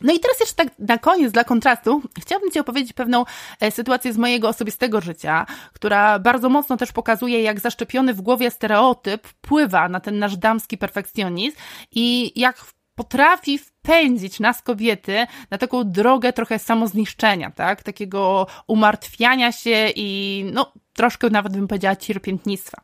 No 0.00 0.12
i 0.12 0.20
teraz 0.20 0.40
jeszcze 0.40 0.54
tak 0.54 0.68
na 0.78 0.98
koniec, 0.98 1.32
dla 1.32 1.44
kontrastu, 1.44 2.02
chciałabym 2.20 2.50
Ci 2.50 2.60
opowiedzieć 2.60 2.92
pewną 2.92 3.24
e, 3.60 3.70
sytuację 3.70 4.12
z 4.12 4.18
mojego 4.18 4.48
osobistego 4.48 5.00
życia, 5.00 5.46
która 5.72 6.18
bardzo 6.18 6.48
mocno 6.48 6.76
też 6.76 6.92
pokazuje, 6.92 7.42
jak 7.42 7.60
zaszczepiony 7.60 8.14
w 8.14 8.20
głowie 8.20 8.50
stereotyp 8.50 9.26
wpływa 9.26 9.88
na 9.88 10.00
ten 10.00 10.18
nasz 10.18 10.36
damski 10.36 10.78
perfekcjonizm 10.78 11.56
i 11.90 12.32
jak 12.40 12.64
potrafi 12.94 13.58
wpędzić 13.84 14.40
nas 14.40 14.62
kobiety 14.62 15.26
na 15.50 15.58
taką 15.58 15.84
drogę 15.84 16.32
trochę 16.32 16.58
samozniszczenia, 16.58 17.50
tak? 17.50 17.82
Takiego 17.82 18.46
umartwiania 18.66 19.52
się 19.52 19.88
i 19.96 20.44
no 20.52 20.72
troszkę 20.94 21.30
nawet 21.30 21.52
bym 21.52 21.68
powiedziała 21.68 21.96
cierpiętnictwa. 21.96 22.82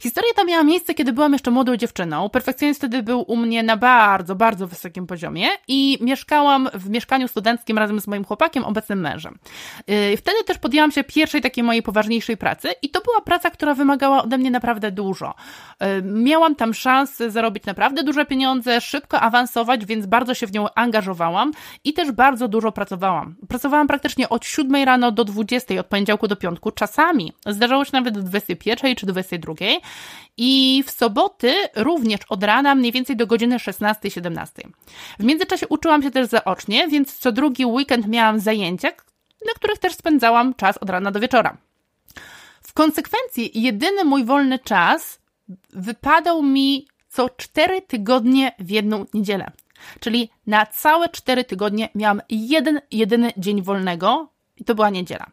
Historia 0.00 0.30
ta 0.36 0.44
miała 0.44 0.62
miejsce, 0.62 0.94
kiedy 0.94 1.12
byłam 1.12 1.32
jeszcze 1.32 1.50
młodą 1.50 1.76
dziewczyną. 1.76 2.28
Perfekcjonizm 2.28 2.78
wtedy 2.78 3.02
był 3.02 3.24
u 3.28 3.36
mnie 3.36 3.62
na 3.62 3.76
bardzo, 3.76 4.34
bardzo 4.34 4.66
wysokim 4.66 5.06
poziomie 5.06 5.48
i 5.68 5.98
mieszkałam 6.00 6.68
w 6.74 6.90
mieszkaniu 6.90 7.28
studenckim 7.28 7.78
razem 7.78 8.00
z 8.00 8.06
moim 8.06 8.24
chłopakiem, 8.24 8.64
obecnym 8.64 9.00
mężem. 9.00 9.38
Y, 10.12 10.16
wtedy 10.16 10.44
też 10.44 10.58
podjęłam 10.58 10.90
się 10.90 11.04
pierwszej 11.04 11.40
takiej 11.40 11.64
mojej 11.64 11.82
poważniejszej 11.82 12.36
pracy 12.36 12.68
i 12.82 12.90
to 12.90 13.00
była 13.00 13.20
praca, 13.20 13.50
która 13.50 13.74
wymagała 13.74 14.22
ode 14.22 14.38
mnie 14.38 14.50
naprawdę 14.50 14.92
dużo. 14.92 15.34
Y, 15.82 16.02
miałam 16.02 16.54
tam 16.54 16.74
szansę 16.74 17.30
zarobić 17.30 17.64
naprawdę 17.64 18.02
duże 18.02 18.26
pieniądze, 18.26 18.80
szybko 18.80 19.20
awansować, 19.20 19.86
więc 19.86 20.06
bardzo 20.06 20.33
się 20.34 20.46
w 20.46 20.52
nią 20.52 20.66
angażowałam 20.74 21.52
i 21.84 21.92
też 21.92 22.12
bardzo 22.12 22.48
dużo 22.48 22.72
pracowałam. 22.72 23.36
Pracowałam 23.48 23.86
praktycznie 23.86 24.28
od 24.28 24.44
7 24.44 24.84
rano 24.84 25.12
do 25.12 25.24
20, 25.24 25.80
od 25.80 25.86
poniedziałku 25.86 26.28
do 26.28 26.36
piątku, 26.36 26.70
czasami 26.70 27.32
Zdarzało 27.46 27.84
się 27.84 27.90
nawet 27.92 28.14
do 28.14 28.22
21 28.22 28.96
czy 28.96 29.06
22 29.06 29.54
i 30.36 30.82
w 30.86 30.90
soboty 30.90 31.54
również 31.76 32.20
od 32.28 32.44
rana 32.44 32.74
mniej 32.74 32.92
więcej 32.92 33.16
do 33.16 33.26
godziny 33.26 33.56
16-17. 33.56 34.46
W 35.18 35.24
międzyczasie 35.24 35.68
uczyłam 35.68 36.02
się 36.02 36.10
też 36.10 36.28
zaocznie, 36.28 36.88
więc 36.88 37.18
co 37.18 37.32
drugi 37.32 37.66
weekend 37.66 38.06
miałam 38.06 38.40
zajęcia, 38.40 38.88
na 39.46 39.52
których 39.54 39.78
też 39.78 39.94
spędzałam 39.94 40.54
czas 40.54 40.78
od 40.78 40.90
rana 40.90 41.10
do 41.10 41.20
wieczora. 41.20 41.56
W 42.62 42.72
konsekwencji 42.72 43.62
jedyny 43.62 44.04
mój 44.04 44.24
wolny 44.24 44.58
czas 44.58 45.20
wypadał 45.70 46.42
mi 46.42 46.86
co 47.08 47.30
4 47.30 47.82
tygodnie 47.82 48.52
w 48.58 48.70
jedną 48.70 49.06
niedzielę. 49.14 49.50
Czyli 50.00 50.30
na 50.46 50.66
całe 50.66 51.08
4 51.08 51.44
tygodnie 51.44 51.88
miałam 51.94 52.22
jeden, 52.28 52.80
jedyny 52.90 53.32
dzień 53.36 53.62
wolnego 53.62 54.28
i 54.56 54.64
to 54.64 54.74
była 54.74 54.90
niedziela. 54.90 55.26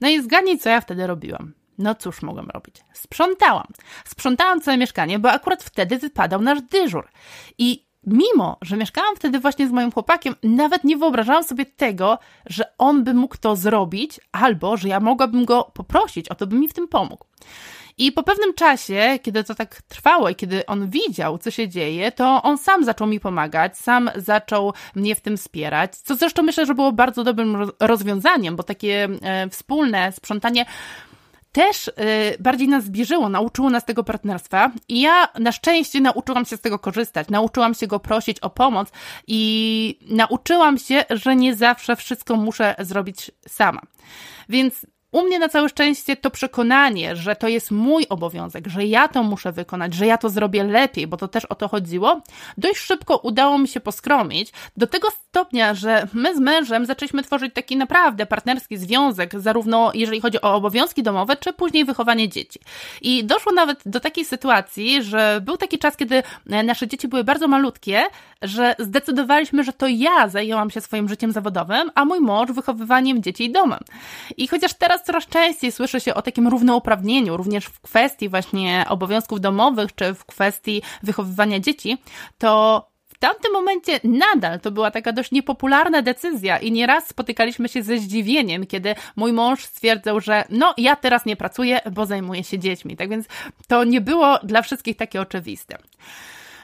No 0.00 0.08
i 0.08 0.22
zgadnij, 0.22 0.58
co 0.58 0.68
ja 0.68 0.80
wtedy 0.80 1.06
robiłam. 1.06 1.52
No 1.78 1.94
cóż 1.94 2.22
mogłam 2.22 2.50
robić? 2.50 2.76
Sprzątałam. 2.92 3.66
Sprzątałam 4.04 4.60
całe 4.60 4.76
mieszkanie, 4.78 5.18
bo 5.18 5.30
akurat 5.30 5.64
wtedy 5.64 5.98
wypadał 5.98 6.42
nasz 6.42 6.62
dyżur. 6.62 7.08
I 7.58 7.86
mimo, 8.06 8.56
że 8.62 8.76
mieszkałam 8.76 9.16
wtedy 9.16 9.40
właśnie 9.40 9.68
z 9.68 9.72
moim 9.72 9.92
chłopakiem, 9.92 10.34
nawet 10.42 10.84
nie 10.84 10.96
wyobrażałam 10.96 11.44
sobie 11.44 11.66
tego, 11.66 12.18
że 12.46 12.64
on 12.78 13.04
by 13.04 13.14
mógł 13.14 13.36
to 13.36 13.56
zrobić, 13.56 14.20
albo 14.32 14.76
że 14.76 14.88
ja 14.88 15.00
mogłabym 15.00 15.44
go 15.44 15.70
poprosić 15.74 16.28
o 16.28 16.34
to, 16.34 16.46
by 16.46 16.56
mi 16.56 16.68
w 16.68 16.72
tym 16.72 16.88
pomógł. 16.88 17.26
I 17.98 18.12
po 18.12 18.22
pewnym 18.22 18.54
czasie, 18.54 19.18
kiedy 19.22 19.44
to 19.44 19.54
tak 19.54 19.82
trwało 19.82 20.28
i 20.28 20.34
kiedy 20.34 20.66
on 20.66 20.90
widział, 20.90 21.38
co 21.38 21.50
się 21.50 21.68
dzieje, 21.68 22.12
to 22.12 22.42
on 22.42 22.58
sam 22.58 22.84
zaczął 22.84 23.06
mi 23.06 23.20
pomagać, 23.20 23.78
sam 23.78 24.10
zaczął 24.16 24.72
mnie 24.94 25.14
w 25.14 25.20
tym 25.20 25.36
wspierać, 25.36 25.96
co 25.96 26.16
zresztą 26.16 26.42
myślę, 26.42 26.66
że 26.66 26.74
było 26.74 26.92
bardzo 26.92 27.24
dobrym 27.24 27.70
rozwiązaniem, 27.80 28.56
bo 28.56 28.62
takie 28.62 29.08
e, 29.22 29.48
wspólne 29.48 30.12
sprzątanie 30.12 30.66
też 31.56 31.88
y, 31.88 31.92
bardziej 32.40 32.68
nas 32.68 32.84
zbliżyło, 32.84 33.28
nauczyło 33.28 33.70
nas 33.70 33.84
tego 33.84 34.04
partnerstwa 34.04 34.70
i 34.88 35.00
ja 35.00 35.28
na 35.38 35.52
szczęście 35.52 36.00
nauczyłam 36.00 36.44
się 36.44 36.56
z 36.56 36.60
tego 36.60 36.78
korzystać, 36.78 37.28
nauczyłam 37.28 37.74
się 37.74 37.86
go 37.86 38.00
prosić 38.00 38.40
o 38.40 38.50
pomoc 38.50 38.88
i 39.26 39.98
nauczyłam 40.10 40.78
się, 40.78 41.04
że 41.10 41.36
nie 41.36 41.54
zawsze 41.54 41.96
wszystko 41.96 42.36
muszę 42.36 42.74
zrobić 42.78 43.30
sama. 43.48 43.80
Więc 44.48 44.86
u 45.12 45.22
mnie 45.22 45.38
na 45.38 45.48
całe 45.48 45.68
szczęście 45.68 46.16
to 46.16 46.30
przekonanie, 46.30 47.16
że 47.16 47.36
to 47.36 47.48
jest 47.48 47.70
mój 47.70 48.06
obowiązek, 48.08 48.68
że 48.68 48.84
ja 48.84 49.08
to 49.08 49.22
muszę 49.22 49.52
wykonać, 49.52 49.94
że 49.94 50.06
ja 50.06 50.18
to 50.18 50.30
zrobię 50.30 50.64
lepiej, 50.64 51.06
bo 51.06 51.16
to 51.16 51.28
też 51.28 51.44
o 51.44 51.54
to 51.54 51.68
chodziło, 51.68 52.20
dość 52.58 52.80
szybko 52.80 53.16
udało 53.16 53.58
mi 53.58 53.68
się 53.68 53.80
poskromić 53.80 54.52
do 54.76 54.86
tego 54.86 55.08
stopnia, 55.10 55.74
że 55.74 56.08
my 56.12 56.36
z 56.36 56.40
mężem 56.40 56.86
zaczęliśmy 56.86 57.22
tworzyć 57.22 57.54
taki 57.54 57.76
naprawdę 57.76 58.26
partnerski 58.26 58.76
związek, 58.76 59.40
zarówno 59.40 59.90
jeżeli 59.94 60.20
chodzi 60.20 60.40
o 60.40 60.54
obowiązki 60.54 61.02
domowe, 61.02 61.36
czy 61.36 61.52
później 61.52 61.84
wychowanie 61.84 62.28
dzieci. 62.28 62.60
I 63.02 63.24
doszło 63.24 63.52
nawet 63.52 63.80
do 63.86 64.00
takiej 64.00 64.24
sytuacji, 64.24 65.02
że 65.02 65.40
był 65.44 65.56
taki 65.56 65.78
czas, 65.78 65.96
kiedy 65.96 66.22
nasze 66.46 66.88
dzieci 66.88 67.08
były 67.08 67.24
bardzo 67.24 67.48
malutkie, 67.48 68.02
że 68.42 68.74
zdecydowaliśmy, 68.78 69.64
że 69.64 69.72
to 69.72 69.86
ja 69.88 70.28
zajęłam 70.28 70.70
się 70.70 70.80
swoim 70.80 71.08
życiem 71.08 71.32
zawodowym, 71.32 71.90
a 71.94 72.04
mój 72.04 72.20
mąż 72.20 72.52
wychowywaniem 72.52 73.22
dzieci 73.22 73.44
i 73.44 73.52
domem. 73.52 73.80
I 74.36 74.48
chociaż 74.48 74.74
teraz 74.74 74.95
coraz 75.02 75.26
częściej 75.26 75.72
słyszy 75.72 76.00
się 76.00 76.14
o 76.14 76.22
takim 76.22 76.48
równouprawnieniu, 76.48 77.36
również 77.36 77.64
w 77.64 77.80
kwestii 77.80 78.28
właśnie 78.28 78.84
obowiązków 78.88 79.40
domowych, 79.40 79.94
czy 79.94 80.14
w 80.14 80.24
kwestii 80.24 80.82
wychowywania 81.02 81.60
dzieci, 81.60 81.98
to 82.38 82.82
w 83.16 83.18
tamtym 83.18 83.52
momencie 83.52 84.00
nadal 84.04 84.60
to 84.60 84.70
była 84.70 84.90
taka 84.90 85.12
dość 85.12 85.30
niepopularna 85.30 86.02
decyzja 86.02 86.58
i 86.58 86.72
nieraz 86.72 87.06
spotykaliśmy 87.06 87.68
się 87.68 87.82
ze 87.82 87.98
zdziwieniem, 87.98 88.66
kiedy 88.66 88.94
mój 89.16 89.32
mąż 89.32 89.64
stwierdzał, 89.64 90.20
że 90.20 90.44
no 90.50 90.74
ja 90.76 90.96
teraz 90.96 91.26
nie 91.26 91.36
pracuję, 91.36 91.80
bo 91.92 92.06
zajmuję 92.06 92.44
się 92.44 92.58
dziećmi. 92.58 92.96
Tak 92.96 93.08
więc 93.08 93.26
to 93.68 93.84
nie 93.84 94.00
było 94.00 94.38
dla 94.42 94.62
wszystkich 94.62 94.96
takie 94.96 95.20
oczywiste. 95.20 95.78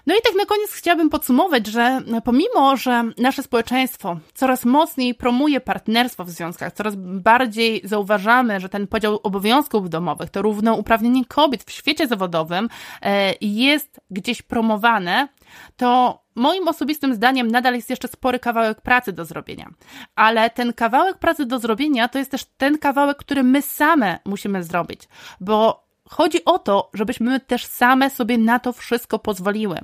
No 0.07 0.15
i 0.15 0.19
tak 0.25 0.35
na 0.35 0.47
koniec 0.47 0.73
chciałabym 0.73 1.11
podsumować, 1.11 1.67
że 1.67 2.01
pomimo, 2.25 2.77
że 2.77 3.05
nasze 3.19 3.43
społeczeństwo 3.43 4.17
coraz 4.35 4.65
mocniej 4.65 5.15
promuje 5.15 5.61
partnerstwo 5.61 6.25
w 6.25 6.31
związkach, 6.31 6.73
coraz 6.73 6.95
bardziej 6.97 7.81
zauważamy, 7.85 8.61
że 8.61 8.69
ten 8.69 8.87
podział 8.87 9.21
obowiązków 9.23 9.91
domowych, 9.91 10.31
to 10.31 10.43
równouprawnienie 10.43 11.25
kobiet 11.25 11.65
w 11.65 11.71
świecie 11.71 12.07
zawodowym 12.07 12.69
e, 13.03 13.35
jest 13.41 14.01
gdzieś 14.11 14.43
promowane, 14.43 15.29
to 15.77 16.23
moim 16.35 16.69
osobistym 16.69 17.15
zdaniem 17.15 17.49
nadal 17.49 17.75
jest 17.75 17.91
jeszcze 17.91 18.09
spory 18.09 18.39
kawałek 18.39 18.81
pracy 18.81 19.13
do 19.13 19.25
zrobienia. 19.25 19.71
Ale 20.15 20.51
ten 20.51 20.73
kawałek 20.73 21.19
pracy 21.19 21.47
do 21.47 21.59
zrobienia 21.59 22.09
to 22.09 22.19
jest 22.19 22.31
też 22.31 22.45
ten 22.45 22.79
kawałek, 22.79 23.17
który 23.17 23.43
my 23.43 23.63
same 23.63 24.19
musimy 24.25 24.63
zrobić, 24.63 25.09
bo 25.41 25.85
chodzi 26.13 26.45
o 26.45 26.59
to, 26.59 26.91
żebyśmy 26.95 27.41
też 27.41 27.67
same 27.67 28.11
sobie 28.11 28.39
na 28.39 28.59
to 28.59 28.73
wszystko 28.73 29.19
pozwoliły. 29.19 29.79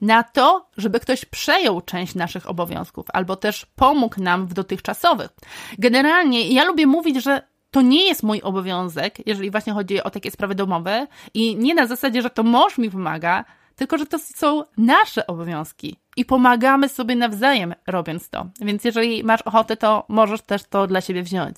Na 0.00 0.22
to, 0.22 0.66
żeby 0.76 1.00
ktoś 1.00 1.24
przejął 1.24 1.80
część 1.80 2.14
naszych 2.14 2.50
obowiązków 2.50 3.06
albo 3.12 3.36
też 3.36 3.66
pomógł 3.76 4.20
nam 4.20 4.46
w 4.46 4.54
dotychczasowych. 4.54 5.30
Generalnie 5.78 6.48
ja 6.48 6.64
lubię 6.64 6.86
mówić, 6.86 7.22
że 7.22 7.42
to 7.70 7.82
nie 7.82 8.04
jest 8.08 8.22
mój 8.22 8.42
obowiązek, 8.42 9.26
jeżeli 9.26 9.50
właśnie 9.50 9.72
chodzi 9.72 10.02
o 10.02 10.10
takie 10.10 10.30
sprawy 10.30 10.54
domowe 10.54 11.06
i 11.34 11.56
nie 11.56 11.74
na 11.74 11.86
zasadzie, 11.86 12.22
że 12.22 12.30
to 12.30 12.42
mąż 12.42 12.78
mi 12.78 12.90
pomaga, 12.90 13.44
tylko 13.80 13.98
że 13.98 14.06
to 14.06 14.18
są 14.18 14.64
nasze 14.78 15.26
obowiązki 15.26 15.96
i 16.16 16.24
pomagamy 16.24 16.88
sobie 16.88 17.16
nawzajem 17.16 17.74
robiąc 17.86 18.28
to. 18.28 18.46
Więc 18.60 18.84
jeżeli 18.84 19.24
masz 19.24 19.42
ochotę, 19.42 19.76
to 19.76 20.04
możesz 20.08 20.42
też 20.42 20.64
to 20.64 20.86
dla 20.86 21.00
siebie 21.00 21.22
wziąć. 21.22 21.56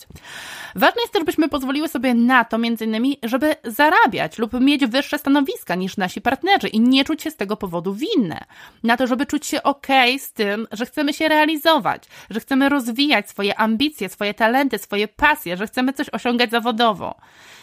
Ważne 0.75 1.01
jest 1.01 1.13
też, 1.13 1.25
byśmy 1.25 1.49
pozwoliły 1.49 1.89
sobie 1.89 2.15
na 2.15 2.45
to, 2.45 2.59
między 2.59 2.85
innymi, 2.85 3.19
żeby 3.23 3.57
zarabiać 3.65 4.39
lub 4.39 4.61
mieć 4.61 4.87
wyższe 4.87 5.19
stanowiska 5.19 5.75
niż 5.75 5.97
nasi 5.97 6.21
partnerzy 6.21 6.69
i 6.69 6.81
nie 6.81 7.05
czuć 7.05 7.23
się 7.23 7.31
z 7.31 7.37
tego 7.37 7.57
powodu 7.57 7.95
winne. 7.95 8.45
Na 8.83 8.97
to, 8.97 9.07
żeby 9.07 9.27
czuć 9.27 9.47
się 9.47 9.63
ok 9.63 9.87
z 10.19 10.33
tym, 10.33 10.67
że 10.73 10.87
chcemy 10.87 11.13
się 11.13 11.29
realizować, 11.29 12.05
że 12.31 12.41
chcemy 12.41 12.69
rozwijać 12.69 13.31
swoje 13.31 13.59
ambicje, 13.59 14.09
swoje 14.09 14.35
talenty, 14.35 14.79
swoje 14.79 15.09
pasje, 15.09 15.57
że 15.57 15.67
chcemy 15.67 15.93
coś 15.93 16.07
osiągać 16.13 16.51
zawodowo. 16.51 17.15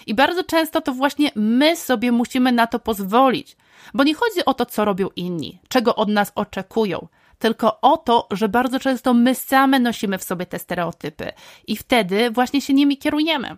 I 0.07 0.13
bardzo 0.13 0.43
często 0.43 0.81
to 0.81 0.93
właśnie 0.93 1.31
my 1.35 1.75
sobie 1.75 2.11
musimy 2.11 2.51
na 2.51 2.67
to 2.67 2.79
pozwolić. 2.79 3.57
Bo 3.93 4.03
nie 4.03 4.13
chodzi 4.13 4.45
o 4.45 4.53
to, 4.53 4.65
co 4.65 4.85
robią 4.85 5.07
inni, 5.15 5.59
czego 5.67 5.95
od 5.95 6.09
nas 6.09 6.31
oczekują, 6.35 7.07
tylko 7.39 7.81
o 7.81 7.97
to, 7.97 8.27
że 8.31 8.49
bardzo 8.49 8.79
często 8.79 9.13
my 9.13 9.35
same 9.35 9.79
nosimy 9.79 10.17
w 10.17 10.23
sobie 10.23 10.45
te 10.45 10.59
stereotypy 10.59 11.31
i 11.67 11.77
wtedy 11.77 12.31
właśnie 12.31 12.61
się 12.61 12.73
nimi 12.73 12.97
kierujemy. 12.97 13.57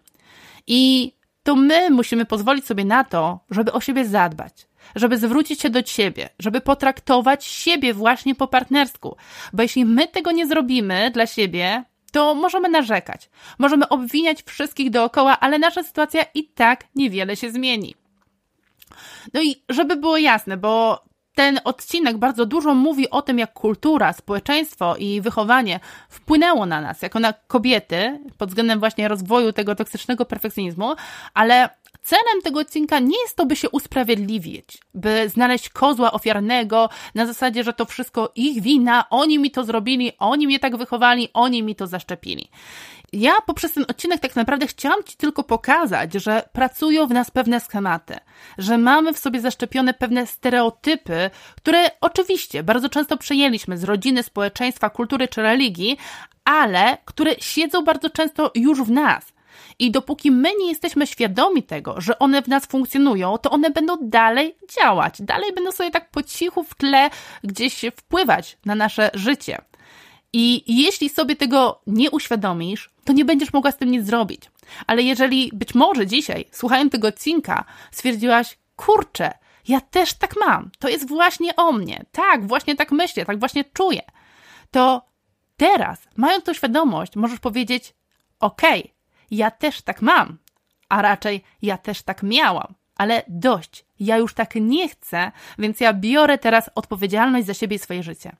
I 0.67 1.13
to 1.43 1.55
my 1.55 1.89
musimy 1.89 2.25
pozwolić 2.25 2.65
sobie 2.65 2.85
na 2.85 3.03
to, 3.03 3.39
żeby 3.49 3.71
o 3.71 3.81
siebie 3.81 4.05
zadbać, 4.05 4.67
żeby 4.95 5.17
zwrócić 5.17 5.61
się 5.61 5.69
do 5.69 5.85
siebie, 5.85 6.29
żeby 6.39 6.61
potraktować 6.61 7.45
siebie 7.45 7.93
właśnie 7.93 8.35
po 8.35 8.47
partnersku. 8.47 9.17
Bo 9.53 9.63
jeśli 9.63 9.85
my 9.85 10.07
tego 10.07 10.31
nie 10.31 10.47
zrobimy 10.47 11.11
dla 11.11 11.27
siebie, 11.27 11.83
to 12.11 12.35
możemy 12.35 12.69
narzekać, 12.69 13.29
możemy 13.59 13.89
obwiniać 13.89 14.43
wszystkich 14.43 14.89
dookoła, 14.89 15.39
ale 15.39 15.59
nasza 15.59 15.83
sytuacja 15.83 16.25
i 16.33 16.43
tak 16.43 16.83
niewiele 16.95 17.35
się 17.35 17.51
zmieni. 17.51 17.95
No 19.33 19.41
i 19.41 19.63
żeby 19.69 19.95
było 19.95 20.17
jasne, 20.17 20.57
bo 20.57 21.03
ten 21.35 21.59
odcinek 21.63 22.17
bardzo 22.17 22.45
dużo 22.45 22.73
mówi 22.73 23.09
o 23.09 23.21
tym, 23.21 23.39
jak 23.39 23.53
kultura, 23.53 24.13
społeczeństwo 24.13 24.95
i 24.95 25.21
wychowanie 25.21 25.79
wpłynęło 26.09 26.65
na 26.65 26.81
nas, 26.81 27.01
jako 27.01 27.19
na 27.19 27.33
kobiety, 27.33 28.19
pod 28.37 28.49
względem 28.49 28.79
właśnie 28.79 29.07
rozwoju 29.07 29.53
tego 29.53 29.75
toksycznego 29.75 30.25
perfekcjonizmu, 30.25 30.95
ale 31.33 31.69
celem 32.11 32.41
tego 32.43 32.59
odcinka 32.59 32.99
nie 32.99 33.21
jest 33.21 33.35
to, 33.35 33.45
by 33.45 33.55
się 33.55 33.69
usprawiedliwić, 33.69 34.77
by 34.93 35.29
znaleźć 35.29 35.69
kozła 35.69 36.11
ofiarnego 36.11 36.89
na 37.15 37.25
zasadzie, 37.25 37.63
że 37.63 37.73
to 37.73 37.85
wszystko 37.85 38.31
ich 38.35 38.61
wina, 38.61 39.09
oni 39.09 39.39
mi 39.39 39.51
to 39.51 39.63
zrobili, 39.63 40.11
oni 40.19 40.47
mnie 40.47 40.59
tak 40.59 40.77
wychowali, 40.77 41.29
oni 41.33 41.63
mi 41.63 41.75
to 41.75 41.87
zaszczepili 41.87 42.49
ja 43.13 43.33
poprzez 43.45 43.73
ten 43.73 43.85
odcinek 43.89 44.19
tak 44.19 44.35
naprawdę 44.35 44.67
chciałam 44.67 45.03
Ci 45.03 45.17
tylko 45.17 45.43
pokazać, 45.43 46.13
że 46.13 46.43
pracują 46.53 47.07
w 47.07 47.11
nas 47.11 47.31
pewne 47.31 47.59
schematy, 47.59 48.17
że 48.57 48.77
mamy 48.77 49.13
w 49.13 49.17
sobie 49.17 49.41
zaszczepione 49.41 49.93
pewne 49.93 50.27
stereotypy, 50.27 51.29
które 51.57 51.91
oczywiście 52.01 52.63
bardzo 52.63 52.89
często 52.89 53.17
przejęliśmy 53.17 53.77
z 53.77 53.83
rodziny, 53.83 54.23
społeczeństwa, 54.23 54.89
kultury 54.89 55.27
czy 55.27 55.41
religii, 55.41 55.97
ale 56.45 56.97
które 57.05 57.35
siedzą 57.39 57.83
bardzo 57.83 58.09
często 58.09 58.51
już 58.55 58.81
w 58.81 58.91
nas. 58.91 59.30
I 59.81 59.91
dopóki 59.91 60.31
my 60.31 60.49
nie 60.59 60.69
jesteśmy 60.69 61.07
świadomi 61.07 61.63
tego, 61.63 62.01
że 62.01 62.19
one 62.19 62.41
w 62.41 62.47
nas 62.47 62.65
funkcjonują, 62.65 63.37
to 63.37 63.49
one 63.49 63.69
będą 63.69 63.97
dalej 64.01 64.55
działać, 64.77 65.21
dalej 65.21 65.53
będą 65.53 65.71
sobie 65.71 65.91
tak 65.91 66.11
po 66.11 66.23
cichu 66.23 66.63
w 66.63 66.75
tle 66.75 67.09
gdzieś 67.43 67.85
wpływać 67.95 68.57
na 68.65 68.75
nasze 68.75 69.11
życie. 69.13 69.57
I 70.33 70.63
jeśli 70.83 71.09
sobie 71.09 71.35
tego 71.35 71.81
nie 71.87 72.11
uświadomisz, 72.11 72.89
to 73.03 73.13
nie 73.13 73.25
będziesz 73.25 73.53
mogła 73.53 73.71
z 73.71 73.77
tym 73.77 73.91
nic 73.91 74.05
zrobić. 74.05 74.41
Ale 74.87 75.01
jeżeli 75.01 75.49
być 75.53 75.75
może 75.75 76.07
dzisiaj, 76.07 76.45
słuchając 76.51 76.91
tego 76.91 77.07
odcinka, 77.07 77.65
stwierdziłaś, 77.91 78.57
kurczę, 78.75 79.31
ja 79.67 79.81
też 79.81 80.13
tak 80.13 80.35
mam, 80.39 80.71
to 80.79 80.89
jest 80.89 81.07
właśnie 81.07 81.55
o 81.55 81.71
mnie, 81.71 82.05
tak, 82.11 82.47
właśnie 82.47 82.75
tak 82.75 82.91
myślę, 82.91 83.25
tak 83.25 83.39
właśnie 83.39 83.63
czuję, 83.63 84.01
to 84.71 85.05
teraz, 85.57 86.07
mając 86.15 86.45
tą 86.45 86.53
świadomość, 86.53 87.15
możesz 87.15 87.39
powiedzieć, 87.39 87.93
okej, 88.39 88.81
okay, 88.81 89.00
ja 89.31 89.51
też 89.51 89.81
tak 89.81 90.01
mam, 90.01 90.37
a 90.89 91.01
raczej 91.01 91.43
ja 91.61 91.77
też 91.77 92.01
tak 92.01 92.23
miałam 92.23 92.73
ale 93.01 93.23
dość, 93.27 93.85
ja 93.99 94.17
już 94.17 94.33
tak 94.33 94.55
nie 94.55 94.89
chcę, 94.89 95.31
więc 95.59 95.79
ja 95.79 95.93
biorę 95.93 96.37
teraz 96.37 96.69
odpowiedzialność 96.75 97.47
za 97.47 97.53
siebie 97.53 97.75
i 97.75 97.79
swoje 97.79 98.03
życie. 98.03 98.35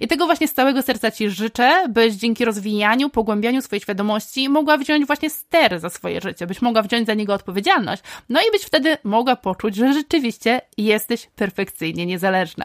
I 0.00 0.08
tego 0.08 0.26
właśnie 0.26 0.48
z 0.48 0.54
całego 0.54 0.82
serca 0.82 1.10
Ci 1.10 1.30
życzę, 1.30 1.88
byś 1.88 2.14
dzięki 2.14 2.44
rozwijaniu, 2.44 3.10
pogłębianiu 3.10 3.62
swojej 3.62 3.80
świadomości 3.80 4.48
mogła 4.48 4.78
wziąć 4.78 5.06
właśnie 5.06 5.30
ster 5.30 5.80
za 5.80 5.90
swoje 5.90 6.20
życie, 6.20 6.46
byś 6.46 6.62
mogła 6.62 6.82
wziąć 6.82 7.06
za 7.06 7.14
niego 7.14 7.34
odpowiedzialność, 7.34 8.02
no 8.28 8.40
i 8.40 8.50
byś 8.52 8.62
wtedy 8.62 8.96
mogła 9.04 9.36
poczuć, 9.36 9.76
że 9.76 9.92
rzeczywiście 9.92 10.60
jesteś 10.78 11.26
perfekcyjnie 11.36 12.06
niezależna. 12.06 12.64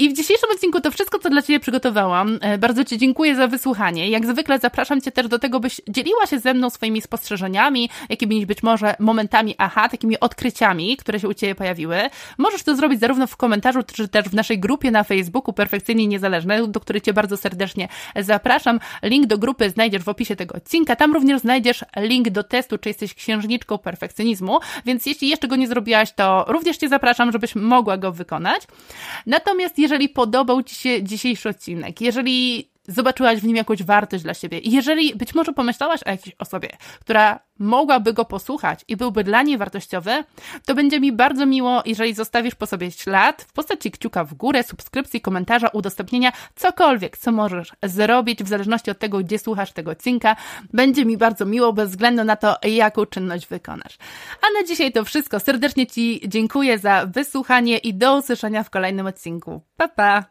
I 0.00 0.08
w 0.08 0.12
dzisiejszym 0.12 0.50
odcinku 0.54 0.80
to 0.80 0.90
wszystko, 0.90 1.18
co 1.18 1.30
dla 1.30 1.42
Ciebie 1.42 1.60
przygotowałam. 1.60 2.38
E, 2.40 2.58
bardzo 2.58 2.84
Ci 2.84 2.98
dziękuję 2.98 3.36
za 3.36 3.46
wysłuchanie. 3.46 4.10
Jak 4.10 4.26
zwykle 4.26 4.58
zapraszam 4.58 5.00
Cię 5.00 5.12
też 5.12 5.28
do 5.28 5.38
tego, 5.38 5.60
byś 5.60 5.80
dzieliła 5.88 6.26
się 6.26 6.38
ze 6.38 6.54
mną 6.54 6.70
swoimi 6.70 7.02
spostrzeżeniami, 7.02 7.90
jakimiś 8.08 8.46
być 8.46 8.62
może 8.62 8.94
momentami 8.98 9.54
aha, 9.58 9.88
takimi 9.88 10.20
odkryciami, 10.20 10.96
które 10.96 11.20
się 11.20 11.28
u 11.28 11.34
Ciebie 11.34 11.54
pojawiły. 11.54 11.96
Możesz 12.38 12.62
to 12.62 12.76
zrobić 12.76 13.00
zarówno 13.00 13.26
w 13.26 13.36
komentarzu, 13.36 13.82
czy 13.82 14.08
też 14.08 14.24
w 14.24 14.34
naszej 14.34 14.60
grupie 14.60 14.90
na 14.90 15.04
Facebooku 15.04 15.52
Perfekcyjnie 15.52 16.06
Niezależne, 16.06 16.68
do 16.68 16.80
której 16.80 17.02
Cię 17.02 17.12
bardzo 17.12 17.36
serdecznie 17.36 17.88
zapraszam. 18.16 18.80
Link 19.02 19.26
do 19.26 19.38
grupy 19.38 19.70
znajdziesz 19.70 20.02
w 20.02 20.08
opisie 20.08 20.36
tego 20.36 20.54
odcinka. 20.54 20.96
Tam 20.96 21.14
również 21.14 21.40
znajdziesz 21.40 21.84
link 21.96 22.30
do 22.30 22.42
testu, 22.42 22.78
czy 22.78 22.88
jesteś 22.88 23.14
księżniczką 23.14 23.78
perfekcjonizmu, 23.78 24.58
więc 24.86 25.06
jeśli 25.06 25.28
jeszcze 25.28 25.48
go 25.48 25.56
nie 25.56 25.68
zrobiłaś, 25.68 26.12
to 26.12 26.44
również 26.48 26.76
Cię 26.76 26.88
zapraszam, 26.88 27.32
żebyś 27.32 27.54
mogła 27.54 27.96
go 27.96 28.12
wykonać. 28.12 28.62
Natomiast 29.26 29.78
jeżeli 29.90 30.08
podobał 30.08 30.62
Ci 30.62 30.74
się 30.74 31.02
dzisiejszy 31.02 31.48
odcinek, 31.48 32.00
jeżeli 32.00 32.68
zobaczyłaś 32.90 33.40
w 33.40 33.44
nim 33.44 33.56
jakąś 33.56 33.82
wartość 33.82 34.24
dla 34.24 34.34
siebie. 34.34 34.58
I 34.58 34.70
jeżeli 34.70 35.14
być 35.14 35.34
może 35.34 35.52
pomyślałaś 35.52 36.00
o 36.06 36.10
jakiejś 36.10 36.36
osobie, 36.38 36.68
która 37.00 37.40
mogłaby 37.58 38.12
go 38.12 38.24
posłuchać 38.24 38.84
i 38.88 38.96
byłby 38.96 39.24
dla 39.24 39.42
niej 39.42 39.58
wartościowy, 39.58 40.24
to 40.66 40.74
będzie 40.74 41.00
mi 41.00 41.12
bardzo 41.12 41.46
miło, 41.46 41.82
jeżeli 41.86 42.14
zostawisz 42.14 42.54
po 42.54 42.66
sobie 42.66 42.90
ślad 42.90 43.42
w 43.42 43.52
postaci 43.52 43.90
kciuka 43.90 44.24
w 44.24 44.34
górę, 44.34 44.62
subskrypcji, 44.62 45.20
komentarza, 45.20 45.68
udostępnienia, 45.68 46.32
cokolwiek, 46.56 47.18
co 47.18 47.32
możesz 47.32 47.72
zrobić 47.82 48.44
w 48.44 48.48
zależności 48.48 48.90
od 48.90 48.98
tego, 48.98 49.18
gdzie 49.18 49.38
słuchasz 49.38 49.72
tego 49.72 49.90
odcinka. 49.90 50.36
Będzie 50.72 51.04
mi 51.04 51.16
bardzo 51.16 51.46
miło, 51.46 51.72
bez 51.72 51.90
względu 51.90 52.24
na 52.24 52.36
to, 52.36 52.56
jaką 52.62 53.06
czynność 53.06 53.46
wykonasz. 53.46 53.98
A 54.42 54.60
na 54.60 54.66
dzisiaj 54.66 54.92
to 54.92 55.04
wszystko. 55.04 55.40
Serdecznie 55.40 55.86
Ci 55.86 56.20
dziękuję 56.28 56.78
za 56.78 57.06
wysłuchanie 57.06 57.78
i 57.78 57.94
do 57.94 58.16
usłyszenia 58.16 58.62
w 58.62 58.70
kolejnym 58.70 59.06
odcinku. 59.06 59.60
Pa, 59.76 59.88
pa! 59.88 60.24